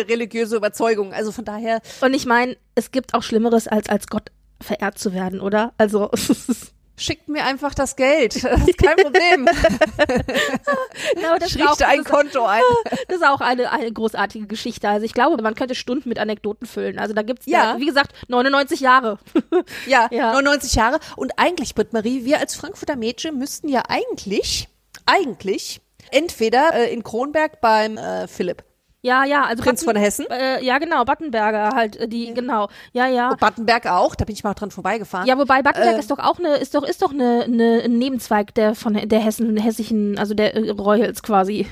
religiöse 0.09 0.57
Überzeugungen. 0.57 1.12
Also 1.12 1.31
von 1.31 1.44
daher. 1.44 1.81
Und 2.01 2.12
ich 2.12 2.27
meine, 2.27 2.57
es 2.75 2.90
gibt 2.90 3.14
auch 3.14 3.22
Schlimmeres, 3.22 3.68
als 3.68 3.88
als 3.88 4.09
Gott 4.09 4.33
verehrt 4.61 4.98
zu 4.98 5.12
werden, 5.12 5.40
oder? 5.40 5.75
Also 5.79 6.11
schickt 6.96 7.28
mir 7.28 7.44
einfach 7.44 7.74
das 7.74 7.96
Geld. 7.96 8.42
Das 8.52 8.68
ist 8.68 8.78
kein 8.78 8.96
Problem. 8.96 9.44
no, 11.22 11.38
das 11.38 11.52
Schrieb 11.52 11.66
da 11.78 11.88
ein 11.88 12.05
Konto 12.05 12.44
ein. 12.44 12.62
Das 13.09 13.16
ist 13.16 13.26
auch 13.26 13.40
eine, 13.40 13.70
eine 13.70 13.92
großartige 13.92 14.46
Geschichte. 14.46 14.88
Also 14.88 15.05
ich 15.05 15.14
glaube, 15.14 15.42
man 15.42 15.55
könnte 15.55 15.74
Stunden 15.74 16.09
mit 16.09 16.18
Anekdoten 16.18 16.66
füllen. 16.66 16.98
Also 16.98 17.14
da 17.14 17.22
gibt's 17.22 17.46
ja, 17.46 17.74
da, 17.74 17.78
wie 17.78 17.87
gesagt, 17.87 18.12
99 18.28 18.81
Jahre. 18.81 19.18
ja, 19.87 20.09
ja, 20.11 20.33
99 20.33 20.74
Jahre. 20.74 21.00
Und 21.16 21.33
eigentlich, 21.38 21.74
Britt-Marie, 21.74 22.24
wir 22.24 22.38
als 22.38 22.55
Frankfurter 22.55 22.96
Mädchen 22.96 23.38
müssten 23.38 23.68
ja 23.68 23.83
eigentlich, 23.88 24.68
eigentlich, 25.07 25.81
entweder 26.11 26.74
äh, 26.74 26.92
in 26.92 27.02
Kronberg 27.02 27.61
beim 27.61 27.96
äh, 27.96 28.28
Philipp 28.28 28.64
ja, 29.03 29.25
ja, 29.25 29.45
also 29.45 29.62
Prinz 29.62 29.85
Batten, 29.85 29.97
von 29.97 30.03
Hessen? 30.03 30.27
Äh, 30.31 30.65
ja, 30.65 30.79
genau, 30.79 31.05
Battenberger 31.05 31.71
halt, 31.75 31.97
äh, 31.97 32.09
die, 32.09 32.29
ja. 32.29 32.35
genau. 32.35 32.69
Ja, 32.93 33.09
ja. 33.09 33.31
Und 33.31 33.41
Battenberg 33.41 33.87
auch, 33.87 34.15
da 34.15 34.25
bin 34.25 34.35
ich 34.35 34.45
mal 34.45 34.55
dran 34.55 34.71
vorbeigefahren. 34.71 35.27
Ja, 35.27 35.37
wobei 35.37 35.61
Battenberg 35.62 35.97
äh, 35.97 35.99
ist 35.99 36.11
doch 36.11 36.21
auch 36.21 36.38
eine, 36.38 36.57
ist 36.57 36.75
doch, 36.75 36.85
ist 36.85 37.03
doch 37.03 37.12
eine, 37.12 37.43
eine 37.43 37.83
ein 37.85 37.99
Nebenzweig 37.99 38.55
der 38.55 38.75
von 38.77 38.95
der 38.95 39.21
Hessen, 39.21 39.57
hessischen, 39.57 40.19
also 40.19 40.35
der 40.35 40.55
äh, 40.55 40.71
Royals 40.71 41.23
quasi. 41.23 41.67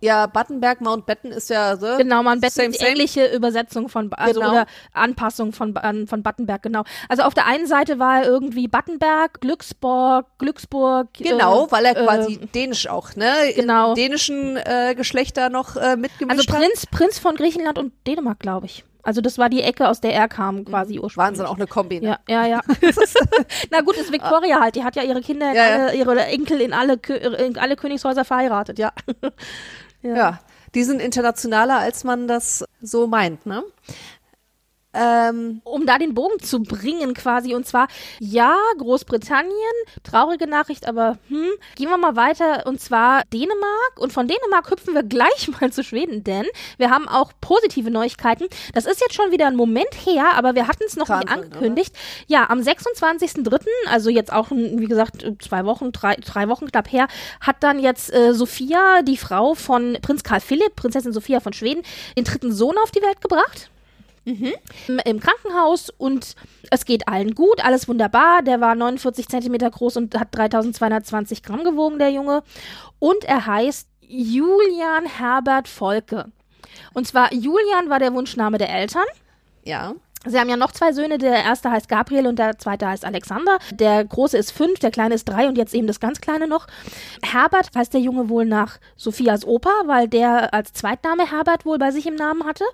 Ja, 0.00 0.26
Battenberg, 0.26 0.80
Mountbatten 0.80 1.30
ist 1.30 1.50
ja 1.50 1.76
so. 1.76 1.98
Genau, 1.98 2.22
Mountbatten 2.22 2.70
ist 2.70 2.80
die 2.80 2.86
englische 2.86 3.26
Übersetzung 3.26 3.88
von, 3.88 4.12
also 4.14 4.40
genau. 4.40 4.52
oder 4.52 4.66
Anpassung 4.92 5.52
von, 5.52 5.74
von 6.06 6.22
Battenberg, 6.22 6.62
genau. 6.62 6.84
Also 7.08 7.22
auf 7.22 7.34
der 7.34 7.46
einen 7.46 7.66
Seite 7.66 7.98
war 7.98 8.22
er 8.22 8.26
irgendwie 8.26 8.66
Battenberg, 8.66 9.40
Glücksburg, 9.40 10.26
Glücksburg. 10.38 11.08
Genau, 11.14 11.66
äh, 11.66 11.72
weil 11.72 11.84
er 11.84 11.94
quasi 11.94 12.34
äh, 12.34 12.46
dänisch 12.46 12.88
auch, 12.88 13.14
ne? 13.14 13.32
Genau. 13.54 13.90
In 13.90 13.94
dänischen 13.96 14.56
äh, 14.56 14.94
Geschlechter 14.96 15.50
noch 15.50 15.76
äh, 15.76 15.96
mitgemischt 15.96 16.38
Also 16.38 16.58
Prinz, 16.58 16.82
hat. 16.82 16.90
Prinz 16.90 17.18
von 17.18 17.36
Griechenland 17.36 17.78
und 17.78 17.92
Dänemark, 18.06 18.38
glaube 18.38 18.66
ich. 18.66 18.84
Also 19.02 19.20
das 19.20 19.38
war 19.38 19.48
die 19.48 19.62
Ecke, 19.62 19.88
aus 19.88 20.00
der 20.00 20.14
er 20.14 20.28
kam, 20.28 20.64
quasi 20.64 20.98
ursprünglich. 20.98 21.16
Wahnsinn, 21.16 21.46
auch 21.46 21.56
eine 21.56 21.66
Kombi. 21.66 22.00
Ne? 22.00 22.18
Ja, 22.28 22.44
ja, 22.44 22.46
ja. 22.46 22.60
Na 23.70 23.80
gut, 23.80 23.96
ist 23.96 24.12
Victoria 24.12 24.60
halt. 24.60 24.76
Die 24.76 24.84
hat 24.84 24.96
ja 24.96 25.02
ihre 25.02 25.20
Kinder, 25.22 25.52
ja, 25.52 25.64
alle, 25.64 25.86
ja. 25.86 25.92
ihre 25.92 26.24
Enkel 26.26 26.60
in 26.60 26.72
alle, 26.72 26.94
in 26.94 27.56
alle 27.58 27.76
Königshäuser 27.76 28.24
verheiratet, 28.24 28.78
ja. 28.78 28.92
Ja. 30.02 30.16
ja. 30.16 30.40
Die 30.74 30.84
sind 30.84 31.00
internationaler, 31.00 31.78
als 31.78 32.04
man 32.04 32.28
das 32.28 32.64
so 32.80 33.06
meint, 33.06 33.44
ne? 33.46 33.62
Ähm, 34.92 35.60
um 35.64 35.86
da 35.86 35.98
den 35.98 36.14
Bogen 36.14 36.40
zu 36.40 36.62
bringen 36.62 37.14
quasi. 37.14 37.54
Und 37.54 37.66
zwar, 37.66 37.86
ja, 38.18 38.56
Großbritannien, 38.78 39.54
traurige 40.02 40.46
Nachricht, 40.46 40.88
aber 40.88 41.18
hm, 41.28 41.50
gehen 41.76 41.88
wir 41.88 41.96
mal 41.96 42.16
weiter. 42.16 42.66
Und 42.66 42.80
zwar 42.80 43.22
Dänemark. 43.32 43.98
Und 43.98 44.12
von 44.12 44.26
Dänemark 44.26 44.70
hüpfen 44.70 44.94
wir 44.94 45.02
gleich 45.10 45.48
mal 45.60 45.72
zu 45.72 45.84
Schweden, 45.84 46.24
denn 46.24 46.46
wir 46.76 46.90
haben 46.90 47.08
auch 47.08 47.32
positive 47.40 47.90
Neuigkeiten. 47.90 48.46
Das 48.74 48.86
ist 48.86 49.00
jetzt 49.00 49.14
schon 49.14 49.30
wieder 49.30 49.46
ein 49.46 49.56
Moment 49.56 49.92
her, 50.04 50.34
aber 50.34 50.54
wir 50.54 50.66
hatten 50.66 50.84
es 50.86 50.96
noch 50.96 51.08
Wahnsinn, 51.08 51.28
nicht 51.28 51.44
angekündigt. 51.44 51.92
Oder? 51.92 52.38
Ja, 52.38 52.50
am 52.50 52.60
26.03., 52.60 53.60
also 53.86 54.10
jetzt 54.10 54.32
auch, 54.32 54.50
wie 54.50 54.86
gesagt, 54.86 55.24
zwei 55.40 55.64
Wochen, 55.64 55.92
drei, 55.92 56.16
drei 56.16 56.48
Wochen 56.48 56.66
knapp 56.66 56.90
her, 56.90 57.08
hat 57.40 57.56
dann 57.60 57.78
jetzt 57.78 58.12
äh, 58.12 58.34
Sophia, 58.34 59.02
die 59.02 59.16
Frau 59.16 59.54
von 59.54 59.98
Prinz 60.02 60.22
Karl 60.22 60.40
Philipp, 60.40 60.76
Prinzessin 60.76 61.12
Sophia 61.12 61.40
von 61.40 61.52
Schweden, 61.52 61.82
den 62.16 62.24
dritten 62.24 62.52
Sohn 62.52 62.76
auf 62.82 62.90
die 62.90 63.02
Welt 63.02 63.20
gebracht. 63.20 63.70
Mhm. 64.24 64.52
Im 65.04 65.20
Krankenhaus 65.20 65.90
und 65.90 66.34
es 66.70 66.84
geht 66.84 67.08
allen 67.08 67.34
gut, 67.34 67.64
alles 67.64 67.88
wunderbar. 67.88 68.42
Der 68.42 68.60
war 68.60 68.74
49 68.74 69.28
Zentimeter 69.28 69.70
groß 69.70 69.96
und 69.96 70.18
hat 70.18 70.28
3220 70.32 71.42
Gramm 71.42 71.64
gewogen, 71.64 71.98
der 71.98 72.10
Junge. 72.10 72.42
Und 72.98 73.24
er 73.24 73.46
heißt 73.46 73.88
Julian 74.02 75.06
Herbert 75.06 75.68
Volke. 75.68 76.26
Und 76.92 77.06
zwar 77.06 77.32
Julian 77.32 77.88
war 77.88 77.98
der 77.98 78.12
Wunschname 78.12 78.58
der 78.58 78.70
Eltern. 78.70 79.06
Ja. 79.64 79.94
Sie 80.26 80.38
haben 80.38 80.50
ja 80.50 80.56
noch 80.56 80.72
zwei 80.72 80.92
Söhne. 80.92 81.16
Der 81.16 81.42
erste 81.44 81.70
heißt 81.70 81.88
Gabriel 81.88 82.26
und 82.26 82.38
der 82.38 82.58
zweite 82.58 82.86
heißt 82.86 83.06
Alexander. 83.06 83.58
Der 83.72 84.04
große 84.04 84.36
ist 84.36 84.52
fünf, 84.52 84.78
der 84.78 84.90
kleine 84.90 85.14
ist 85.14 85.24
drei 85.24 85.48
und 85.48 85.56
jetzt 85.56 85.72
eben 85.74 85.86
das 85.86 85.98
ganz 85.98 86.20
kleine 86.20 86.46
noch. 86.46 86.66
Herbert 87.22 87.70
heißt 87.74 87.94
der 87.94 88.02
Junge 88.02 88.28
wohl 88.28 88.44
nach 88.44 88.78
Sophias 88.96 89.46
Opa, 89.46 89.70
weil 89.86 90.08
der 90.08 90.52
als 90.52 90.74
Zweitname 90.74 91.30
Herbert 91.30 91.64
wohl 91.64 91.78
bei 91.78 91.90
sich 91.90 92.06
im 92.06 92.16
Namen 92.16 92.44
hatte. 92.44 92.64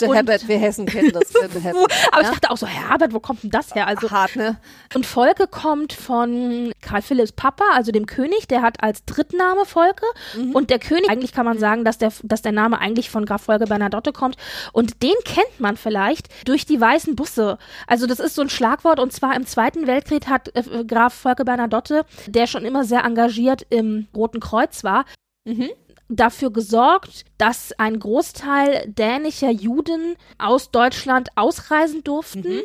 Der 0.00 0.10
und 0.10 0.14
Herbert, 0.14 0.46
wir 0.46 0.58
Hessen 0.58 0.86
kennen 0.86 1.10
das. 1.12 1.34
Hessen, 1.42 1.86
aber 2.12 2.22
ja? 2.22 2.28
ich 2.28 2.28
dachte 2.28 2.50
auch 2.50 2.56
so, 2.56 2.68
Herbert, 2.68 3.12
wo 3.12 3.18
kommt 3.18 3.42
denn 3.42 3.50
das 3.50 3.74
her? 3.74 3.88
Also, 3.88 4.08
Hart, 4.12 4.36
ne? 4.36 4.58
Und 4.94 5.04
Volke 5.04 5.48
kommt 5.48 5.92
von 5.92 6.72
Karl 6.82 7.02
Philipps 7.02 7.32
Papa, 7.32 7.64
also 7.74 7.90
dem 7.90 8.06
König. 8.06 8.46
Der 8.46 8.62
hat 8.62 8.80
als 8.80 9.04
Drittname 9.06 9.64
Volke. 9.64 10.06
Mhm. 10.36 10.54
Und 10.54 10.70
der 10.70 10.78
König, 10.78 11.10
eigentlich 11.10 11.32
kann 11.32 11.46
man 11.46 11.58
sagen, 11.58 11.84
dass 11.84 11.98
der, 11.98 12.12
dass 12.22 12.42
der 12.42 12.52
Name 12.52 12.78
eigentlich 12.78 13.10
von 13.10 13.26
Graf 13.26 13.42
Volke 13.42 13.64
Bernadotte 13.64 14.12
kommt. 14.12 14.36
Und 14.72 15.02
den 15.02 15.14
kennt 15.24 15.58
man 15.58 15.76
vielleicht 15.76 16.28
durch 16.46 16.64
die 16.64 16.80
weißen 16.92 17.16
Busse. 17.16 17.58
Also 17.86 18.06
das 18.06 18.20
ist 18.20 18.34
so 18.34 18.42
ein 18.42 18.48
Schlagwort 18.48 19.00
und 19.00 19.12
zwar 19.12 19.34
im 19.36 19.46
Zweiten 19.46 19.86
Weltkrieg 19.86 20.26
hat 20.26 20.54
äh, 20.54 20.84
Graf 20.84 21.14
Volker 21.14 21.44
Bernadotte, 21.44 22.04
der 22.26 22.46
schon 22.46 22.64
immer 22.64 22.84
sehr 22.84 23.04
engagiert 23.04 23.66
im 23.70 24.08
Roten 24.14 24.40
Kreuz 24.40 24.84
war, 24.84 25.04
mhm 25.44 25.70
dafür 26.14 26.52
gesorgt, 26.52 27.24
dass 27.38 27.72
ein 27.78 27.98
Großteil 27.98 28.84
dänischer 28.86 29.50
Juden 29.50 30.16
aus 30.36 30.70
Deutschland 30.70 31.30
ausreisen 31.36 32.04
durften. 32.04 32.56
Mhm. 32.56 32.62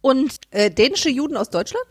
Und 0.00 0.34
äh, 0.50 0.70
dänische 0.70 1.08
Juden 1.08 1.36
aus 1.36 1.50
Deutschland? 1.50 1.84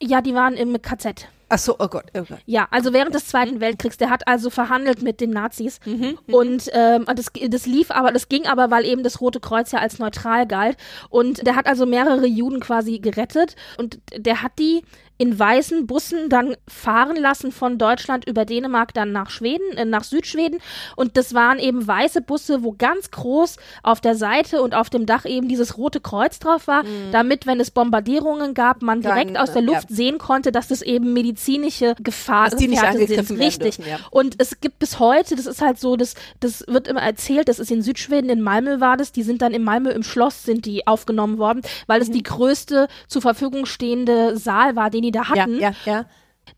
Ja, 0.00 0.20
die 0.20 0.34
waren 0.34 0.54
im 0.54 0.80
KZ. 0.80 1.26
Ach 1.54 1.58
so, 1.60 1.76
oh 1.78 1.86
Gott, 1.86 2.06
oh 2.18 2.24
Gott. 2.28 2.40
Ja, 2.46 2.66
also 2.72 2.92
während 2.92 3.14
des 3.14 3.28
Zweiten 3.28 3.60
Weltkriegs, 3.60 3.96
der 3.96 4.10
hat 4.10 4.26
also 4.26 4.50
verhandelt 4.50 5.02
mit 5.02 5.20
den 5.20 5.30
Nazis 5.30 5.78
mhm, 5.84 6.18
mhm, 6.26 6.34
und 6.34 6.68
ähm, 6.72 7.04
das, 7.14 7.26
das 7.48 7.66
lief 7.66 7.92
aber, 7.92 8.10
das 8.10 8.28
ging 8.28 8.48
aber, 8.48 8.72
weil 8.72 8.84
eben 8.84 9.04
das 9.04 9.20
Rote 9.20 9.38
Kreuz 9.38 9.70
ja 9.70 9.78
als 9.78 10.00
neutral 10.00 10.48
galt 10.48 10.76
und 11.10 11.46
der 11.46 11.54
hat 11.54 11.68
also 11.68 11.86
mehrere 11.86 12.26
Juden 12.26 12.58
quasi 12.58 12.98
gerettet 12.98 13.54
und 13.78 14.00
der 14.16 14.42
hat 14.42 14.58
die 14.58 14.82
in 15.16 15.38
weißen 15.38 15.86
Bussen 15.86 16.28
dann 16.28 16.56
fahren 16.66 17.16
lassen 17.16 17.52
von 17.52 17.78
Deutschland 17.78 18.26
über 18.26 18.44
Dänemark 18.44 18.92
dann 18.94 19.12
nach 19.12 19.30
Schweden, 19.30 19.76
äh, 19.76 19.84
nach 19.84 20.02
Südschweden. 20.02 20.58
Und 20.96 21.16
das 21.16 21.34
waren 21.34 21.58
eben 21.58 21.86
weiße 21.86 22.20
Busse, 22.20 22.64
wo 22.64 22.72
ganz 22.72 23.12
groß 23.12 23.56
auf 23.84 24.00
der 24.00 24.16
Seite 24.16 24.60
und 24.60 24.74
auf 24.74 24.90
dem 24.90 25.06
Dach 25.06 25.24
eben 25.24 25.46
dieses 25.48 25.78
rote 25.78 26.00
Kreuz 26.00 26.40
drauf 26.40 26.66
war, 26.66 26.82
mhm. 26.82 27.12
damit, 27.12 27.46
wenn 27.46 27.60
es 27.60 27.70
Bombardierungen 27.70 28.54
gab, 28.54 28.82
man 28.82 29.02
direkt 29.02 29.30
dann, 29.30 29.36
aus 29.36 29.52
der 29.52 29.62
äh, 29.62 29.66
Luft 29.66 29.90
ja. 29.90 29.96
sehen 29.96 30.18
konnte, 30.18 30.50
dass 30.50 30.68
das 30.68 30.82
eben 30.82 31.12
medizinische 31.12 31.94
Gefahr 32.02 32.50
dass 32.50 32.58
die 32.58 32.66
nicht 32.66 32.82
sind. 32.82 33.38
Richtig. 33.38 33.76
Dürfen, 33.76 33.90
ja. 33.90 33.98
Und 34.10 34.34
es 34.38 34.60
gibt 34.60 34.80
bis 34.80 34.98
heute, 34.98 35.36
das 35.36 35.46
ist 35.46 35.62
halt 35.62 35.78
so, 35.78 35.96
das, 35.96 36.14
das 36.40 36.64
wird 36.66 36.88
immer 36.88 37.02
erzählt, 37.02 37.48
das 37.48 37.60
ist 37.60 37.70
in 37.70 37.82
Südschweden, 37.82 38.30
in 38.30 38.40
Malmö 38.40 38.80
war 38.80 38.96
das, 38.96 39.12
die 39.12 39.22
sind 39.22 39.42
dann 39.42 39.52
in 39.52 39.62
Malmö 39.62 39.90
im 39.90 40.02
Schloss 40.02 40.42
sind 40.42 40.66
die 40.66 40.86
aufgenommen 40.88 41.38
worden, 41.38 41.62
weil 41.86 42.02
es 42.02 42.08
mhm. 42.08 42.14
die 42.14 42.22
größte 42.24 42.88
zur 43.06 43.22
Verfügung 43.22 43.64
stehende 43.66 44.36
Saal 44.36 44.74
war, 44.74 44.90
den 44.90 45.03
die 45.04 45.12
da 45.12 45.28
hatten. 45.28 45.58
Ja, 45.58 45.72
ja, 45.84 45.92
ja. 45.92 46.06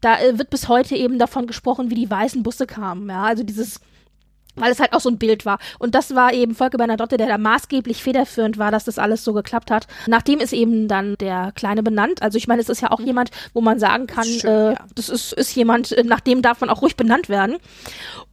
Da 0.00 0.20
äh, 0.20 0.38
wird 0.38 0.50
bis 0.50 0.68
heute 0.68 0.96
eben 0.96 1.18
davon 1.18 1.46
gesprochen, 1.46 1.90
wie 1.90 1.94
die 1.94 2.10
weißen 2.10 2.42
Busse 2.42 2.66
kamen. 2.66 3.08
Ja, 3.08 3.24
also 3.24 3.42
dieses 3.42 3.80
weil 4.56 4.72
es 4.72 4.80
halt 4.80 4.92
auch 4.92 5.00
so 5.00 5.08
ein 5.08 5.18
Bild 5.18 5.46
war. 5.46 5.58
Und 5.78 5.94
das 5.94 6.14
war 6.14 6.32
eben 6.32 6.54
Volker 6.54 6.78
Bernadotte, 6.78 7.16
der 7.16 7.28
da 7.28 7.38
maßgeblich 7.38 8.02
federführend 8.02 8.58
war, 8.58 8.70
dass 8.70 8.84
das 8.84 8.98
alles 8.98 9.24
so 9.24 9.32
geklappt 9.32 9.70
hat. 9.70 9.86
Nachdem 10.06 10.40
ist 10.40 10.52
eben 10.52 10.88
dann 10.88 11.16
der 11.18 11.52
Kleine 11.54 11.82
benannt. 11.82 12.22
Also 12.22 12.38
ich 12.38 12.48
meine, 12.48 12.60
es 12.60 12.68
ist 12.68 12.80
ja 12.80 12.90
auch 12.90 13.00
mhm. 13.00 13.06
jemand, 13.06 13.30
wo 13.54 13.60
man 13.60 13.78
sagen 13.78 14.06
kann, 14.06 14.24
das 14.24 14.28
ist, 14.28 14.40
schön, 14.40 14.50
äh, 14.50 14.72
ja. 14.72 14.78
das 14.94 15.08
ist, 15.08 15.32
ist 15.32 15.54
jemand, 15.54 15.92
äh, 15.92 16.02
nach 16.02 16.20
dem 16.20 16.42
darf 16.42 16.60
man 16.60 16.70
auch 16.70 16.82
ruhig 16.82 16.96
benannt 16.96 17.28
werden. 17.28 17.56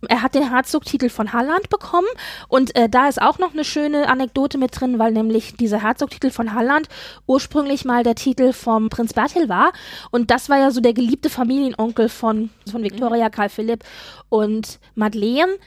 Er 0.10 0.22
hat 0.22 0.36
den 0.36 0.50
Herzogtitel 0.50 1.10
von 1.10 1.34
Halland 1.34 1.70
bekommen 1.70 2.08
und 2.48 2.76
äh, 2.76 2.90
da 2.90 3.08
ist 3.08 3.22
auch 3.22 3.40
noch 3.40 3.54
eine 3.54 3.64
schöne 3.64 4.10
Anekdote 4.10 4.58
mit 4.58 4.80
drin, 4.80 5.00
weil 5.00 5.12
nämlich 5.12 5.56
dieser 5.56 5.82
Herzogtitel 5.82 6.30
von 6.30 6.54
Halland 6.54 6.90
ursprünglich 7.28 7.86
mal 7.86 8.04
der 8.04 8.16
Titel 8.16 8.54
vom 8.54 8.90
Prinz 8.90 9.14
Bertil 9.14 9.50
war 9.50 9.72
und 10.12 10.32
das 10.32 10.50
war 10.50 10.58
ja 10.58 10.72
so 10.72 10.82
der 10.82 10.94
geliebte 10.94 11.30
Familienonkel 11.30 12.10
von, 12.10 12.50
von 12.70 12.84
Victoria, 12.84 13.28
mhm. 13.28 13.32
Karl 13.32 13.50
Philipp 13.50 13.84
und 14.34 14.80
Madeleine. 14.96 15.60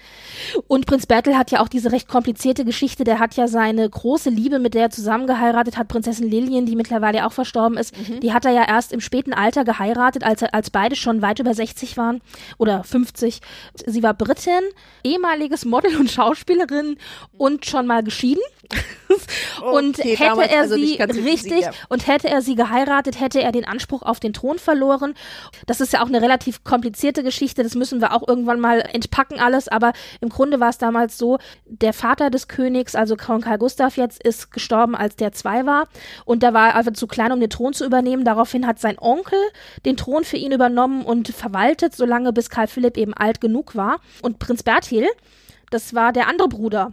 Und 0.67 0.87
Prinz 0.87 1.07
Bertel 1.07 1.39
hat 1.39 1.53
ja 1.53 1.61
auch 1.61 1.69
diese 1.69 1.93
recht 1.93 2.09
komplizierte 2.09 2.64
Geschichte. 2.64 3.05
Der 3.05 3.21
hat 3.21 3.37
ja 3.37 3.47
seine 3.47 3.89
große 3.89 4.29
Liebe, 4.29 4.59
mit 4.59 4.75
der 4.75 4.83
er 4.83 4.91
zusammengeheiratet 4.91 5.77
hat, 5.79 5.87
Prinzessin 5.87 6.29
Lilien, 6.29 6.67
die 6.67 6.75
mittlerweile 6.75 7.25
auch 7.27 7.33
verstorben 7.33 7.79
ist. 7.79 7.97
Mhm. 7.97 8.19
Die 8.19 8.33
hat 8.33 8.45
er 8.45 8.51
ja 8.51 8.67
erst 8.67 8.93
im 8.93 9.01
späten 9.01 9.33
Alter 9.33 9.62
geheiratet, 9.62 10.25
als, 10.25 10.43
als 10.43 10.71
beide 10.71 10.97
schon 10.97 11.23
weit 11.23 11.39
über 11.39 11.55
60 11.55 11.97
waren 11.97 12.21
oder 12.59 12.83
50. 12.83 13.41
Sie 13.87 14.03
war 14.03 14.14
Britin, 14.14 14.64
ehemaliges 15.05 15.64
Model 15.64 15.97
und 15.97 16.11
Schauspielerin 16.11 16.97
und 17.39 17.67
schon 17.67 17.87
mal 17.87 18.03
geschieden. 18.03 18.43
und 19.73 19.99
okay, 19.99 20.17
hätte 20.17 20.49
er 20.49 20.61
also 20.61 20.75
sie 20.75 20.97
richtig 21.03 21.63
ja. 21.63 21.71
und 21.89 22.07
hätte 22.07 22.29
er 22.29 22.43
sie 22.43 22.55
geheiratet, 22.55 23.21
hätte 23.21 23.43
er 23.43 23.53
den 23.53 23.65
Anspruch 23.65 24.03
auf 24.03 24.21
den 24.21 24.33
Thron 24.33 24.59
verloren. 24.59 25.15
Das 25.67 25.81
ist 25.81 25.93
ja 25.93 26.03
auch 26.03 26.09
eine 26.09 26.23
relativ 26.23 26.65
komplizierte 26.65 27.23
Geschichte. 27.23 27.63
Das 27.63 27.75
müssen 27.75 28.01
wir 28.01 28.13
auch 28.13 28.27
irgendwann 28.27 28.61
mal 28.61 28.81
entpacken 28.81 29.39
alles. 29.39 29.69
Aber 29.69 29.93
im 30.21 30.29
Grunde 30.29 30.61
war 30.61 30.71
es 30.71 30.79
damals 30.79 31.19
so: 31.19 31.39
Der 31.67 31.93
Vater 31.93 32.31
des 32.31 32.49
Königs, 32.49 32.95
also 32.95 33.17
Karl 33.17 33.59
Gustav 33.59 33.97
jetzt, 33.97 34.23
ist 34.23 34.51
gestorben, 34.53 34.95
als 34.95 35.17
der 35.17 35.33
zwei 35.33 35.67
war 35.67 35.89
und 36.25 36.43
da 36.43 36.53
war 36.55 36.69
er 36.69 36.77
einfach 36.77 36.93
zu 36.93 37.07
klein, 37.07 37.33
um 37.33 37.41
den 37.41 37.51
Thron 37.51 37.73
zu 37.73 37.85
übernehmen. 37.85 38.25
Daraufhin 38.25 38.67
hat 38.67 38.79
sein 38.79 38.99
Onkel 38.99 39.39
den 39.85 39.97
Thron 39.97 40.25
für 40.25 40.37
ihn 40.37 40.53
übernommen 40.53 41.05
und 41.05 41.29
verwaltet, 41.29 41.95
solange 41.95 42.33
bis 42.33 42.51
Karl 42.51 42.67
Philipp 42.67 42.97
eben 42.97 43.15
alt 43.15 43.41
genug 43.41 43.77
war. 43.77 44.01
Und 44.23 44.39
Prinz 44.39 44.63
Bertil, 44.63 45.07
das 45.71 45.95
war 45.95 46.13
der 46.13 46.29
andere 46.29 46.49
Bruder 46.49 46.93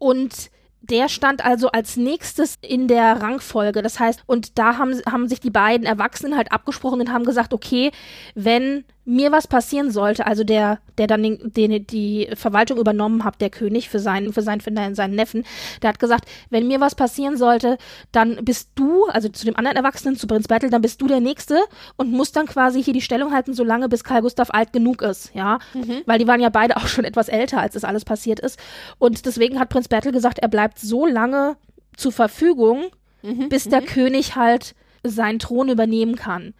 und 0.00 0.50
der 0.82 1.08
stand 1.08 1.44
also 1.44 1.70
als 1.70 1.96
nächstes 1.96 2.56
in 2.62 2.88
der 2.88 3.20
Rangfolge. 3.20 3.82
Das 3.82 4.00
heißt, 4.00 4.22
und 4.26 4.58
da 4.58 4.78
haben, 4.78 5.00
haben 5.10 5.28
sich 5.28 5.40
die 5.40 5.50
beiden 5.50 5.86
Erwachsenen 5.86 6.36
halt 6.36 6.52
abgesprochen 6.52 7.00
und 7.00 7.12
haben 7.12 7.24
gesagt, 7.24 7.52
okay, 7.52 7.90
wenn 8.34 8.84
mir 9.04 9.32
was 9.32 9.46
passieren 9.46 9.90
sollte, 9.90 10.26
also 10.26 10.44
der, 10.44 10.78
der 10.98 11.06
dann 11.06 11.22
den, 11.22 11.52
den, 11.52 11.86
die 11.86 12.28
Verwaltung 12.34 12.78
übernommen 12.78 13.24
hat, 13.24 13.40
der 13.40 13.50
König 13.50 13.88
für 13.88 13.98
seinen, 13.98 14.32
für 14.32 14.42
seinen, 14.42 14.60
für 14.60 14.72
seinen 14.94 15.14
Neffen, 15.14 15.44
der 15.82 15.88
hat 15.88 15.98
gesagt, 15.98 16.28
wenn 16.50 16.68
mir 16.68 16.80
was 16.80 16.94
passieren 16.94 17.36
sollte, 17.36 17.78
dann 18.12 18.44
bist 18.44 18.70
du, 18.74 19.06
also 19.06 19.28
zu 19.28 19.46
dem 19.46 19.56
anderen 19.56 19.76
Erwachsenen, 19.76 20.16
zu 20.16 20.26
Prinz 20.26 20.48
Bertel, 20.48 20.70
dann 20.70 20.82
bist 20.82 21.00
du 21.00 21.06
der 21.06 21.20
Nächste 21.20 21.60
und 21.96 22.12
musst 22.12 22.36
dann 22.36 22.46
quasi 22.46 22.82
hier 22.82 22.94
die 22.94 23.00
Stellung 23.00 23.32
halten, 23.32 23.54
solange 23.54 23.88
bis 23.88 24.04
Karl 24.04 24.22
Gustav 24.22 24.50
alt 24.50 24.72
genug 24.72 25.02
ist, 25.02 25.34
ja, 25.34 25.58
mhm. 25.72 26.02
weil 26.06 26.18
die 26.18 26.26
waren 26.26 26.40
ja 26.40 26.50
beide 26.50 26.76
auch 26.76 26.86
schon 26.86 27.04
etwas 27.04 27.28
älter, 27.28 27.60
als 27.60 27.74
das 27.74 27.84
alles 27.84 28.04
passiert 28.04 28.38
ist 28.38 28.60
und 28.98 29.24
deswegen 29.24 29.58
hat 29.58 29.70
Prinz 29.70 29.88
Bertel 29.88 30.12
gesagt, 30.12 30.38
er 30.38 30.48
bleibt 30.48 30.78
so 30.78 31.06
lange 31.06 31.56
zur 31.96 32.12
Verfügung, 32.12 32.84
mhm. 33.22 33.48
bis 33.48 33.64
der 33.64 33.80
mhm. 33.80 33.86
König 33.86 34.36
halt 34.36 34.74
seinen 35.02 35.38
Thron 35.38 35.70
übernehmen 35.70 36.16
kann. 36.16 36.54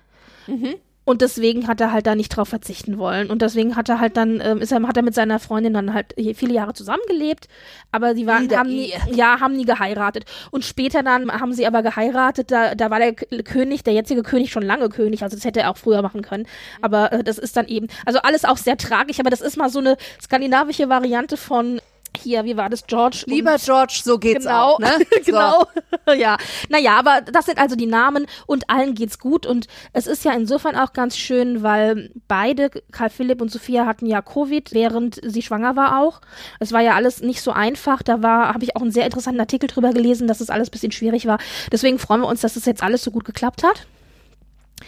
Mhm. 0.47 0.77
Und 1.11 1.23
deswegen 1.23 1.67
hat 1.67 1.81
er 1.81 1.91
halt 1.91 2.07
da 2.07 2.15
nicht 2.15 2.29
drauf 2.29 2.49
verzichten 2.49 2.97
wollen. 2.97 3.31
Und 3.31 3.43
deswegen 3.43 3.75
hat 3.75 3.89
er 3.89 3.99
halt 3.99 4.17
dann, 4.17 4.41
ähm, 4.41 4.59
ist 4.59 4.71
er, 4.71 4.81
hat 4.83 4.97
er 4.97 5.03
mit 5.03 5.13
seiner 5.13 5.41
Freundin 5.41 5.75
dann 5.75 5.93
halt 5.93 6.15
viele 6.37 6.55
Jahre 6.55 6.73
zusammengelebt, 6.73 7.49
aber 7.91 8.15
sie 8.15 8.29
waren, 8.29 8.49
haben 8.57 8.69
nie, 8.69 8.93
ja, 9.11 9.41
haben 9.41 9.57
nie 9.57 9.65
geheiratet. 9.65 10.25
Und 10.53 10.65
später 10.65 11.03
dann 11.03 11.33
haben 11.33 11.53
sie 11.53 11.67
aber 11.67 11.83
geheiratet, 11.83 12.53
da, 12.53 12.77
da 12.77 12.91
war 12.91 13.01
der 13.01 13.15
König, 13.15 13.83
der 13.83 13.93
jetzige 13.93 14.23
König 14.23 14.53
schon 14.53 14.63
lange 14.63 14.89
König, 14.89 15.25
also 15.25 15.37
das 15.37 15.45
hätte 15.45 15.59
er 15.59 15.73
auch 15.73 15.79
früher 15.79 16.01
machen 16.01 16.23
können. 16.23 16.47
Aber 16.81 17.11
äh, 17.11 17.25
das 17.25 17.39
ist 17.39 17.57
dann 17.57 17.67
eben, 17.67 17.89
also 18.07 18.21
alles 18.21 18.45
auch 18.45 18.57
sehr 18.57 18.77
tragisch, 18.77 19.19
aber 19.19 19.31
das 19.31 19.41
ist 19.41 19.57
mal 19.57 19.69
so 19.69 19.81
eine 19.81 19.97
skandinavische 20.23 20.89
Variante 20.89 21.37
von 21.37 21.81
hier, 22.21 22.45
wie 22.45 22.57
war 22.57 22.69
das, 22.69 22.87
George? 22.87 23.25
Lieber 23.27 23.57
George, 23.57 24.01
so 24.05 24.19
geht's 24.19 24.45
genau, 24.45 24.75
auch, 24.75 24.79
ne? 24.79 24.93
genau, 25.25 25.67
ja. 26.17 26.37
Naja, 26.69 26.99
aber 26.99 27.21
das 27.21 27.47
sind 27.47 27.59
also 27.59 27.77
die 27.77 27.87
Namen 27.87 28.27
und 28.47 28.71
allen 28.71 28.95
geht's 28.95 29.19
gut 29.19 29.47
und 29.47 29.67
es 29.93 30.07
ist 30.07 30.25
ja 30.25 30.33
insofern 30.33 30.77
auch 30.77 30.93
ganz 30.93 31.17
schön, 31.17 31.63
weil 31.63 32.11
beide, 32.29 32.71
Karl 32.93 33.11
Philipp 33.11 33.41
und 33.41 33.51
Sophia, 33.51 33.87
hatten 33.87 34.07
ja 34.07 34.23
Covid, 34.23 34.73
während 34.73 35.21
sie 35.23 35.43
schwanger 35.43 35.77
war 35.77 36.01
auch. 36.01 36.21
Es 36.61 36.73
war 36.73 36.81
ja 36.81 36.95
alles 36.95 37.21
nicht 37.21 37.43
so 37.43 37.51
einfach, 37.51 38.03
da 38.03 38.23
war, 38.23 38.55
habe 38.55 38.65
ich 38.65 38.77
auch 38.77 38.83
einen 38.83 38.93
sehr 38.93 39.05
interessanten 39.05 39.41
Artikel 39.41 39.67
drüber 39.67 39.93
gelesen, 39.93 40.29
dass 40.29 40.41
es 40.41 40.51
alles 40.51 40.69
ein 40.69 40.73
bisschen 40.73 40.93
schwierig 40.93 41.27
war. 41.27 41.39
Deswegen 41.73 41.99
freuen 41.99 42.21
wir 42.21 42.29
uns, 42.29 42.41
dass 42.41 42.53
es 42.57 42.61
das 42.61 42.67
jetzt 42.67 42.83
alles 42.83 43.03
so 43.03 43.11
gut 43.11 43.25
geklappt 43.25 43.63
hat. 43.63 43.87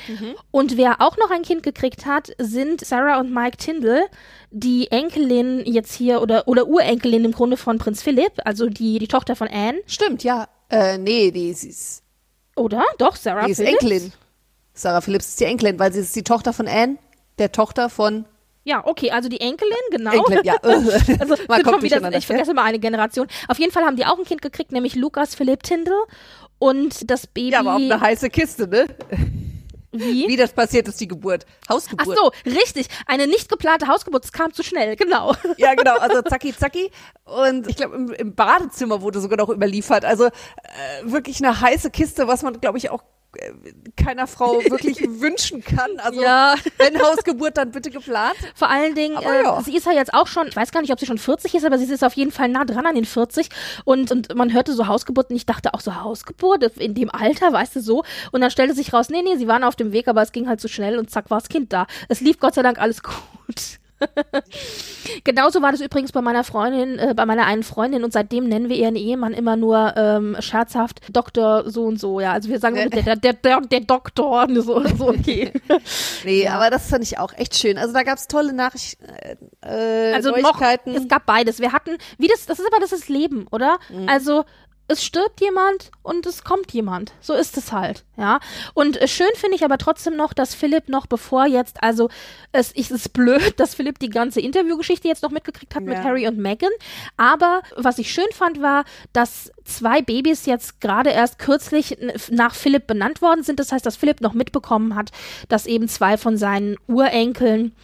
Mhm. 0.08 0.34
Und 0.50 0.76
wer 0.76 1.00
auch 1.00 1.16
noch 1.16 1.30
ein 1.30 1.42
Kind 1.42 1.62
gekriegt 1.62 2.06
hat, 2.06 2.32
sind 2.38 2.84
Sarah 2.84 3.20
und 3.20 3.32
Mike 3.32 3.56
Tyndall, 3.56 4.04
die 4.50 4.90
Enkelin 4.90 5.64
jetzt 5.64 5.94
hier 5.94 6.22
oder, 6.22 6.48
oder 6.48 6.66
Urenkelin 6.66 7.24
im 7.24 7.32
Grunde 7.32 7.56
von 7.56 7.78
Prinz 7.78 8.02
Philipp, 8.02 8.32
also 8.44 8.68
die, 8.68 8.98
die 8.98 9.08
Tochter 9.08 9.36
von 9.36 9.48
Anne. 9.48 9.80
Stimmt, 9.86 10.24
ja. 10.24 10.48
Äh, 10.70 10.98
nee, 10.98 11.30
die 11.30 11.48
ist. 11.48 12.02
Oder? 12.56 12.84
Doch, 12.98 13.16
Sarah 13.16 13.46
die 13.46 13.54
Phillips. 13.54 13.78
Die 13.80 13.86
ist 13.86 13.92
Enkelin. 13.92 14.12
Sarah 14.74 15.00
Phillips 15.00 15.28
ist 15.28 15.40
die 15.40 15.44
Enkelin, 15.44 15.78
weil 15.78 15.92
sie 15.92 16.00
ist 16.00 16.16
die 16.16 16.24
Tochter 16.24 16.52
von 16.52 16.66
Anne, 16.66 16.98
der 17.38 17.52
Tochter 17.52 17.90
von 17.90 18.24
ja, 18.64 18.86
okay, 18.86 19.10
also 19.10 19.28
die 19.28 19.40
Enkelin, 19.40 19.72
genau. 19.90 20.12
Enkelin, 20.12 20.44
ja. 20.44 20.54
also 20.62 21.34
Man 21.48 21.62
kommt 21.62 21.82
wieder, 21.82 22.12
ich 22.16 22.26
vergesse 22.26 22.54
mal 22.54 22.62
eine 22.62 22.78
Generation. 22.78 23.26
Auf 23.48 23.58
jeden 23.58 23.72
Fall 23.72 23.84
haben 23.84 23.96
die 23.96 24.06
auch 24.06 24.18
ein 24.18 24.24
Kind 24.24 24.40
gekriegt, 24.40 24.70
nämlich 24.70 24.94
Lukas 24.94 25.34
Philipp 25.34 25.64
Tyndall 25.64 26.04
und 26.58 27.10
das 27.10 27.26
Baby. 27.26 27.50
Ja, 27.50 27.60
aber 27.60 27.72
auch 27.72 27.80
eine 27.80 28.00
heiße 28.00 28.30
Kiste, 28.30 28.68
ne? 28.68 28.86
Wie? 29.92 30.26
Wie 30.26 30.36
das 30.36 30.52
passiert 30.52 30.88
ist, 30.88 31.00
die 31.00 31.08
Geburt. 31.08 31.44
Hausgeburt. 31.68 32.16
Ach 32.18 32.32
so, 32.44 32.50
richtig. 32.50 32.86
Eine 33.06 33.26
nicht 33.26 33.50
geplante 33.50 33.88
Hausgeburt, 33.88 34.24
es 34.24 34.32
kam 34.32 34.52
zu 34.52 34.62
schnell, 34.62 34.96
genau. 34.96 35.34
Ja, 35.58 35.74
genau, 35.74 35.98
also 35.98 36.22
zacki 36.28 36.56
zacki. 36.56 36.90
Und 37.24 37.68
ich 37.68 37.76
glaube, 37.76 37.94
im, 37.94 38.10
im, 38.10 38.34
Badezimmer 38.34 39.02
wurde 39.02 39.20
sogar 39.20 39.36
noch 39.36 39.50
überliefert. 39.50 40.04
Also 40.04 40.26
äh, 40.26 40.30
wirklich 41.04 41.44
eine 41.44 41.60
heiße 41.60 41.90
Kiste, 41.90 42.26
was 42.26 42.42
man, 42.42 42.58
glaube 42.60 42.78
ich, 42.78 42.90
auch 42.90 43.04
keiner 43.96 44.26
Frau 44.26 44.62
wirklich 44.64 45.00
wünschen 45.20 45.64
kann. 45.64 45.90
Also 45.98 46.22
ja. 46.22 46.54
wenn 46.78 47.00
Hausgeburt, 47.00 47.56
dann 47.56 47.70
bitte 47.70 47.90
geplant. 47.90 48.36
Vor 48.54 48.68
allen 48.68 48.94
Dingen, 48.94 49.16
äh, 49.16 49.42
ja. 49.42 49.62
sie 49.62 49.76
ist 49.76 49.86
ja 49.86 49.92
jetzt 49.92 50.12
auch 50.12 50.26
schon, 50.26 50.48
ich 50.48 50.56
weiß 50.56 50.70
gar 50.70 50.80
nicht, 50.80 50.92
ob 50.92 51.00
sie 51.00 51.06
schon 51.06 51.18
40 51.18 51.54
ist, 51.54 51.64
aber 51.64 51.78
sie 51.78 51.92
ist 51.92 52.04
auf 52.04 52.14
jeden 52.14 52.32
Fall 52.32 52.48
nah 52.48 52.64
dran 52.64 52.86
an 52.86 52.94
den 52.94 53.04
40 53.04 53.48
und, 53.84 54.10
und 54.10 54.34
man 54.34 54.52
hörte 54.52 54.72
so 54.74 54.86
Hausgeburt 54.86 55.30
und 55.30 55.36
ich 55.36 55.46
dachte 55.46 55.74
auch 55.74 55.80
so 55.80 55.94
Hausgeburt 56.02 56.62
in 56.76 56.94
dem 56.94 57.10
Alter, 57.10 57.52
weißt 57.52 57.76
du 57.76 57.80
so. 57.80 58.04
Und 58.32 58.40
dann 58.40 58.50
stellte 58.50 58.74
sich 58.74 58.92
raus, 58.92 59.08
nee, 59.08 59.22
nee, 59.22 59.36
sie 59.36 59.48
waren 59.48 59.64
auf 59.64 59.76
dem 59.76 59.92
Weg, 59.92 60.08
aber 60.08 60.22
es 60.22 60.32
ging 60.32 60.48
halt 60.48 60.60
zu 60.60 60.68
so 60.68 60.74
schnell 60.74 60.98
und 60.98 61.10
zack 61.10 61.30
war 61.30 61.38
das 61.38 61.48
Kind 61.48 61.72
da. 61.72 61.86
Es 62.08 62.20
lief 62.20 62.38
Gott 62.38 62.54
sei 62.54 62.62
Dank 62.62 62.78
alles 62.78 63.02
gut. 63.46 63.81
Genauso 65.24 65.62
war 65.62 65.72
das 65.72 65.80
übrigens 65.80 66.12
bei 66.12 66.20
meiner 66.20 66.44
Freundin, 66.44 66.98
äh, 66.98 67.14
bei 67.14 67.26
meiner 67.26 67.46
einen 67.46 67.62
Freundin 67.62 68.04
und 68.04 68.12
seitdem 68.12 68.48
nennen 68.48 68.68
wir 68.68 68.76
ihren 68.76 68.96
Ehemann 68.96 69.32
immer 69.32 69.56
nur 69.56 69.94
ähm, 69.96 70.36
scherzhaft 70.40 71.00
Doktor 71.12 71.70
so 71.70 71.84
und 71.84 71.98
so, 71.98 72.20
ja. 72.20 72.32
Also 72.32 72.48
wir 72.48 72.58
sagen 72.58 72.76
immer 72.76 72.90
der, 72.90 73.16
der, 73.16 73.32
der, 73.32 73.60
der 73.60 73.80
Doktor, 73.80 74.46
so, 74.54 74.86
so 74.86 75.08
okay. 75.08 75.52
nee, 76.24 76.44
ja. 76.44 76.54
aber 76.54 76.70
das 76.70 76.88
fand 76.88 77.04
ich 77.04 77.18
auch 77.18 77.32
echt 77.34 77.56
schön. 77.56 77.78
Also 77.78 77.92
da 77.92 78.02
gab 78.02 78.18
es 78.18 78.28
tolle 78.28 78.52
Nachrichten. 78.52 79.04
Äh, 79.60 80.12
also 80.14 80.30
Neuigkeiten. 80.30 80.92
Noch, 80.92 81.00
es 81.00 81.08
gab 81.08 81.26
beides. 81.26 81.60
Wir 81.60 81.72
hatten, 81.72 81.96
wie 82.18 82.28
das, 82.28 82.46
das 82.46 82.58
ist 82.58 82.66
aber 82.66 82.80
das 82.80 82.92
ist 82.92 83.08
Leben, 83.08 83.46
oder? 83.50 83.78
Mhm. 83.90 84.08
Also 84.08 84.44
es 84.92 85.04
stirbt 85.04 85.40
jemand 85.40 85.90
und 86.02 86.26
es 86.26 86.44
kommt 86.44 86.72
jemand. 86.72 87.12
So 87.20 87.34
ist 87.34 87.56
es 87.56 87.72
halt, 87.72 88.04
ja. 88.16 88.40
Und 88.74 89.00
äh, 89.00 89.08
schön 89.08 89.30
finde 89.34 89.56
ich 89.56 89.64
aber 89.64 89.78
trotzdem 89.78 90.16
noch, 90.16 90.32
dass 90.32 90.54
Philipp 90.54 90.88
noch 90.88 91.06
bevor 91.06 91.46
jetzt, 91.46 91.82
also 91.82 92.08
es, 92.52 92.72
es 92.72 92.90
ist 92.90 93.12
blöd, 93.12 93.54
dass 93.58 93.74
Philipp 93.74 93.98
die 93.98 94.10
ganze 94.10 94.40
Interviewgeschichte 94.40 95.08
jetzt 95.08 95.22
noch 95.22 95.30
mitgekriegt 95.30 95.74
hat 95.74 95.82
ja. 95.82 95.88
mit 95.88 95.98
Harry 95.98 96.28
und 96.28 96.38
Meghan. 96.38 96.70
Aber 97.16 97.62
was 97.76 97.98
ich 97.98 98.12
schön 98.12 98.26
fand, 98.32 98.62
war, 98.62 98.84
dass 99.12 99.50
zwei 99.64 100.02
Babys 100.02 100.46
jetzt 100.46 100.80
gerade 100.80 101.10
erst 101.10 101.38
kürzlich 101.38 101.98
nach 102.30 102.54
Philipp 102.54 102.86
benannt 102.86 103.22
worden 103.22 103.42
sind. 103.42 103.58
Das 103.58 103.72
heißt, 103.72 103.84
dass 103.84 103.96
Philipp 103.96 104.20
noch 104.20 104.34
mitbekommen 104.34 104.94
hat, 104.94 105.10
dass 105.48 105.66
eben 105.66 105.88
zwei 105.88 106.16
von 106.16 106.36
seinen 106.36 106.76
Urenkeln 106.86 107.74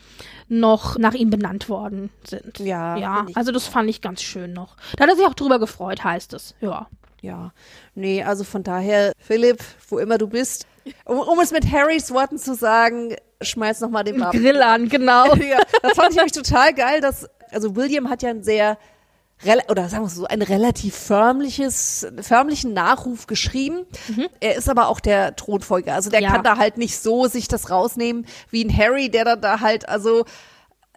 noch 0.48 0.98
nach 0.98 1.14
ihm 1.14 1.30
benannt 1.30 1.68
worden 1.68 2.10
sind. 2.24 2.58
Ja, 2.58 2.96
ja 2.96 3.26
also 3.34 3.52
das 3.52 3.66
fand 3.66 3.88
ich 3.90 4.00
ganz 4.00 4.22
schön 4.22 4.52
noch. 4.52 4.76
Da 4.96 5.04
hat 5.04 5.10
er 5.10 5.16
sich 5.16 5.26
auch 5.26 5.34
drüber 5.34 5.58
gefreut, 5.58 6.02
heißt 6.02 6.32
es. 6.32 6.54
Ja. 6.60 6.88
Ja, 7.20 7.52
nee, 7.94 8.22
also 8.22 8.44
von 8.44 8.62
daher, 8.62 9.12
Philipp, 9.18 9.62
wo 9.88 9.98
immer 9.98 10.18
du 10.18 10.28
bist, 10.28 10.66
um, 11.04 11.18
um 11.18 11.40
es 11.40 11.50
mit 11.50 11.70
Harrys 11.70 12.12
Worten 12.12 12.38
zu 12.38 12.54
sagen, 12.54 13.16
schmeiß 13.42 13.80
nochmal 13.80 14.04
den 14.04 14.20
Grill 14.20 14.62
an, 14.62 14.88
genau. 14.88 15.34
ja, 15.36 15.58
das 15.82 15.92
fand 15.94 16.10
ich 16.10 16.16
nämlich 16.16 16.32
total 16.32 16.72
geil, 16.74 17.00
dass, 17.00 17.28
also 17.50 17.76
William 17.76 18.08
hat 18.08 18.22
ja 18.22 18.30
ein 18.30 18.42
sehr 18.42 18.78
oder 19.68 19.88
sagen 19.88 20.04
wir 20.04 20.08
so, 20.08 20.26
ein 20.26 20.42
relativ 20.42 20.96
förmliches, 20.96 22.06
förmlichen 22.20 22.72
Nachruf 22.72 23.28
geschrieben. 23.28 23.86
Mhm. 24.08 24.26
Er 24.40 24.56
ist 24.56 24.68
aber 24.68 24.88
auch 24.88 24.98
der 24.98 25.36
Thronfolger. 25.36 25.94
Also 25.94 26.10
der 26.10 26.20
ja. 26.20 26.32
kann 26.32 26.42
da 26.42 26.58
halt 26.58 26.76
nicht 26.76 26.98
so 26.98 27.28
sich 27.28 27.46
das 27.46 27.70
rausnehmen 27.70 28.26
wie 28.50 28.64
ein 28.64 28.76
Harry, 28.76 29.10
der 29.10 29.24
dann 29.24 29.40
da 29.40 29.60
halt, 29.60 29.88
also 29.88 30.24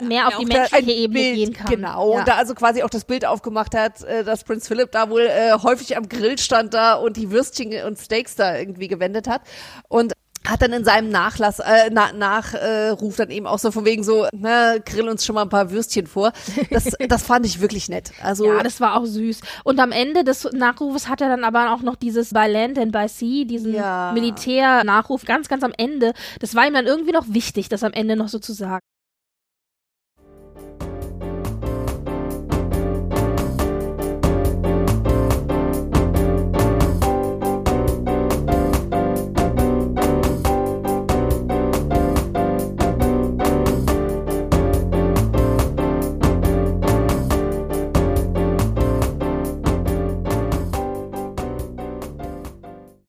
mehr 0.02 0.28
auf 0.28 0.38
die 0.38 0.46
menschliche 0.46 0.92
Ebene 0.92 1.20
Bild, 1.20 1.36
gehen 1.36 1.54
kann. 1.54 1.68
Genau, 1.68 2.14
ja. 2.14 2.20
und 2.20 2.28
da 2.28 2.36
also 2.36 2.56
quasi 2.56 2.84
auch 2.84 2.90
das 2.90 3.06
Bild 3.06 3.26
aufgemacht 3.26 3.76
hat, 3.76 4.04
äh, 4.04 4.24
dass 4.24 4.44
Prinz 4.44 4.68
Philipp 4.68 4.92
da 4.92 5.10
wohl 5.10 5.22
äh, 5.22 5.54
häufig 5.62 5.98
am 5.98 6.10
Grill 6.10 6.38
stand 6.38 6.74
da 6.74 6.96
und 6.96 7.18
die 7.18 7.32
Würstchen 7.32 7.86
und 7.86 7.98
Steaks 7.98 8.36
da 8.36 8.58
irgendwie 8.58 8.88
gewendet 8.88 9.28
hat. 9.28 9.42
Und 9.88 10.14
hat 10.48 10.62
dann 10.62 10.74
in 10.74 10.84
seinem 10.84 11.10
Nachlass, 11.10 11.60
äh, 11.60 11.90
na, 11.92 12.12
Nachruf 12.14 13.14
äh, 13.14 13.18
dann 13.18 13.30
eben 13.30 13.46
auch 13.46 13.60
so 13.60 13.72
von 13.72 13.86
wegen 13.86 14.04
so, 14.04 14.28
ne, 14.34 14.82
grill 14.86 15.08
uns 15.08 15.26
schon 15.26 15.36
mal 15.36 15.44
ein 15.44 15.50
paar 15.50 15.72
Würstchen 15.72 16.08
vor. 16.08 16.34
Das, 16.72 16.86
das 17.08 17.24
fand 17.24 17.46
ich 17.46 17.62
wirklich 17.62 17.90
nett. 17.90 18.12
Also 18.24 18.46
ja, 18.46 18.64
das 18.64 18.82
war 18.82 18.98
auch 19.00 19.06
süß. 19.06 19.42
Und 19.64 19.80
am 19.80 19.92
Ende 19.92 20.24
des 20.24 20.52
Nachrufes 20.52 21.08
hat 21.08 21.22
er 21.22 21.30
dann 21.30 21.44
aber 21.44 21.74
auch 21.74 21.82
noch 21.82 21.96
dieses 21.96 22.30
by 22.30 22.48
land 22.48 22.80
and 22.80 22.92
by 22.92 23.08
sea, 23.08 23.46
diesen 23.46 23.74
ja. 23.74 24.12
Militärnachruf 24.14 25.26
ganz, 25.26 25.48
ganz 25.48 25.64
am 25.64 25.74
Ende. 25.78 26.14
Das 26.40 26.56
war 26.56 26.66
ihm 26.66 26.74
dann 26.74 26.88
irgendwie 26.88 27.12
noch 27.12 27.26
wichtig, 27.28 27.70
das 27.70 27.84
am 27.84 27.94
Ende 27.94 28.16
noch 28.16 28.30
so 28.30 28.40
zu 28.40 28.54
sagen. 28.54 28.82